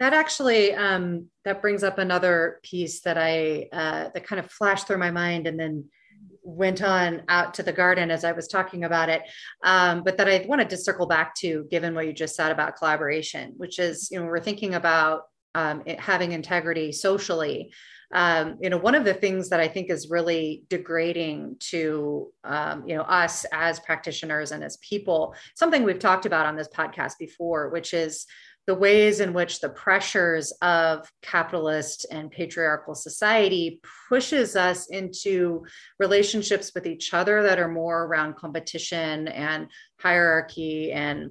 that 0.01 0.15
actually 0.15 0.73
um, 0.75 1.27
that 1.45 1.61
brings 1.61 1.83
up 1.83 1.99
another 1.99 2.61
piece 2.63 3.01
that 3.03 3.19
i 3.19 3.69
uh, 3.73 4.09
that 4.15 4.27
kind 4.27 4.41
of 4.41 4.51
flashed 4.51 4.87
through 4.87 4.99
my 4.99 5.11
mind 5.11 5.47
and 5.47 5.61
then 5.61 5.85
went 6.49 6.83
on 6.83 7.23
out 7.29 7.53
to 7.55 7.63
the 7.63 7.73
garden 7.73 8.11
as 8.11 8.25
I 8.25 8.33
was 8.33 8.49
talking 8.49 8.85
about 8.85 9.11
it. 9.11 9.23
Um, 9.63 10.03
but 10.03 10.17
that 10.17 10.29
I 10.29 10.47
wanted 10.49 10.71
to 10.71 10.79
circle 10.79 11.07
back 11.07 11.35
to, 11.37 11.67
given 11.71 11.95
what 11.95 12.07
you 12.07 12.13
just 12.13 12.35
said 12.35 12.51
about 12.51 12.77
collaboration, 12.77 13.53
which 13.59 13.79
is, 13.79 14.09
you 14.11 14.19
know, 14.19 14.27
we're 14.27 14.41
thinking 14.41 14.75
about 14.75 15.23
um, 15.55 15.83
having 15.99 16.33
integrity 16.33 16.91
socially. 16.93 17.73
Um, 18.11 18.57
you 18.63 18.71
know, 18.71 18.79
one 18.79 18.95
of 18.95 19.05
the 19.05 19.13
things 19.13 19.51
that 19.51 19.61
I 19.61 19.69
think 19.69 19.91
is 19.91 20.09
really 20.09 20.65
degrading 20.71 21.57
to, 21.71 22.29
um, 22.45 22.85
you 22.89 22.97
know, 22.97 23.03
us 23.03 23.45
as 23.53 23.81
practitioners 23.81 24.51
and 24.51 24.65
as 24.65 24.79
people, 24.79 25.35
something 25.55 25.85
we've 25.85 25.99
talked 25.99 26.25
about 26.25 26.47
on 26.47 26.57
this 26.57 26.69
podcast 26.69 27.19
before, 27.19 27.69
which 27.69 27.93
is 27.93 28.25
the 28.69 28.75
ways 28.75 29.21
in 29.21 29.33
which 29.33 29.61
the 29.61 29.69
pressures 29.71 30.53
of 30.61 31.11
capitalist 31.23 32.05
and 32.11 32.31
patriarchal 32.31 32.95
society 32.95 33.81
pushes 34.11 34.57
us 34.57 34.91
into 34.91 35.65
relationships 35.99 36.73
with 36.75 36.87
each 36.87 37.15
other 37.15 37.43
that 37.43 37.59
are 37.59 37.67
more 37.67 38.05
around 38.05 38.37
competition 38.37 39.27
and 39.29 39.69
hierarchy 39.99 40.93
and 40.93 41.31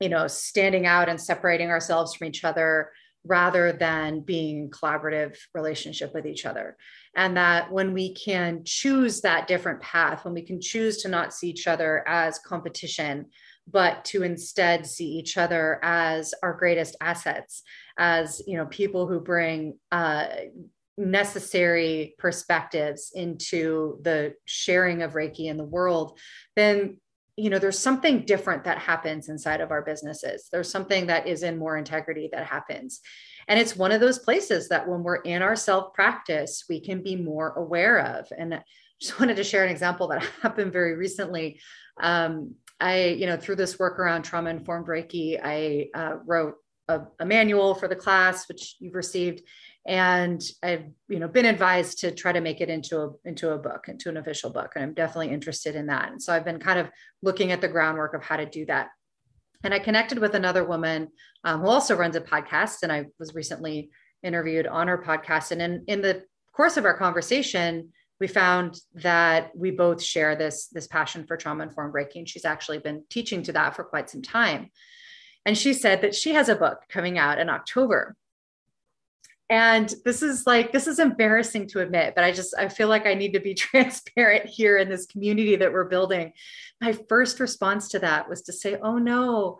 you 0.00 0.10
know 0.10 0.26
standing 0.26 0.84
out 0.86 1.08
and 1.08 1.18
separating 1.18 1.70
ourselves 1.70 2.14
from 2.14 2.26
each 2.26 2.44
other 2.44 2.90
rather 3.24 3.72
than 3.72 4.20
being 4.20 4.68
collaborative 4.68 5.36
relationship 5.54 6.12
with 6.12 6.26
each 6.26 6.44
other. 6.44 6.76
And 7.16 7.36
that 7.38 7.72
when 7.72 7.94
we 7.94 8.14
can 8.14 8.64
choose 8.64 9.22
that 9.22 9.48
different 9.48 9.80
path 9.80 10.26
when 10.26 10.34
we 10.34 10.42
can 10.42 10.60
choose 10.60 10.98
to 10.98 11.08
not 11.08 11.32
see 11.32 11.48
each 11.48 11.66
other 11.66 12.06
as 12.06 12.38
competition 12.38 13.26
but 13.70 14.04
to 14.06 14.22
instead 14.22 14.86
see 14.86 15.06
each 15.06 15.36
other 15.36 15.78
as 15.82 16.34
our 16.42 16.54
greatest 16.54 16.96
assets, 17.00 17.62
as 17.98 18.42
you 18.46 18.56
know, 18.56 18.66
people 18.66 19.06
who 19.06 19.20
bring 19.20 19.78
uh, 19.92 20.26
necessary 20.96 22.14
perspectives 22.18 23.12
into 23.14 23.98
the 24.02 24.34
sharing 24.44 25.02
of 25.02 25.12
Reiki 25.12 25.46
in 25.46 25.56
the 25.56 25.64
world, 25.64 26.18
then 26.56 26.98
you 27.36 27.48
know 27.48 27.58
there's 27.58 27.78
something 27.78 28.24
different 28.26 28.64
that 28.64 28.78
happens 28.78 29.28
inside 29.28 29.60
of 29.60 29.70
our 29.70 29.82
businesses. 29.82 30.48
There's 30.52 30.70
something 30.70 31.06
that 31.06 31.26
is 31.26 31.42
in 31.42 31.58
more 31.58 31.78
integrity 31.78 32.28
that 32.32 32.46
happens. 32.46 33.00
And 33.48 33.58
it's 33.58 33.76
one 33.76 33.92
of 33.92 34.00
those 34.00 34.18
places 34.18 34.68
that 34.68 34.86
when 34.86 35.02
we're 35.02 35.22
in 35.22 35.42
our 35.42 35.56
self 35.56 35.94
practice, 35.94 36.64
we 36.68 36.80
can 36.80 37.02
be 37.02 37.16
more 37.16 37.52
aware 37.56 38.00
of. 38.00 38.30
And 38.36 38.54
I 38.54 38.62
just 39.00 39.18
wanted 39.18 39.36
to 39.36 39.44
share 39.44 39.64
an 39.64 39.70
example 39.70 40.08
that 40.08 40.22
happened 40.42 40.72
very 40.72 40.94
recently. 40.96 41.60
Um, 42.00 42.54
I, 42.80 43.08
you 43.08 43.26
know, 43.26 43.36
through 43.36 43.56
this 43.56 43.78
work 43.78 43.98
around 43.98 44.22
trauma 44.22 44.50
informed 44.50 44.86
Reiki, 44.86 45.38
I 45.42 45.88
uh, 45.94 46.16
wrote 46.24 46.54
a, 46.88 47.02
a, 47.20 47.26
manual 47.26 47.74
for 47.74 47.88
the 47.88 47.96
class, 47.96 48.48
which 48.48 48.76
you've 48.80 48.94
received, 48.94 49.42
and 49.86 50.42
I've, 50.62 50.84
you 51.08 51.18
know, 51.18 51.28
been 51.28 51.46
advised 51.46 51.98
to 52.00 52.10
try 52.10 52.32
to 52.32 52.40
make 52.40 52.60
it 52.60 52.68
into 52.68 53.00
a 53.00 53.10
into 53.24 53.50
a 53.50 53.58
book, 53.58 53.86
into 53.88 54.08
an 54.08 54.16
official 54.16 54.50
book, 54.50 54.72
and 54.74 54.84
I'm 54.84 54.94
definitely 54.94 55.32
interested 55.32 55.76
in 55.76 55.86
that. 55.86 56.10
And 56.10 56.22
so 56.22 56.32
I've 56.32 56.44
been 56.44 56.58
kind 56.58 56.78
of 56.78 56.90
looking 57.22 57.52
at 57.52 57.60
the 57.60 57.68
groundwork 57.68 58.14
of 58.14 58.22
how 58.22 58.36
to 58.36 58.46
do 58.46 58.66
that. 58.66 58.88
And 59.62 59.74
I 59.74 59.78
connected 59.78 60.18
with 60.18 60.34
another 60.34 60.64
woman 60.64 61.08
um, 61.44 61.60
who 61.60 61.68
also 61.68 61.94
runs 61.96 62.16
a 62.16 62.20
podcast, 62.20 62.82
and 62.82 62.90
I 62.90 63.06
was 63.18 63.34
recently 63.34 63.90
interviewed 64.22 64.66
on 64.66 64.88
her 64.88 64.98
podcast. 64.98 65.50
And 65.52 65.62
in 65.62 65.84
in 65.86 66.02
the 66.02 66.24
course 66.52 66.76
of 66.76 66.84
our 66.84 66.96
conversation, 66.96 67.92
we 68.20 68.26
found 68.28 68.78
that 68.94 69.50
we 69.56 69.70
both 69.70 70.02
share 70.02 70.36
this 70.36 70.66
this 70.68 70.86
passion 70.86 71.24
for 71.26 71.36
trauma 71.36 71.64
informed 71.64 71.94
reiki 71.94 72.16
and 72.16 72.28
she's 72.28 72.44
actually 72.44 72.78
been 72.78 73.02
teaching 73.08 73.42
to 73.42 73.52
that 73.52 73.74
for 73.74 73.82
quite 73.82 74.10
some 74.10 74.22
time. 74.22 74.70
And 75.46 75.56
she 75.56 75.72
said 75.72 76.02
that 76.02 76.14
she 76.14 76.34
has 76.34 76.50
a 76.50 76.54
book 76.54 76.82
coming 76.88 77.18
out 77.18 77.38
in 77.38 77.48
october. 77.48 78.14
And 79.48 79.92
this 80.04 80.22
is 80.22 80.46
like 80.46 80.70
this 80.70 80.86
is 80.86 80.98
embarrassing 80.98 81.68
to 81.68 81.80
admit 81.80 82.14
but 82.14 82.22
i 82.22 82.30
just 82.30 82.54
i 82.56 82.68
feel 82.68 82.88
like 82.88 83.06
i 83.06 83.14
need 83.14 83.32
to 83.32 83.40
be 83.40 83.54
transparent 83.70 84.46
here 84.46 84.76
in 84.76 84.88
this 84.88 85.06
community 85.06 85.56
that 85.56 85.72
we're 85.72 85.88
building. 85.88 86.32
My 86.80 86.92
first 87.08 87.40
response 87.40 87.88
to 87.88 87.98
that 88.00 88.28
was 88.28 88.42
to 88.42 88.52
say 88.52 88.76
oh 88.82 88.98
no 88.98 89.58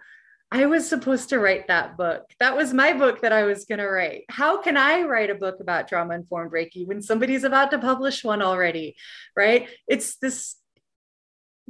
I 0.53 0.66
was 0.66 0.88
supposed 0.88 1.28
to 1.28 1.38
write 1.38 1.68
that 1.68 1.96
book. 1.96 2.24
That 2.40 2.57
was 2.57 2.74
my 2.74 2.92
book 2.92 3.20
that 3.20 3.32
I 3.32 3.44
was 3.44 3.66
going 3.66 3.78
to 3.78 3.88
write. 3.88 4.24
How 4.28 4.61
can 4.61 4.76
I 4.76 5.03
write 5.03 5.30
a 5.30 5.36
book 5.36 5.61
about 5.61 5.86
trauma 5.86 6.14
informed 6.14 6.51
Reiki 6.51 6.86
when 6.86 7.03
somebody's 7.03 7.44
about 7.44 7.70
to 7.70 7.78
publish 7.78 8.24
one 8.24 8.42
already? 8.42 8.96
Right? 9.36 9.68
It's 9.86 10.16
this 10.16 10.57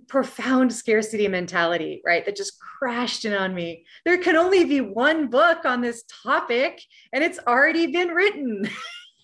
profound 0.09 0.73
scarcity 0.73 1.29
mentality, 1.29 2.01
right? 2.07 2.25
That 2.25 2.37
just 2.37 2.59
crashed 2.59 3.27
in 3.27 3.35
on 3.35 3.55
me. 3.55 3.85
There 4.07 4.19
can 4.19 4.37
only 4.37 4.65
be 4.65 4.81
one 4.81 5.29
book 5.29 5.67
on 5.67 5.83
this 5.83 6.05
topic, 6.23 6.83
and 7.13 7.23
it's 7.23 7.39
already 7.47 7.89
been 7.89 8.09
written. 8.09 8.69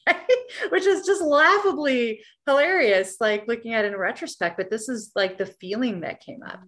Which 0.69 0.87
is 0.87 1.05
just 1.05 1.23
laughably 1.23 2.21
hilarious, 2.47 3.17
like 3.21 3.49
looking 3.49 3.75
at 3.75 3.85
in 3.85 3.97
retrospect. 3.97 4.57
But 4.57 4.71
this 4.71 4.89
is 4.89 5.11
like 5.17 5.37
the 5.37 5.47
feeling 5.47 6.03
that 6.03 6.21
came 6.21 6.43
up. 6.45 6.61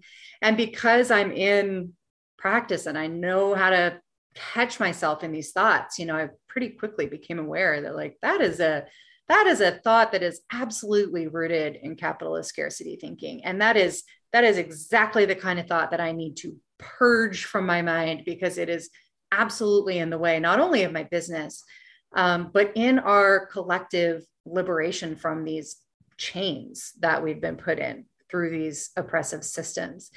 And 0.43 0.57
because 0.57 1.13
I'm 1.13 1.31
in 1.31 1.93
practice 2.39 2.87
and 2.87 2.97
I 2.97 3.09
know 3.09 3.55
how 3.55 3.71
to 3.71 4.01
catch 4.35 4.81
myself 4.81 5.25
in 5.25 5.33
these 5.33 5.53
thoughts, 5.53 5.99
you 5.99 6.07
know, 6.07 6.17
I 6.17 6.29
pretty 6.49 6.71
quickly 6.71 7.07
became 7.07 7.39
aware 7.39 7.83
that 7.83 7.97
like 7.97 8.17
that 8.23 8.41
is 8.41 8.61
a 8.61 8.87
that 9.29 9.47
is 9.47 9.61
a 9.61 9.73
thought 9.73 10.13
that 10.13 10.23
is 10.23 10.41
absolutely 10.53 11.27
rooted 11.27 11.77
in 11.83 11.97
capitalist 11.97 12.49
scarcity 12.49 12.97
thinking. 12.97 13.45
And 13.45 13.61
that 13.61 13.77
is 13.77 14.05
that 14.33 14.45
is 14.45 14.57
exactly 14.59 15.25
the 15.25 15.35
kind 15.35 15.59
of 15.59 15.67
thought 15.67 15.91
that 15.91 16.01
I 16.01 16.13
need 16.13 16.37
to 16.39 16.57
purge 16.79 17.45
from 17.45 17.67
my 17.67 17.83
mind 17.83 18.23
because 18.25 18.57
it 18.57 18.69
is 18.69 18.89
absolutely 19.33 19.99
in 19.99 20.11
the 20.11 20.19
way 20.19 20.39
not 20.39 20.61
only 20.61 20.85
of 20.85 20.93
my 20.93 21.03
business 21.03 21.65
um, 22.15 22.51
but 22.53 22.73
in 22.75 22.99
our 22.99 23.47
collective 23.47 24.25
liberation 24.47 25.17
from 25.17 25.45
these 25.45 25.77
chains 26.17 26.93
that 27.01 27.23
we've 27.23 27.41
been 27.41 27.57
put 27.57 27.79
in 27.79 28.07
through 28.31 28.51
these 28.51 28.91
oppressive 28.97 29.45
systems 29.45 30.11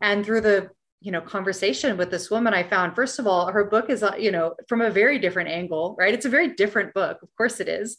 and 0.00 0.24
through 0.24 0.40
the 0.40 0.70
you 1.02 1.12
know 1.12 1.20
conversation 1.20 1.96
with 1.96 2.10
this 2.10 2.30
woman 2.30 2.54
i 2.54 2.62
found 2.62 2.94
first 2.94 3.18
of 3.18 3.26
all 3.26 3.50
her 3.50 3.64
book 3.64 3.90
is 3.90 4.02
uh, 4.02 4.14
you 4.18 4.30
know 4.30 4.54
from 4.68 4.80
a 4.80 4.90
very 4.90 5.18
different 5.18 5.48
angle 5.48 5.96
right? 5.98 6.14
It's 6.14 6.26
a 6.26 6.30
very 6.30 6.54
different 6.54 6.94
book 6.94 7.22
of 7.22 7.28
course 7.36 7.60
it 7.60 7.68
is. 7.68 7.96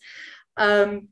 Um, 0.58 1.10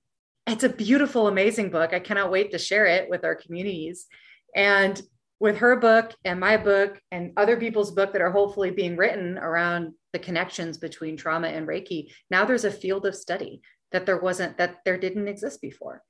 it's 0.47 0.63
a 0.63 0.69
beautiful 0.69 1.27
amazing 1.27 1.69
book. 1.69 1.93
I 1.93 1.99
cannot 1.99 2.31
wait 2.31 2.51
to 2.51 2.57
share 2.57 2.85
it 2.85 3.09
with 3.09 3.23
our 3.23 3.35
communities. 3.35 4.07
And 4.55 5.01
with 5.39 5.57
her 5.57 5.75
book 5.75 6.13
and 6.23 6.39
my 6.39 6.55
book 6.55 7.01
and 7.11 7.33
other 7.35 7.57
people's 7.57 7.91
book 7.91 8.13
that 8.13 8.21
are 8.21 8.31
hopefully 8.31 8.69
being 8.69 8.95
written 8.95 9.37
around 9.39 9.93
the 10.13 10.19
connections 10.19 10.77
between 10.77 11.17
trauma 11.17 11.47
and 11.47 11.67
reiki 11.67 12.11
now 12.29 12.45
there's 12.45 12.65
a 12.65 12.71
field 12.71 13.07
of 13.07 13.15
study 13.15 13.59
that 13.91 14.05
there 14.05 14.19
wasn't 14.19 14.55
that 14.57 14.75
there 14.85 14.99
didn't 14.99 15.27
exist 15.27 15.59
before 15.59 16.03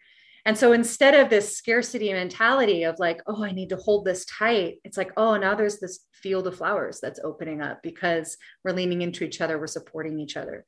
and 0.46 0.58
so 0.58 0.74
instead 0.74 1.14
of 1.14 1.30
this 1.30 1.56
scarcity 1.56 2.12
mentality 2.12 2.84
of 2.84 2.98
like, 2.98 3.22
oh, 3.28 3.44
I 3.44 3.52
need 3.52 3.70
to 3.70 3.76
hold 3.76 4.06
this 4.06 4.26
tight, 4.26 4.80
it's 4.84 4.98
like, 4.98 5.12
oh, 5.16 5.38
now 5.38 5.54
there's 5.54 5.80
this 5.80 6.06
field 6.14 6.48
of 6.48 6.58
flowers 6.58 7.00
that's 7.00 7.20
opening 7.24 7.62
up 7.62 7.82
because 7.84 8.38
we're 8.64 8.74
leaning 8.74 9.02
into 9.02 9.24
each 9.24 9.42
other, 9.42 9.60
we're 9.60 9.68
supporting 9.68 10.20
each 10.20 10.38
other. 10.38 10.66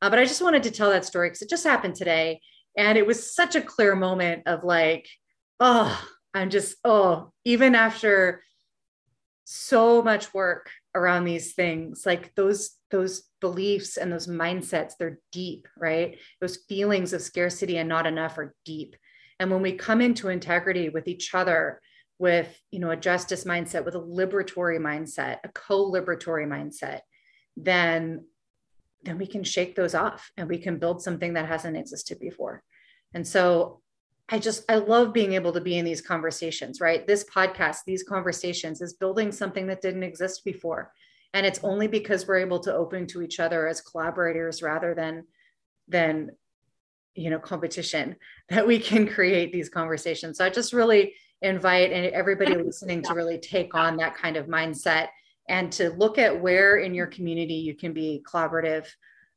Uh, 0.00 0.10
but 0.10 0.18
I 0.18 0.24
just 0.24 0.42
wanted 0.42 0.62
to 0.64 0.70
tell 0.70 0.90
that 0.90 1.04
story 1.04 1.28
because 1.28 1.42
it 1.42 1.50
just 1.50 1.64
happened 1.64 1.96
today. 1.96 2.40
And 2.76 2.96
it 2.98 3.06
was 3.06 3.34
such 3.34 3.56
a 3.56 3.62
clear 3.62 3.96
moment 3.96 4.42
of 4.46 4.62
like, 4.62 5.08
oh, 5.58 6.06
I'm 6.34 6.50
just, 6.50 6.76
oh, 6.84 7.32
even 7.44 7.74
after 7.74 8.42
so 9.44 10.02
much 10.02 10.34
work 10.34 10.70
around 10.94 11.24
these 11.24 11.54
things, 11.54 12.04
like 12.04 12.34
those, 12.34 12.72
those 12.90 13.22
beliefs 13.40 13.96
and 13.96 14.12
those 14.12 14.26
mindsets, 14.26 14.92
they're 14.98 15.18
deep, 15.32 15.66
right? 15.76 16.18
Those 16.40 16.58
feelings 16.68 17.12
of 17.12 17.22
scarcity 17.22 17.78
and 17.78 17.88
not 17.88 18.06
enough 18.06 18.38
are 18.38 18.54
deep 18.64 18.96
and 19.38 19.50
when 19.50 19.62
we 19.62 19.72
come 19.72 20.00
into 20.00 20.28
integrity 20.28 20.88
with 20.88 21.08
each 21.08 21.34
other 21.34 21.80
with 22.18 22.60
you 22.70 22.78
know 22.78 22.90
a 22.90 22.96
justice 22.96 23.44
mindset 23.44 23.84
with 23.84 23.94
a 23.94 24.00
liberatory 24.00 24.78
mindset 24.78 25.38
a 25.44 25.48
co-liberatory 25.48 26.46
mindset 26.46 27.00
then 27.56 28.24
then 29.06 29.18
we 29.18 29.26
can 29.26 29.44
shake 29.44 29.74
those 29.74 29.94
off 29.94 30.30
and 30.36 30.48
we 30.48 30.58
can 30.58 30.78
build 30.78 31.00
something 31.00 31.34
that 31.34 31.48
hasn't 31.48 31.76
existed 31.76 32.18
before. 32.18 32.62
And 33.14 33.26
so 33.26 33.80
i 34.28 34.40
just 34.40 34.64
i 34.68 34.74
love 34.74 35.12
being 35.12 35.34
able 35.34 35.52
to 35.52 35.60
be 35.60 35.78
in 35.78 35.84
these 35.84 36.00
conversations 36.00 36.80
right? 36.80 37.06
This 37.06 37.24
podcast 37.24 37.78
these 37.86 38.02
conversations 38.02 38.80
is 38.80 38.94
building 38.94 39.30
something 39.32 39.68
that 39.68 39.80
didn't 39.80 40.02
exist 40.02 40.44
before. 40.44 40.92
And 41.32 41.46
it's 41.46 41.62
only 41.62 41.86
because 41.86 42.26
we're 42.26 42.38
able 42.38 42.60
to 42.60 42.74
open 42.74 43.06
to 43.08 43.22
each 43.22 43.40
other 43.40 43.68
as 43.68 43.80
collaborators 43.80 44.62
rather 44.62 44.94
than 44.94 45.24
than 45.88 46.30
you 47.16 47.30
know 47.30 47.38
competition 47.38 48.16
that 48.48 48.66
we 48.66 48.78
can 48.78 49.06
create 49.06 49.52
these 49.52 49.68
conversations. 49.68 50.38
So 50.38 50.44
i 50.44 50.50
just 50.50 50.72
really 50.72 51.14
invite 51.42 51.90
everybody 51.92 52.54
listening 52.62 53.02
to 53.02 53.14
really 53.14 53.38
take 53.38 53.74
on 53.74 53.96
that 53.98 54.14
kind 54.14 54.36
of 54.36 54.46
mindset 54.46 55.08
and 55.48 55.70
to 55.72 55.90
look 55.90 56.18
at 56.18 56.40
where 56.40 56.78
in 56.78 56.94
your 56.94 57.06
community 57.06 57.54
you 57.54 57.74
can 57.74 57.92
be 57.92 58.22
collaborative. 58.26 58.86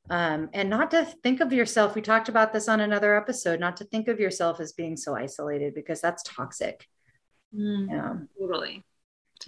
Um, 0.10 0.50
and 0.54 0.70
not 0.70 0.90
to 0.92 1.06
think 1.24 1.40
of 1.40 1.54
yourself 1.54 1.94
we 1.94 2.02
talked 2.02 2.30
about 2.30 2.52
this 2.52 2.68
on 2.68 2.80
another 2.80 3.16
episode 3.16 3.60
not 3.60 3.78
to 3.78 3.84
think 3.84 4.08
of 4.08 4.20
yourself 4.20 4.60
as 4.60 4.72
being 4.72 4.98
so 4.98 5.16
isolated 5.16 5.76
because 5.76 6.02
that's 6.02 6.24
toxic. 6.24 6.88
Mm, 7.56 7.90
yeah. 7.90 8.14
totally 8.40 8.84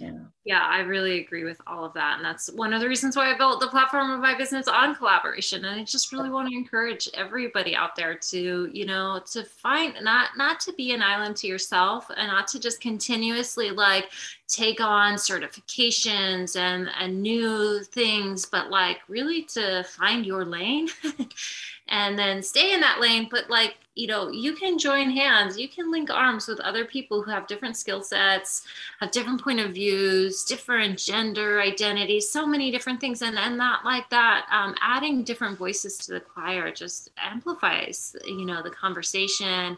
yeah. 0.00 0.18
Yeah 0.44 0.62
i 0.62 0.80
really 0.80 1.20
agree 1.20 1.44
with 1.44 1.60
all 1.66 1.84
of 1.84 1.92
that 1.94 2.16
and 2.16 2.24
that's 2.24 2.50
one 2.52 2.72
of 2.72 2.80
the 2.80 2.88
reasons 2.88 3.16
why 3.16 3.32
i 3.32 3.36
built 3.36 3.60
the 3.60 3.68
platform 3.68 4.10
of 4.10 4.20
my 4.20 4.36
business 4.36 4.68
on 4.68 4.94
collaboration 4.94 5.64
and 5.64 5.80
i 5.80 5.84
just 5.84 6.12
really 6.12 6.30
want 6.30 6.48
to 6.48 6.54
encourage 6.54 7.08
everybody 7.14 7.74
out 7.74 7.94
there 7.96 8.14
to 8.14 8.68
you 8.72 8.86
know 8.86 9.20
to 9.30 9.44
find 9.44 9.94
not 10.02 10.30
not 10.36 10.60
to 10.60 10.72
be 10.74 10.92
an 10.92 11.02
island 11.02 11.36
to 11.36 11.46
yourself 11.46 12.10
and 12.16 12.28
not 12.28 12.46
to 12.48 12.60
just 12.60 12.80
continuously 12.80 13.70
like 13.70 14.10
take 14.48 14.80
on 14.80 15.14
certifications 15.14 16.56
and 16.56 16.88
and 16.98 17.22
new 17.22 17.82
things 17.84 18.44
but 18.46 18.70
like 18.70 18.98
really 19.08 19.42
to 19.42 19.82
find 19.84 20.26
your 20.26 20.44
lane 20.44 20.88
and 21.88 22.18
then 22.18 22.42
stay 22.42 22.72
in 22.72 22.80
that 22.80 23.00
lane 23.00 23.28
but 23.30 23.48
like 23.48 23.76
you 23.94 24.06
know 24.06 24.30
you 24.30 24.54
can 24.54 24.78
join 24.78 25.10
hands 25.10 25.58
you 25.58 25.68
can 25.68 25.90
link 25.90 26.10
arms 26.10 26.48
with 26.48 26.58
other 26.60 26.84
people 26.84 27.22
who 27.22 27.30
have 27.30 27.46
different 27.46 27.76
skill 27.76 28.02
sets 28.02 28.66
have 29.00 29.10
different 29.10 29.42
point 29.42 29.60
of 29.60 29.74
views 29.74 30.44
different 30.44 30.98
gender 30.98 31.60
identities 31.60 32.30
so 32.30 32.46
many 32.46 32.70
different 32.70 33.00
things 33.00 33.20
and 33.22 33.38
and 33.38 33.60
that 33.60 33.80
like 33.84 34.08
that 34.08 34.46
um, 34.50 34.74
adding 34.80 35.22
different 35.22 35.58
voices 35.58 35.98
to 35.98 36.12
the 36.12 36.20
choir 36.20 36.72
just 36.72 37.10
amplifies 37.18 38.16
you 38.24 38.46
know 38.46 38.62
the 38.62 38.70
conversation 38.70 39.76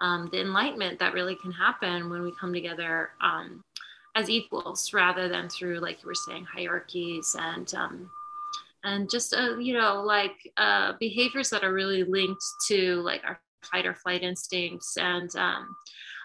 um, 0.00 0.28
the 0.32 0.40
enlightenment 0.40 0.98
that 0.98 1.14
really 1.14 1.36
can 1.36 1.52
happen 1.52 2.10
when 2.10 2.22
we 2.22 2.32
come 2.38 2.52
together 2.52 3.10
um, 3.22 3.64
as 4.14 4.28
equals 4.28 4.92
rather 4.92 5.28
than 5.28 5.48
through 5.48 5.78
like 5.78 6.02
you 6.02 6.06
were 6.06 6.14
saying 6.14 6.44
hierarchies 6.44 7.34
and 7.38 7.72
um, 7.74 8.10
and 8.84 9.08
just 9.08 9.34
uh, 9.34 9.56
you 9.56 9.72
know 9.72 10.02
like 10.02 10.52
uh, 10.58 10.92
behaviors 11.00 11.48
that 11.48 11.64
are 11.64 11.72
really 11.72 12.04
linked 12.04 12.44
to 12.68 13.00
like 13.00 13.22
our 13.24 13.40
fight 13.64 13.86
or 13.86 13.94
flight 13.94 14.22
instincts. 14.22 14.96
And 14.96 15.34
um, 15.36 15.76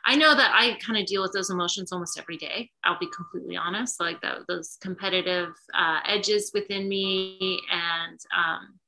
i 0.06 0.16
know 0.16 0.34
that 0.34 0.54
i 0.56 0.78
kind 0.80 0.98
of 0.98 1.06
deal 1.06 1.22
with 1.22 1.34
those 1.34 1.50
emotions 1.50 1.92
almost 1.92 2.18
every 2.18 2.38
day 2.38 2.70
i'll 2.86 2.98
be 3.00 3.10
completely 3.14 3.58
honest 3.58 4.00
like 4.00 4.22
the, 4.22 4.46
those 4.48 4.78
competitive 4.80 5.50
uh, 5.78 6.00
edges 6.08 6.52
within 6.54 6.88
me 6.88 7.60
and 7.70 8.18
um, 8.34 8.80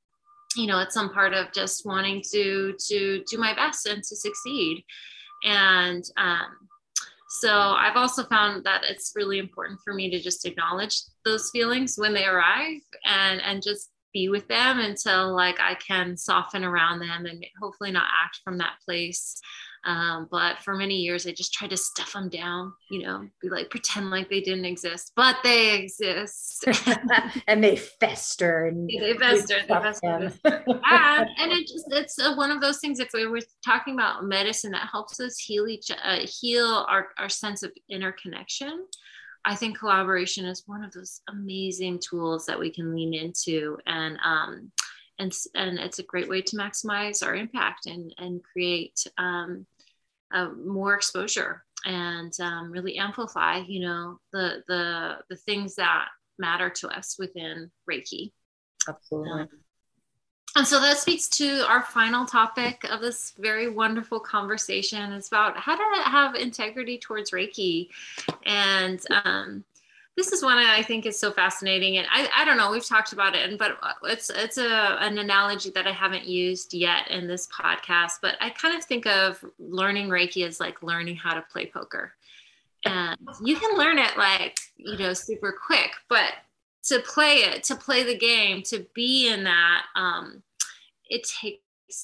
you 0.56 0.68
know 0.68 0.80
it's 0.80 0.94
some 0.94 1.12
part 1.12 1.34
of 1.34 1.52
just 1.54 1.86
wanting 1.86 2.22
to 2.32 2.74
to 2.88 3.24
do 3.30 3.38
my 3.38 3.54
best 3.54 3.86
and 3.88 4.04
to 4.04 4.16
succeed. 4.16 4.84
And 5.44 6.04
um, 6.18 6.68
so 7.30 7.50
I've 7.50 7.96
also 7.96 8.26
found 8.26 8.64
that 8.66 8.84
it's 8.88 9.14
really 9.16 9.40
important 9.40 9.80
for 9.84 9.94
me 9.94 10.10
to 10.12 10.20
just 10.20 10.46
acknowledge 10.46 11.02
those 11.26 11.50
feelings 11.52 11.96
when 11.98 12.14
they 12.14 12.26
arrive 12.26 12.82
and 13.06 13.42
and 13.42 13.64
just 13.64 13.90
be 14.14 14.30
with 14.30 14.48
them 14.48 14.80
until 14.80 15.34
like 15.36 15.60
I 15.60 15.76
can 15.76 16.18
soften 16.18 16.64
around 16.64 17.00
them 17.00 17.26
and 17.26 17.46
hopefully 17.62 17.92
not 17.92 18.08
act 18.24 18.40
from 18.44 18.58
that 18.58 18.74
place 18.86 19.42
um, 19.84 20.28
but 20.30 20.60
for 20.60 20.76
many 20.76 20.98
years, 20.98 21.26
I 21.26 21.32
just 21.32 21.54
tried 21.54 21.72
to 21.72 21.78
stuff 21.78 22.14
them 22.14 22.30
down, 22.30 22.74
you 22.92 23.02
know, 23.02 23.28
be 23.42 23.50
like, 23.50 23.72
pretend 23.72 24.12
like 24.12 24.30
they 24.30 24.42
didn't 24.42 24.66
exist, 24.66 25.12
but 25.16 25.38
they 25.44 25.76
exist. 25.76 26.66
and 27.48 27.64
they 27.64 27.76
fester. 27.76 28.68
And 28.68 28.88
they 28.88 29.16
fester. 29.16 29.56
They 29.68 29.74
fester. 29.74 30.34
and, 30.46 31.30
and 31.40 31.52
it 31.52 31.68
just, 31.68 31.86
it's 31.92 32.20
uh, 32.20 32.36
one 32.36 32.52
of 32.52 32.62
those 32.62 32.80
things, 32.80 33.00
if 33.00 33.10
we 33.14 33.26
were 33.26 33.42
talking 33.66 33.96
about 33.96 34.24
medicine 34.24 34.72
that 34.72 34.90
helps 34.92 35.20
us 35.20 35.40
heal 35.40 35.68
each, 35.68 35.90
uh, 35.90 36.20
heal 36.26 36.86
our, 36.88 37.08
our 37.18 37.30
sense 37.30 37.64
of 37.64 37.72
interconnection. 37.90 38.86
I 39.46 39.56
think 39.56 39.78
collaboration 39.78 40.46
is 40.46 40.64
one 40.68 40.84
of 40.84 40.92
those 40.92 41.22
amazing 41.30 42.00
tools 42.00 42.46
that 42.46 42.60
we 42.60 42.70
can 42.70 42.94
lean 42.94 43.14
into. 43.14 43.78
And, 43.86 44.18
um, 44.24 44.72
and, 45.20 45.36
and 45.56 45.80
it's 45.80 46.00
a 46.00 46.04
great 46.04 46.30
way 46.30 46.42
to 46.42 46.58
maximize 46.58 47.26
our 47.26 47.36
impact 47.36 47.88
and, 47.88 48.14
and 48.18 48.42
create 48.44 49.04
um, 49.18 49.66
uh, 50.34 50.50
more 50.50 50.94
exposure 50.94 51.64
and 51.86 52.34
um, 52.40 52.72
really 52.72 52.98
amplify, 52.98 53.58
you 53.68 53.82
know, 53.82 54.20
the, 54.32 54.64
the, 54.68 55.18
the 55.30 55.36
things 55.36 55.76
that 55.76 56.06
matter 56.38 56.70
to 56.70 56.88
us 56.90 57.16
within 57.18 57.72
Reiki. 57.90 58.32
Absolutely. 58.88 59.48
And 60.56 60.68
so 60.68 60.82
that 60.82 60.98
speaks 60.98 61.30
to 61.30 61.66
our 61.70 61.82
final 61.82 62.26
topic 62.26 62.84
of 62.90 63.00
this 63.00 63.34
very 63.40 63.70
wonderful 63.70 64.20
conversation. 64.20 65.14
It's 65.14 65.30
about 65.30 65.58
how 65.58 65.76
to 65.76 66.10
have 66.10 66.36
integrity 66.36 66.98
towards 66.98 67.32
Reiki. 67.32 67.88
And 68.46 69.02
um, 69.24 69.64
this 70.18 70.34
is 70.34 70.44
one 70.44 70.58
I 70.58 70.84
think 70.84 71.06
is 71.06 71.18
so 71.18 71.32
fascinating, 71.32 71.98
and 71.98 72.08
I, 72.12 72.30
I 72.36 72.46
don't 72.46 72.58
know 72.58 72.70
we've 72.70 72.86
talked 72.86 73.14
about 73.14 73.34
it, 73.36 73.58
but 73.58 73.78
it's 74.04 74.30
it's 74.30 74.58
a 74.58 74.98
an 75.00 75.18
analogy 75.18 75.70
that 75.72 75.88
I 75.88 75.92
haven't 75.92 76.26
used 76.26 76.74
yet 76.74 77.10
in 77.10 77.28
this 77.28 77.48
podcast. 77.48 78.14
But 78.22 78.36
I 78.42 78.50
kind 78.50 78.78
of 78.78 78.84
think 78.84 79.08
of 79.08 79.44
learning 79.58 80.10
Reiki 80.10 80.46
as 80.46 80.60
like 80.60 80.84
learning 80.84 81.16
how 81.16 81.34
to 81.34 81.42
play 81.42 81.66
poker, 81.66 82.14
and 82.86 83.18
you 83.44 83.56
can 83.56 83.78
learn 83.78 83.98
it 83.98 84.18
like 84.18 84.60
you 84.76 84.98
know 84.98 85.14
super 85.14 85.56
quick, 85.66 85.92
but 86.10 86.34
to 86.86 87.00
play 87.00 87.38
it, 87.38 87.64
to 87.66 87.76
play 87.76 88.04
the 88.04 88.18
game, 88.18 88.64
to 88.64 88.86
be 88.96 89.30
in 89.30 89.44
that, 89.44 89.84
um, 89.96 90.42
it 91.10 91.24
takes 91.24 91.60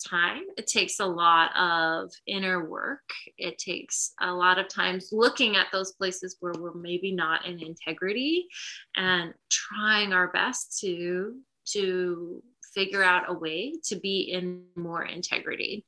time. 0.05 0.43
It 0.57 0.67
takes 0.67 0.99
a 0.99 1.05
lot 1.05 1.55
of 1.55 2.11
inner 2.27 2.69
work. 2.69 3.09
It 3.37 3.57
takes 3.57 4.13
a 4.19 4.31
lot 4.31 4.59
of 4.59 4.67
times 4.67 5.09
looking 5.11 5.55
at 5.55 5.67
those 5.71 5.93
places 5.93 6.37
where 6.39 6.53
we're 6.59 6.73
maybe 6.73 7.11
not 7.13 7.45
in 7.45 7.59
integrity 7.59 8.47
and 8.95 9.33
trying 9.49 10.13
our 10.13 10.31
best 10.31 10.79
to 10.81 11.35
to 11.73 12.43
figure 12.73 13.03
out 13.03 13.23
a 13.29 13.33
way 13.33 13.73
to 13.83 13.95
be 13.95 14.31
in 14.31 14.63
more 14.75 15.03
integrity 15.03 15.85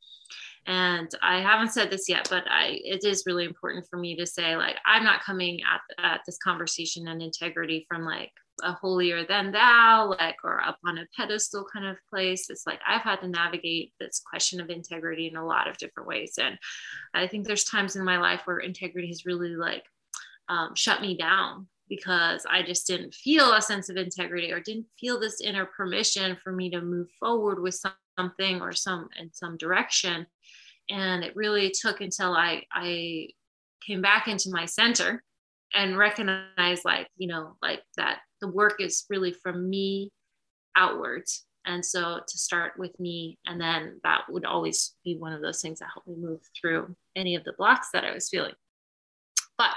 and 0.70 1.13
i 1.22 1.41
haven't 1.41 1.74
said 1.74 1.89
this 1.89 2.07
yet 2.07 2.28
but 2.30 2.43
i 2.49 2.80
it 2.84 3.03
is 3.03 3.24
really 3.26 3.43
important 3.43 3.86
for 3.89 3.97
me 3.97 4.15
to 4.15 4.26
say 4.26 4.55
like 4.55 4.76
i'm 4.86 5.03
not 5.03 5.22
coming 5.24 5.59
at, 5.61 5.82
at 6.03 6.22
this 6.26 6.38
conversation 6.38 7.07
and 7.07 7.22
integrity 7.22 7.86
from 7.89 8.05
like 8.05 8.32
a 8.63 8.74
holier 8.74 9.26
than 9.26 9.51
thou, 9.51 10.15
like, 10.20 10.38
or 10.43 10.61
up 10.61 10.78
on 10.86 10.97
a 10.97 11.07
pedestal 11.15 11.65
kind 11.72 11.86
of 11.86 11.97
place. 12.09 12.49
It's 12.49 12.67
like 12.67 12.80
I've 12.88 13.01
had 13.01 13.22
to 13.22 13.28
navigate 13.28 13.93
this 13.99 14.22
question 14.28 14.59
of 14.59 14.70
integrity 14.70 15.28
in 15.28 15.36
a 15.36 15.45
lot 15.45 15.67
of 15.67 15.78
different 15.78 16.07
ways. 16.07 16.34
And 16.38 16.57
I 17.13 17.28
think 17.28 17.45
there's 17.45 17.63
times 17.63 17.95
in 17.95 18.03
my 18.03 18.17
life 18.17 18.41
where 18.45 18.59
integrity 18.59 19.07
has 19.09 19.26
really 19.26 19.55
like 19.55 19.86
um, 20.49 20.76
shut 20.76 21.01
me 21.01 21.17
down 21.17 21.67
because 21.88 22.45
I 22.49 22.61
just 22.61 22.86
didn't 22.86 23.13
feel 23.13 23.53
a 23.53 23.61
sense 23.61 23.89
of 23.89 23.97
integrity 23.97 24.51
or 24.51 24.59
didn't 24.59 24.86
feel 24.99 25.20
this 25.20 25.41
inner 25.41 25.65
permission 25.65 26.38
for 26.43 26.51
me 26.51 26.70
to 26.70 26.82
move 26.82 27.07
forward 27.20 27.61
with 27.61 27.82
something 28.17 28.61
or 28.61 28.74
some 28.74 29.09
in 29.20 29.32
some 29.34 29.57
direction. 29.57 30.28
And 30.90 31.24
it 31.24 31.36
really 31.36 31.72
took 31.72 32.02
until 32.02 32.34
I 32.34 32.64
I 32.72 33.30
came 33.86 34.02
back 34.02 34.28
into 34.28 34.50
my 34.50 34.66
center 34.66 35.24
and 35.74 35.98
recognized 35.98 36.84
like 36.84 37.08
you 37.18 37.28
know 37.28 37.56
like 37.62 37.82
that 37.98 38.20
the 38.42 38.48
work 38.48 38.76
is 38.80 39.06
really 39.10 39.34
from 39.34 39.70
me 39.70 40.12
outwards. 40.76 41.46
And 41.66 41.86
so 41.86 42.22
to 42.26 42.38
start 42.38 42.74
with 42.78 42.98
me 43.00 43.38
and 43.46 43.60
then 43.60 44.00
that 44.04 44.22
would 44.30 44.46
always 44.46 44.96
be 45.04 45.18
one 45.18 45.34
of 45.34 45.42
those 45.42 45.62
things 45.62 45.80
that 45.80 45.90
helped 45.94 46.08
me 46.08 46.16
move 46.16 46.42
through 46.60 46.96
any 47.16 47.36
of 47.36 47.44
the 47.44 47.54
blocks 47.58 47.90
that 47.94 48.06
i 48.06 48.14
was 48.14 48.30
feeling. 48.30 48.54
But 49.58 49.76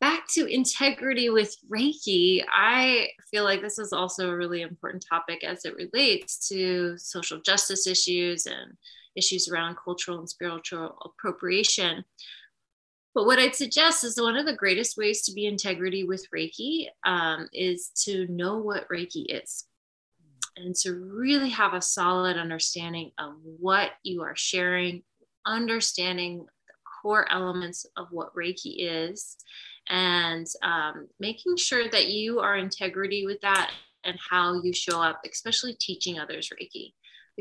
back 0.00 0.26
to 0.28 0.46
integrity 0.46 1.28
with 1.28 1.54
reiki 1.70 2.42
i 2.52 3.08
feel 3.30 3.44
like 3.44 3.60
this 3.60 3.78
is 3.78 3.92
also 3.92 4.30
a 4.30 4.36
really 4.36 4.62
important 4.62 5.04
topic 5.08 5.44
as 5.44 5.64
it 5.64 5.74
relates 5.76 6.48
to 6.48 6.96
social 6.96 7.38
justice 7.40 7.86
issues 7.86 8.46
and 8.46 8.76
issues 9.16 9.48
around 9.48 9.76
cultural 9.82 10.18
and 10.18 10.28
spiritual 10.28 10.96
appropriation. 11.04 12.04
But 13.14 13.26
what 13.26 13.38
I'd 13.38 13.56
suggest 13.56 14.04
is 14.04 14.20
one 14.20 14.36
of 14.36 14.46
the 14.46 14.54
greatest 14.54 14.96
ways 14.96 15.22
to 15.22 15.32
be 15.32 15.46
integrity 15.46 16.04
with 16.04 16.26
Reiki 16.34 16.86
um, 17.04 17.48
is 17.52 17.90
to 18.04 18.26
know 18.28 18.58
what 18.58 18.88
Reiki 18.88 19.24
is 19.28 19.66
and 20.56 20.74
to 20.76 20.94
really 20.94 21.50
have 21.50 21.74
a 21.74 21.82
solid 21.82 22.36
understanding 22.36 23.10
of 23.18 23.34
what 23.42 23.90
you 24.04 24.22
are 24.22 24.36
sharing, 24.36 25.02
understanding 25.44 26.38
the 26.38 26.74
core 27.02 27.30
elements 27.32 27.86
of 27.96 28.06
what 28.10 28.34
Reiki 28.34 28.76
is, 28.78 29.36
and 29.88 30.46
um, 30.62 31.08
making 31.18 31.56
sure 31.56 31.88
that 31.88 32.08
you 32.08 32.38
are 32.38 32.56
integrity 32.56 33.26
with 33.26 33.40
that 33.40 33.72
and 34.04 34.18
how 34.30 34.60
you 34.62 34.72
show 34.72 35.00
up, 35.00 35.20
especially 35.30 35.76
teaching 35.80 36.18
others 36.18 36.50
Reiki 36.50 36.92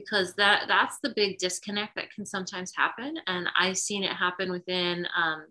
because 0.03 0.33
that 0.35 0.65
that's 0.67 0.99
the 1.03 1.13
big 1.15 1.37
disconnect 1.37 1.95
that 1.95 2.11
can 2.11 2.25
sometimes 2.25 2.71
happen 2.75 3.15
and 3.27 3.47
i've 3.57 3.77
seen 3.77 4.03
it 4.03 4.11
happen 4.11 4.51
within 4.51 5.07
um, 5.15 5.45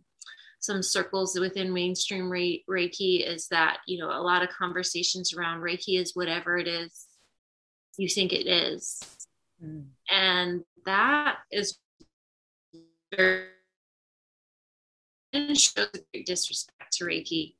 some 0.61 0.82
circles 0.82 1.38
within 1.38 1.72
mainstream 1.72 2.24
Reiki 2.24 3.26
is 3.26 3.46
that, 3.49 3.78
you 3.86 3.99
know, 3.99 4.11
a 4.11 4.20
lot 4.20 4.42
of 4.42 4.49
conversations 4.49 5.32
around 5.32 5.61
Reiki 5.61 6.01
is 6.01 6.16
whatever 6.16 6.59
it 6.59 6.66
is 6.66 7.07
you 7.96 8.09
think 8.09 8.32
it 8.32 8.46
is. 8.46 9.01
Mm. 9.62 9.86
And 10.11 10.64
that 10.84 11.38
is 11.53 11.78
very 13.16 13.49
shows 15.55 15.88
a 15.94 15.99
great 16.12 16.26
disrespect 16.26 16.92
to 16.92 17.05
Reiki. 17.05 17.55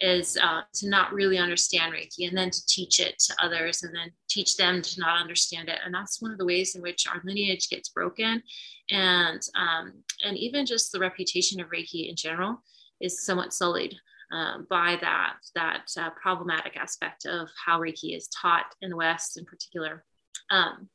Is 0.00 0.38
uh, 0.42 0.62
to 0.74 0.88
not 0.88 1.12
really 1.12 1.38
understand 1.38 1.92
Reiki 1.92 2.26
and 2.28 2.36
then 2.36 2.50
to 2.50 2.66
teach 2.66 3.00
it 3.00 3.18
to 3.18 3.34
others 3.42 3.82
and 3.82 3.94
then 3.94 4.10
teach 4.28 4.56
them 4.56 4.80
to 4.80 5.00
not 5.00 5.20
understand 5.20 5.68
it. 5.68 5.78
And 5.84 5.94
that's 5.94 6.22
one 6.22 6.32
of 6.32 6.38
the 6.38 6.46
ways 6.46 6.74
in 6.74 6.82
which 6.82 7.06
our 7.06 7.20
lineage 7.24 7.68
gets 7.68 7.90
broken. 7.90 8.42
And, 8.90 9.40
um, 9.54 9.92
and 10.24 10.36
even 10.36 10.64
just 10.66 10.92
the 10.92 10.98
reputation 10.98 11.60
of 11.60 11.68
Reiki 11.68 12.08
in 12.08 12.16
general 12.16 12.62
is 13.00 13.24
somewhat 13.24 13.52
sullied 13.52 13.94
um, 14.32 14.66
by 14.70 14.96
that, 15.00 15.34
that 15.54 15.90
uh, 15.98 16.10
problematic 16.10 16.76
aspect 16.76 17.26
of 17.26 17.48
how 17.66 17.80
Reiki 17.80 18.16
is 18.16 18.28
taught 18.28 18.66
in 18.80 18.90
the 18.90 18.96
West 18.96 19.38
in 19.38 19.44
particular. 19.44 20.04
Um, 20.50 20.88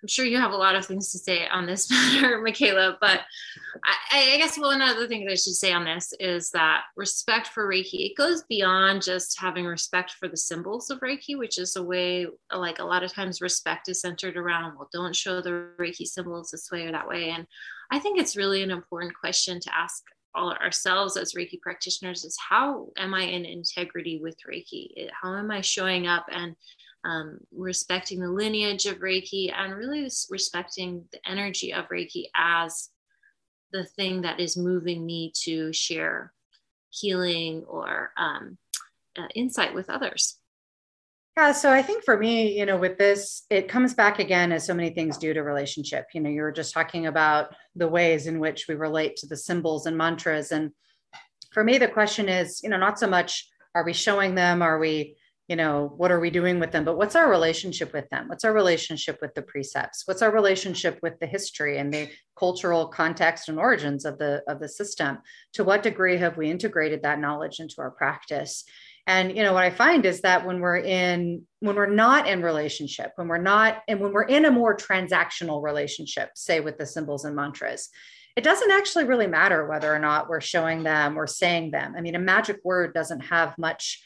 I'm 0.00 0.08
sure 0.08 0.24
you 0.24 0.38
have 0.38 0.52
a 0.52 0.56
lot 0.56 0.76
of 0.76 0.86
things 0.86 1.10
to 1.12 1.18
say 1.18 1.48
on 1.48 1.66
this 1.66 1.90
matter, 1.90 2.40
Michaela, 2.40 2.96
but 3.00 3.20
I, 4.10 4.34
I, 4.34 4.36
guess 4.36 4.56
one 4.56 4.80
other 4.80 5.08
thing 5.08 5.24
that 5.24 5.32
I 5.32 5.34
should 5.34 5.54
say 5.54 5.72
on 5.72 5.84
this 5.84 6.12
is 6.20 6.50
that 6.50 6.82
respect 6.96 7.48
for 7.48 7.68
Reiki, 7.68 8.06
it 8.06 8.16
goes 8.16 8.44
beyond 8.48 9.02
just 9.02 9.40
having 9.40 9.66
respect 9.66 10.12
for 10.12 10.28
the 10.28 10.36
symbols 10.36 10.90
of 10.90 11.00
Reiki, 11.00 11.36
which 11.36 11.58
is 11.58 11.74
a 11.74 11.82
way, 11.82 12.26
like 12.54 12.78
a 12.78 12.84
lot 12.84 13.02
of 13.02 13.12
times 13.12 13.40
respect 13.40 13.88
is 13.88 14.00
centered 14.00 14.36
around, 14.36 14.76
well, 14.76 14.88
don't 14.92 15.16
show 15.16 15.40
the 15.40 15.70
Reiki 15.78 16.06
symbols 16.06 16.50
this 16.50 16.70
way 16.70 16.86
or 16.86 16.92
that 16.92 17.08
way. 17.08 17.30
And 17.30 17.46
I 17.90 17.98
think 17.98 18.20
it's 18.20 18.36
really 18.36 18.62
an 18.62 18.70
important 18.70 19.14
question 19.18 19.58
to 19.60 19.76
ask 19.76 20.04
all 20.34 20.52
ourselves 20.52 21.16
as 21.16 21.34
Reiki 21.34 21.60
practitioners 21.60 22.24
is 22.24 22.36
how 22.48 22.88
am 22.96 23.14
I 23.14 23.22
in 23.22 23.44
integrity 23.44 24.20
with 24.22 24.36
Reiki? 24.48 25.08
How 25.20 25.34
am 25.34 25.50
I 25.50 25.60
showing 25.60 26.06
up 26.06 26.26
and 26.30 26.54
um, 27.04 27.38
respecting 27.52 28.20
the 28.20 28.30
lineage 28.30 28.86
of 28.86 28.98
Reiki 28.98 29.52
and 29.54 29.74
really 29.74 30.10
respecting 30.30 31.04
the 31.12 31.20
energy 31.28 31.72
of 31.72 31.88
Reiki 31.88 32.24
as 32.34 32.90
the 33.72 33.84
thing 33.84 34.22
that 34.22 34.40
is 34.40 34.56
moving 34.56 35.04
me 35.04 35.32
to 35.44 35.72
share 35.72 36.32
healing 36.90 37.64
or 37.66 38.12
um, 38.16 38.58
uh, 39.18 39.28
insight 39.34 39.74
with 39.74 39.90
others. 39.90 40.38
Yeah, 41.36 41.52
so 41.52 41.70
I 41.70 41.82
think 41.82 42.04
for 42.04 42.16
me, 42.16 42.58
you 42.58 42.66
know, 42.66 42.76
with 42.76 42.98
this, 42.98 43.44
it 43.48 43.68
comes 43.68 43.94
back 43.94 44.18
again 44.18 44.50
as 44.50 44.66
so 44.66 44.74
many 44.74 44.90
things 44.90 45.18
do 45.18 45.32
to 45.32 45.42
relationship. 45.42 46.06
You 46.12 46.20
know, 46.20 46.30
you 46.30 46.42
were 46.42 46.50
just 46.50 46.74
talking 46.74 47.06
about 47.06 47.54
the 47.76 47.86
ways 47.86 48.26
in 48.26 48.40
which 48.40 48.66
we 48.68 48.74
relate 48.74 49.14
to 49.16 49.28
the 49.28 49.36
symbols 49.36 49.86
and 49.86 49.96
mantras. 49.96 50.50
And 50.50 50.72
for 51.52 51.62
me, 51.62 51.78
the 51.78 51.86
question 51.86 52.28
is, 52.28 52.60
you 52.64 52.70
know, 52.70 52.76
not 52.76 52.98
so 52.98 53.06
much 53.06 53.48
are 53.74 53.84
we 53.84 53.92
showing 53.92 54.34
them, 54.34 54.62
are 54.62 54.80
we 54.80 55.16
you 55.48 55.56
know 55.56 55.92
what 55.96 56.10
are 56.10 56.20
we 56.20 56.30
doing 56.30 56.60
with 56.60 56.72
them? 56.72 56.84
But 56.84 56.98
what's 56.98 57.16
our 57.16 57.30
relationship 57.30 57.92
with 57.92 58.08
them? 58.10 58.28
What's 58.28 58.44
our 58.44 58.52
relationship 58.52 59.18
with 59.22 59.34
the 59.34 59.42
precepts? 59.42 60.02
What's 60.06 60.22
our 60.22 60.30
relationship 60.30 60.98
with 61.02 61.18
the 61.20 61.26
history 61.26 61.78
and 61.78 61.92
the 61.92 62.10
cultural 62.36 62.86
context 62.88 63.48
and 63.48 63.58
origins 63.58 64.04
of 64.04 64.18
the 64.18 64.42
of 64.46 64.60
the 64.60 64.68
system? 64.68 65.18
To 65.54 65.64
what 65.64 65.82
degree 65.82 66.18
have 66.18 66.36
we 66.36 66.50
integrated 66.50 67.02
that 67.02 67.18
knowledge 67.18 67.60
into 67.60 67.76
our 67.78 67.90
practice? 67.90 68.64
And 69.06 69.34
you 69.34 69.42
know 69.42 69.54
what 69.54 69.64
i 69.64 69.70
find 69.70 70.04
is 70.04 70.20
that 70.20 70.44
when 70.46 70.60
we're 70.60 70.76
in 70.76 71.46
when 71.60 71.76
we're 71.76 71.86
not 71.86 72.28
in 72.28 72.42
relationship 72.42 73.12
when 73.16 73.26
we're 73.26 73.38
not 73.38 73.78
and 73.88 74.00
when 74.00 74.12
we're 74.12 74.24
in 74.24 74.44
a 74.44 74.50
more 74.50 74.76
transactional 74.76 75.62
relationship 75.62 76.28
say 76.34 76.60
with 76.60 76.76
the 76.76 76.84
symbols 76.84 77.24
and 77.24 77.34
mantras 77.34 77.88
it 78.36 78.44
doesn't 78.44 78.70
actually 78.70 79.04
really 79.04 79.26
matter 79.26 79.66
whether 79.66 79.92
or 79.92 79.98
not 79.98 80.28
we're 80.28 80.40
showing 80.40 80.84
them 80.84 81.18
or 81.18 81.26
saying 81.26 81.72
them. 81.72 81.94
I 81.96 82.02
mean 82.02 82.14
a 82.14 82.20
magic 82.20 82.60
word 82.62 82.94
doesn't 82.94 83.20
have 83.20 83.58
much 83.58 84.00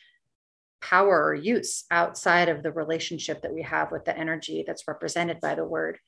power 0.83 1.25
or 1.25 1.35
use 1.35 1.85
outside 1.91 2.49
of 2.49 2.63
the 2.63 2.73
relationship 2.73 3.43
that 3.43 3.55
we 3.55 3.63
have 3.63 3.91
with 3.91 4.05
the 4.05 4.17
energy 4.17 4.65
that's 4.67 4.89
represented 4.89 5.41
by 5.41 5.55
the 5.55 5.65
word. 5.65 5.99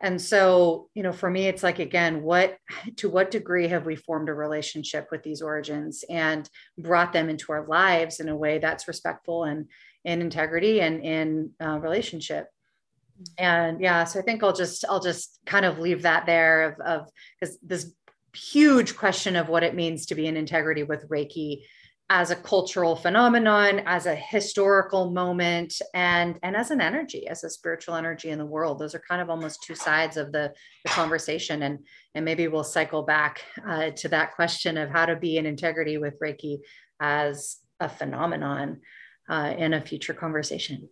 And 0.00 0.20
so 0.20 0.90
you 0.94 1.02
know 1.02 1.12
for 1.12 1.30
me 1.30 1.46
it's 1.46 1.62
like 1.62 1.78
again 1.78 2.22
what 2.22 2.56
to 2.96 3.08
what 3.08 3.30
degree 3.30 3.68
have 3.68 3.86
we 3.86 3.96
formed 3.96 4.28
a 4.28 4.34
relationship 4.34 5.08
with 5.10 5.22
these 5.22 5.40
origins 5.40 6.04
and 6.10 6.48
brought 6.76 7.12
them 7.12 7.30
into 7.30 7.52
our 7.52 7.66
lives 7.66 8.20
in 8.20 8.28
a 8.28 8.36
way 8.36 8.58
that's 8.58 8.88
respectful 8.88 9.44
and 9.44 9.70
in 10.04 10.20
integrity 10.20 10.80
and 10.80 11.02
in 11.02 11.50
uh, 11.62 11.78
relationship? 11.78 12.48
And 13.38 13.80
yeah 13.80 14.04
so 14.04 14.20
i 14.20 14.22
think 14.22 14.42
i'll 14.42 14.52
just 14.52 14.84
i'll 14.90 15.00
just 15.00 15.40
kind 15.46 15.64
of 15.64 15.78
leave 15.78 16.02
that 16.02 16.26
there 16.26 16.76
of 16.84 17.08
because 17.40 17.58
this 17.62 17.90
huge 18.34 18.94
question 18.94 19.34
of 19.36 19.48
what 19.48 19.62
it 19.62 19.74
means 19.74 20.04
to 20.04 20.14
be 20.14 20.26
in 20.26 20.36
integrity 20.36 20.82
with 20.82 21.08
reiki 21.08 21.62
as 22.08 22.30
a 22.30 22.36
cultural 22.36 22.94
phenomenon 22.94 23.80
as 23.84 24.06
a 24.06 24.14
historical 24.14 25.10
moment 25.10 25.74
and 25.92 26.38
and 26.44 26.56
as 26.56 26.70
an 26.70 26.80
energy 26.80 27.26
as 27.26 27.42
a 27.42 27.50
spiritual 27.50 27.96
energy 27.96 28.30
in 28.30 28.38
the 28.38 28.46
world. 28.46 28.78
Those 28.78 28.94
are 28.94 29.02
kind 29.08 29.20
of 29.20 29.28
almost 29.28 29.62
two 29.64 29.74
sides 29.74 30.16
of 30.16 30.30
the, 30.30 30.52
the 30.84 30.90
conversation. 30.90 31.62
And 31.62 31.80
and 32.14 32.24
maybe 32.24 32.46
we'll 32.46 32.64
cycle 32.64 33.02
back 33.02 33.42
uh, 33.66 33.90
to 33.90 34.08
that 34.10 34.34
question 34.36 34.78
of 34.78 34.90
how 34.90 35.06
to 35.06 35.16
be 35.16 35.36
in 35.36 35.46
integrity 35.46 35.98
with 35.98 36.20
reiki 36.20 36.58
as 37.00 37.56
a 37.80 37.88
phenomenon 37.88 38.80
uh, 39.28 39.54
in 39.58 39.74
a 39.74 39.80
future 39.80 40.14
conversation 40.14 40.88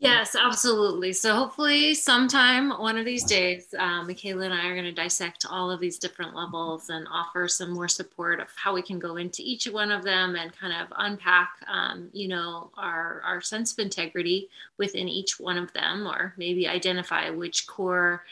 Yes, 0.00 0.36
absolutely. 0.36 1.12
So 1.12 1.34
hopefully, 1.34 1.94
sometime 1.94 2.70
one 2.70 2.98
of 2.98 3.04
these 3.04 3.24
days, 3.24 3.74
uh, 3.78 4.02
Michaela 4.02 4.44
and 4.44 4.54
I 4.54 4.66
are 4.66 4.74
going 4.74 4.84
to 4.84 4.92
dissect 4.92 5.46
all 5.48 5.70
of 5.70 5.80
these 5.80 5.98
different 5.98 6.34
levels 6.34 6.90
and 6.90 7.06
offer 7.10 7.48
some 7.48 7.70
more 7.70 7.88
support 7.88 8.40
of 8.40 8.48
how 8.56 8.74
we 8.74 8.82
can 8.82 8.98
go 8.98 9.16
into 9.16 9.42
each 9.42 9.66
one 9.66 9.90
of 9.90 10.02
them 10.02 10.36
and 10.36 10.56
kind 10.56 10.72
of 10.72 10.92
unpack, 10.96 11.50
um, 11.68 12.10
you 12.12 12.28
know, 12.28 12.70
our 12.76 13.22
our 13.24 13.40
sense 13.40 13.72
of 13.72 13.78
integrity 13.78 14.48
within 14.78 15.08
each 15.08 15.40
one 15.40 15.56
of 15.56 15.72
them, 15.72 16.06
or 16.06 16.34
maybe 16.36 16.68
identify 16.68 17.30
which 17.30 17.66
core 17.66 18.24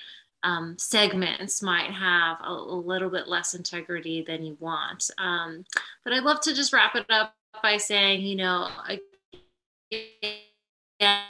um, 0.42 0.76
segments 0.76 1.62
might 1.62 1.90
have 1.90 2.38
a, 2.42 2.50
a, 2.50 2.74
little 2.74 3.08
bit 3.08 3.28
less 3.28 3.54
integrity 3.54 4.22
than 4.22 4.44
you 4.44 4.56
want. 4.58 5.10
Um, 5.18 5.64
but 6.04 6.12
I'd 6.12 6.24
love 6.24 6.40
to 6.42 6.54
just 6.54 6.72
wrap 6.72 6.96
it 6.96 7.06
up 7.10 7.34
by 7.62 7.76
saying, 7.76 8.22
you 8.22 8.36
know, 8.36 8.68
again, 9.90 11.22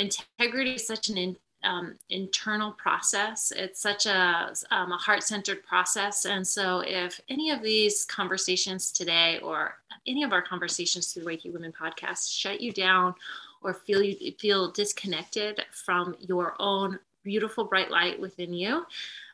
integrity 0.00 0.74
is 0.74 0.86
such 0.86 1.08
an 1.08 1.18
in, 1.18 1.36
um, 1.62 1.94
internal 2.08 2.72
process. 2.72 3.52
It's 3.54 3.80
such 3.80 4.06
a, 4.06 4.52
um, 4.70 4.92
a 4.92 4.96
heart 4.96 5.22
centered 5.22 5.64
process. 5.64 6.24
And 6.24 6.46
so, 6.46 6.80
if 6.80 7.20
any 7.28 7.50
of 7.50 7.62
these 7.62 8.04
conversations 8.06 8.90
today 8.90 9.38
or 9.40 9.76
any 10.06 10.22
of 10.22 10.32
our 10.32 10.42
conversations 10.42 11.12
through 11.12 11.24
the 11.24 11.30
Reiki 11.30 11.52
Women 11.52 11.72
podcast 11.72 12.36
shut 12.36 12.60
you 12.60 12.72
down 12.72 13.14
or 13.62 13.74
feel 13.74 14.02
you 14.02 14.32
feel 14.38 14.70
disconnected 14.70 15.60
from 15.72 16.16
your 16.18 16.54
own 16.58 16.98
beautiful 17.22 17.64
bright 17.64 17.90
light 17.90 18.18
within 18.18 18.54
you, 18.54 18.86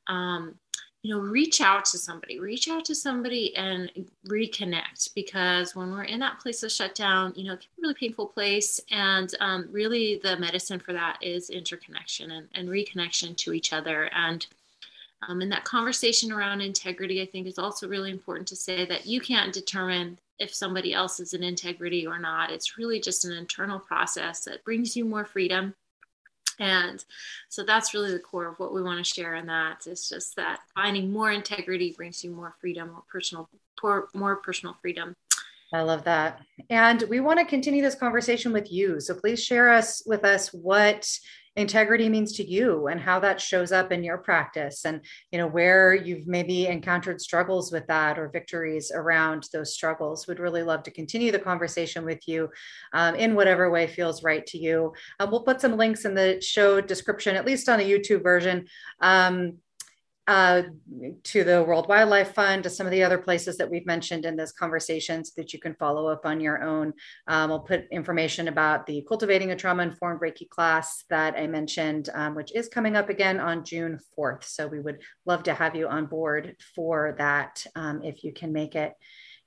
um, 0.08 0.54
you 1.06 1.14
know 1.14 1.20
reach 1.20 1.60
out 1.60 1.84
to 1.84 1.98
somebody 1.98 2.40
reach 2.40 2.68
out 2.68 2.84
to 2.84 2.92
somebody 2.92 3.54
and 3.54 3.92
reconnect 4.26 5.14
because 5.14 5.76
when 5.76 5.92
we're 5.92 6.02
in 6.02 6.18
that 6.18 6.40
place 6.40 6.64
of 6.64 6.72
shutdown 6.72 7.32
you 7.36 7.44
know 7.44 7.52
it 7.52 7.60
can 7.60 7.68
be 7.76 7.82
a 7.82 7.82
really 7.82 7.94
painful 7.94 8.26
place. 8.26 8.80
And 8.90 9.32
um, 9.38 9.68
really 9.70 10.20
the 10.20 10.36
medicine 10.36 10.80
for 10.80 10.92
that 10.94 11.18
is 11.22 11.48
interconnection 11.48 12.32
and, 12.32 12.48
and 12.56 12.68
reconnection 12.68 13.36
to 13.36 13.52
each 13.52 13.72
other. 13.72 14.10
And 14.12 14.44
um, 15.28 15.40
in 15.42 15.48
that 15.50 15.64
conversation 15.64 16.32
around 16.32 16.60
integrity 16.60 17.22
i 17.22 17.26
think 17.26 17.46
is 17.46 17.58
also 17.58 17.88
really 17.88 18.10
important 18.10 18.48
to 18.48 18.56
say 18.56 18.84
that 18.84 19.06
you 19.06 19.20
can't 19.20 19.54
determine 19.54 20.18
if 20.40 20.52
somebody 20.52 20.92
else 20.92 21.20
is 21.20 21.34
in 21.34 21.42
integrity 21.42 22.06
or 22.06 22.18
not. 22.18 22.50
It's 22.50 22.76
really 22.76 23.00
just 23.00 23.24
an 23.24 23.32
internal 23.32 23.78
process 23.78 24.44
that 24.44 24.64
brings 24.64 24.96
you 24.96 25.04
more 25.04 25.24
freedom 25.24 25.74
and 26.58 27.04
so 27.48 27.64
that's 27.64 27.94
really 27.94 28.12
the 28.12 28.18
core 28.18 28.46
of 28.46 28.58
what 28.58 28.74
we 28.74 28.82
want 28.82 28.98
to 28.98 29.04
share 29.04 29.34
in 29.34 29.46
that. 29.46 29.86
It's 29.86 30.08
just 30.08 30.36
that 30.36 30.60
finding 30.74 31.12
more 31.12 31.32
integrity 31.32 31.92
brings 31.92 32.24
you 32.24 32.30
more 32.30 32.54
freedom, 32.60 32.92
more 32.92 33.02
personal, 33.10 33.48
more 34.14 34.36
personal 34.36 34.76
freedom. 34.80 35.14
I 35.72 35.82
love 35.82 36.04
that. 36.04 36.40
And 36.70 37.02
we 37.08 37.20
want 37.20 37.38
to 37.40 37.44
continue 37.44 37.82
this 37.82 37.94
conversation 37.94 38.52
with 38.52 38.72
you. 38.72 39.00
So 39.00 39.14
please 39.14 39.42
share 39.42 39.72
us 39.72 40.02
with 40.06 40.24
us 40.24 40.52
what 40.52 41.18
integrity 41.56 42.08
means 42.08 42.32
to 42.34 42.48
you 42.48 42.86
and 42.88 43.00
how 43.00 43.18
that 43.20 43.40
shows 43.40 43.72
up 43.72 43.90
in 43.90 44.04
your 44.04 44.18
practice 44.18 44.84
and 44.84 45.00
you 45.32 45.38
know 45.38 45.46
where 45.46 45.94
you've 45.94 46.26
maybe 46.26 46.66
encountered 46.66 47.20
struggles 47.20 47.72
with 47.72 47.86
that 47.86 48.18
or 48.18 48.28
victories 48.28 48.92
around 48.94 49.48
those 49.52 49.74
struggles. 49.74 50.26
Would 50.26 50.38
really 50.38 50.62
love 50.62 50.82
to 50.84 50.90
continue 50.90 51.32
the 51.32 51.38
conversation 51.38 52.04
with 52.04 52.28
you 52.28 52.48
um, 52.92 53.14
in 53.14 53.34
whatever 53.34 53.70
way 53.70 53.86
feels 53.86 54.22
right 54.22 54.44
to 54.46 54.58
you. 54.58 54.92
Um, 55.18 55.30
we'll 55.30 55.42
put 55.42 55.60
some 55.60 55.76
links 55.76 56.04
in 56.04 56.14
the 56.14 56.40
show 56.40 56.80
description 56.80 57.36
at 57.36 57.46
least 57.46 57.68
on 57.68 57.78
the 57.78 57.90
youtube 57.90 58.22
version. 58.22 58.66
Um, 59.00 59.58
uh, 60.26 60.62
to 61.22 61.44
the 61.44 61.62
World 61.62 61.88
Wildlife 61.88 62.34
Fund, 62.34 62.64
to 62.64 62.70
some 62.70 62.86
of 62.86 62.90
the 62.90 63.02
other 63.02 63.18
places 63.18 63.56
that 63.58 63.70
we've 63.70 63.86
mentioned 63.86 64.24
in 64.24 64.36
this 64.36 64.52
conversation 64.52 65.24
so 65.24 65.32
that 65.36 65.52
you 65.52 65.58
can 65.58 65.74
follow 65.74 66.08
up 66.08 66.26
on 66.26 66.40
your 66.40 66.62
own. 66.62 66.92
Um, 67.28 67.52
I'll 67.52 67.60
put 67.60 67.86
information 67.90 68.48
about 68.48 68.86
the 68.86 69.04
Cultivating 69.08 69.52
a 69.52 69.56
Trauma 69.56 69.84
Informed 69.84 70.20
Reiki 70.20 70.48
class 70.48 71.04
that 71.10 71.36
I 71.36 71.46
mentioned, 71.46 72.08
um, 72.14 72.34
which 72.34 72.54
is 72.54 72.68
coming 72.68 72.96
up 72.96 73.08
again 73.08 73.38
on 73.38 73.64
June 73.64 73.98
4th. 74.18 74.44
So 74.44 74.66
we 74.66 74.80
would 74.80 74.98
love 75.26 75.44
to 75.44 75.54
have 75.54 75.76
you 75.76 75.86
on 75.88 76.06
board 76.06 76.56
for 76.74 77.14
that 77.18 77.64
um, 77.76 78.02
if 78.02 78.24
you 78.24 78.32
can 78.32 78.52
make 78.52 78.74
it. 78.74 78.92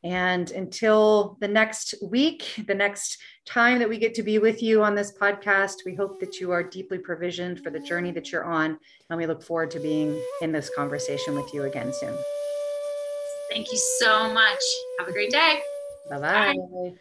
And 0.03 0.49
until 0.51 1.37
the 1.41 1.47
next 1.47 1.93
week, 2.01 2.63
the 2.67 2.75
next 2.75 3.17
time 3.45 3.79
that 3.79 3.89
we 3.89 3.97
get 3.97 4.13
to 4.15 4.23
be 4.23 4.39
with 4.39 4.63
you 4.63 4.81
on 4.81 4.95
this 4.95 5.11
podcast, 5.11 5.85
we 5.85 5.93
hope 5.93 6.19
that 6.21 6.39
you 6.39 6.51
are 6.51 6.63
deeply 6.63 6.97
provisioned 6.97 7.61
for 7.61 7.69
the 7.69 7.79
journey 7.79 8.11
that 8.11 8.31
you're 8.31 8.45
on. 8.45 8.79
And 9.09 9.17
we 9.17 9.25
look 9.25 9.43
forward 9.43 9.71
to 9.71 9.79
being 9.79 10.21
in 10.41 10.51
this 10.51 10.71
conversation 10.73 11.35
with 11.35 11.53
you 11.53 11.63
again 11.63 11.91
soon. 11.91 12.17
Thank 13.51 13.71
you 13.71 13.77
so 13.99 14.31
much. 14.33 14.61
Have 14.99 15.09
a 15.09 15.11
great 15.11 15.31
day. 15.31 15.59
Bye-bye. 16.09 16.55
bye 16.55 16.93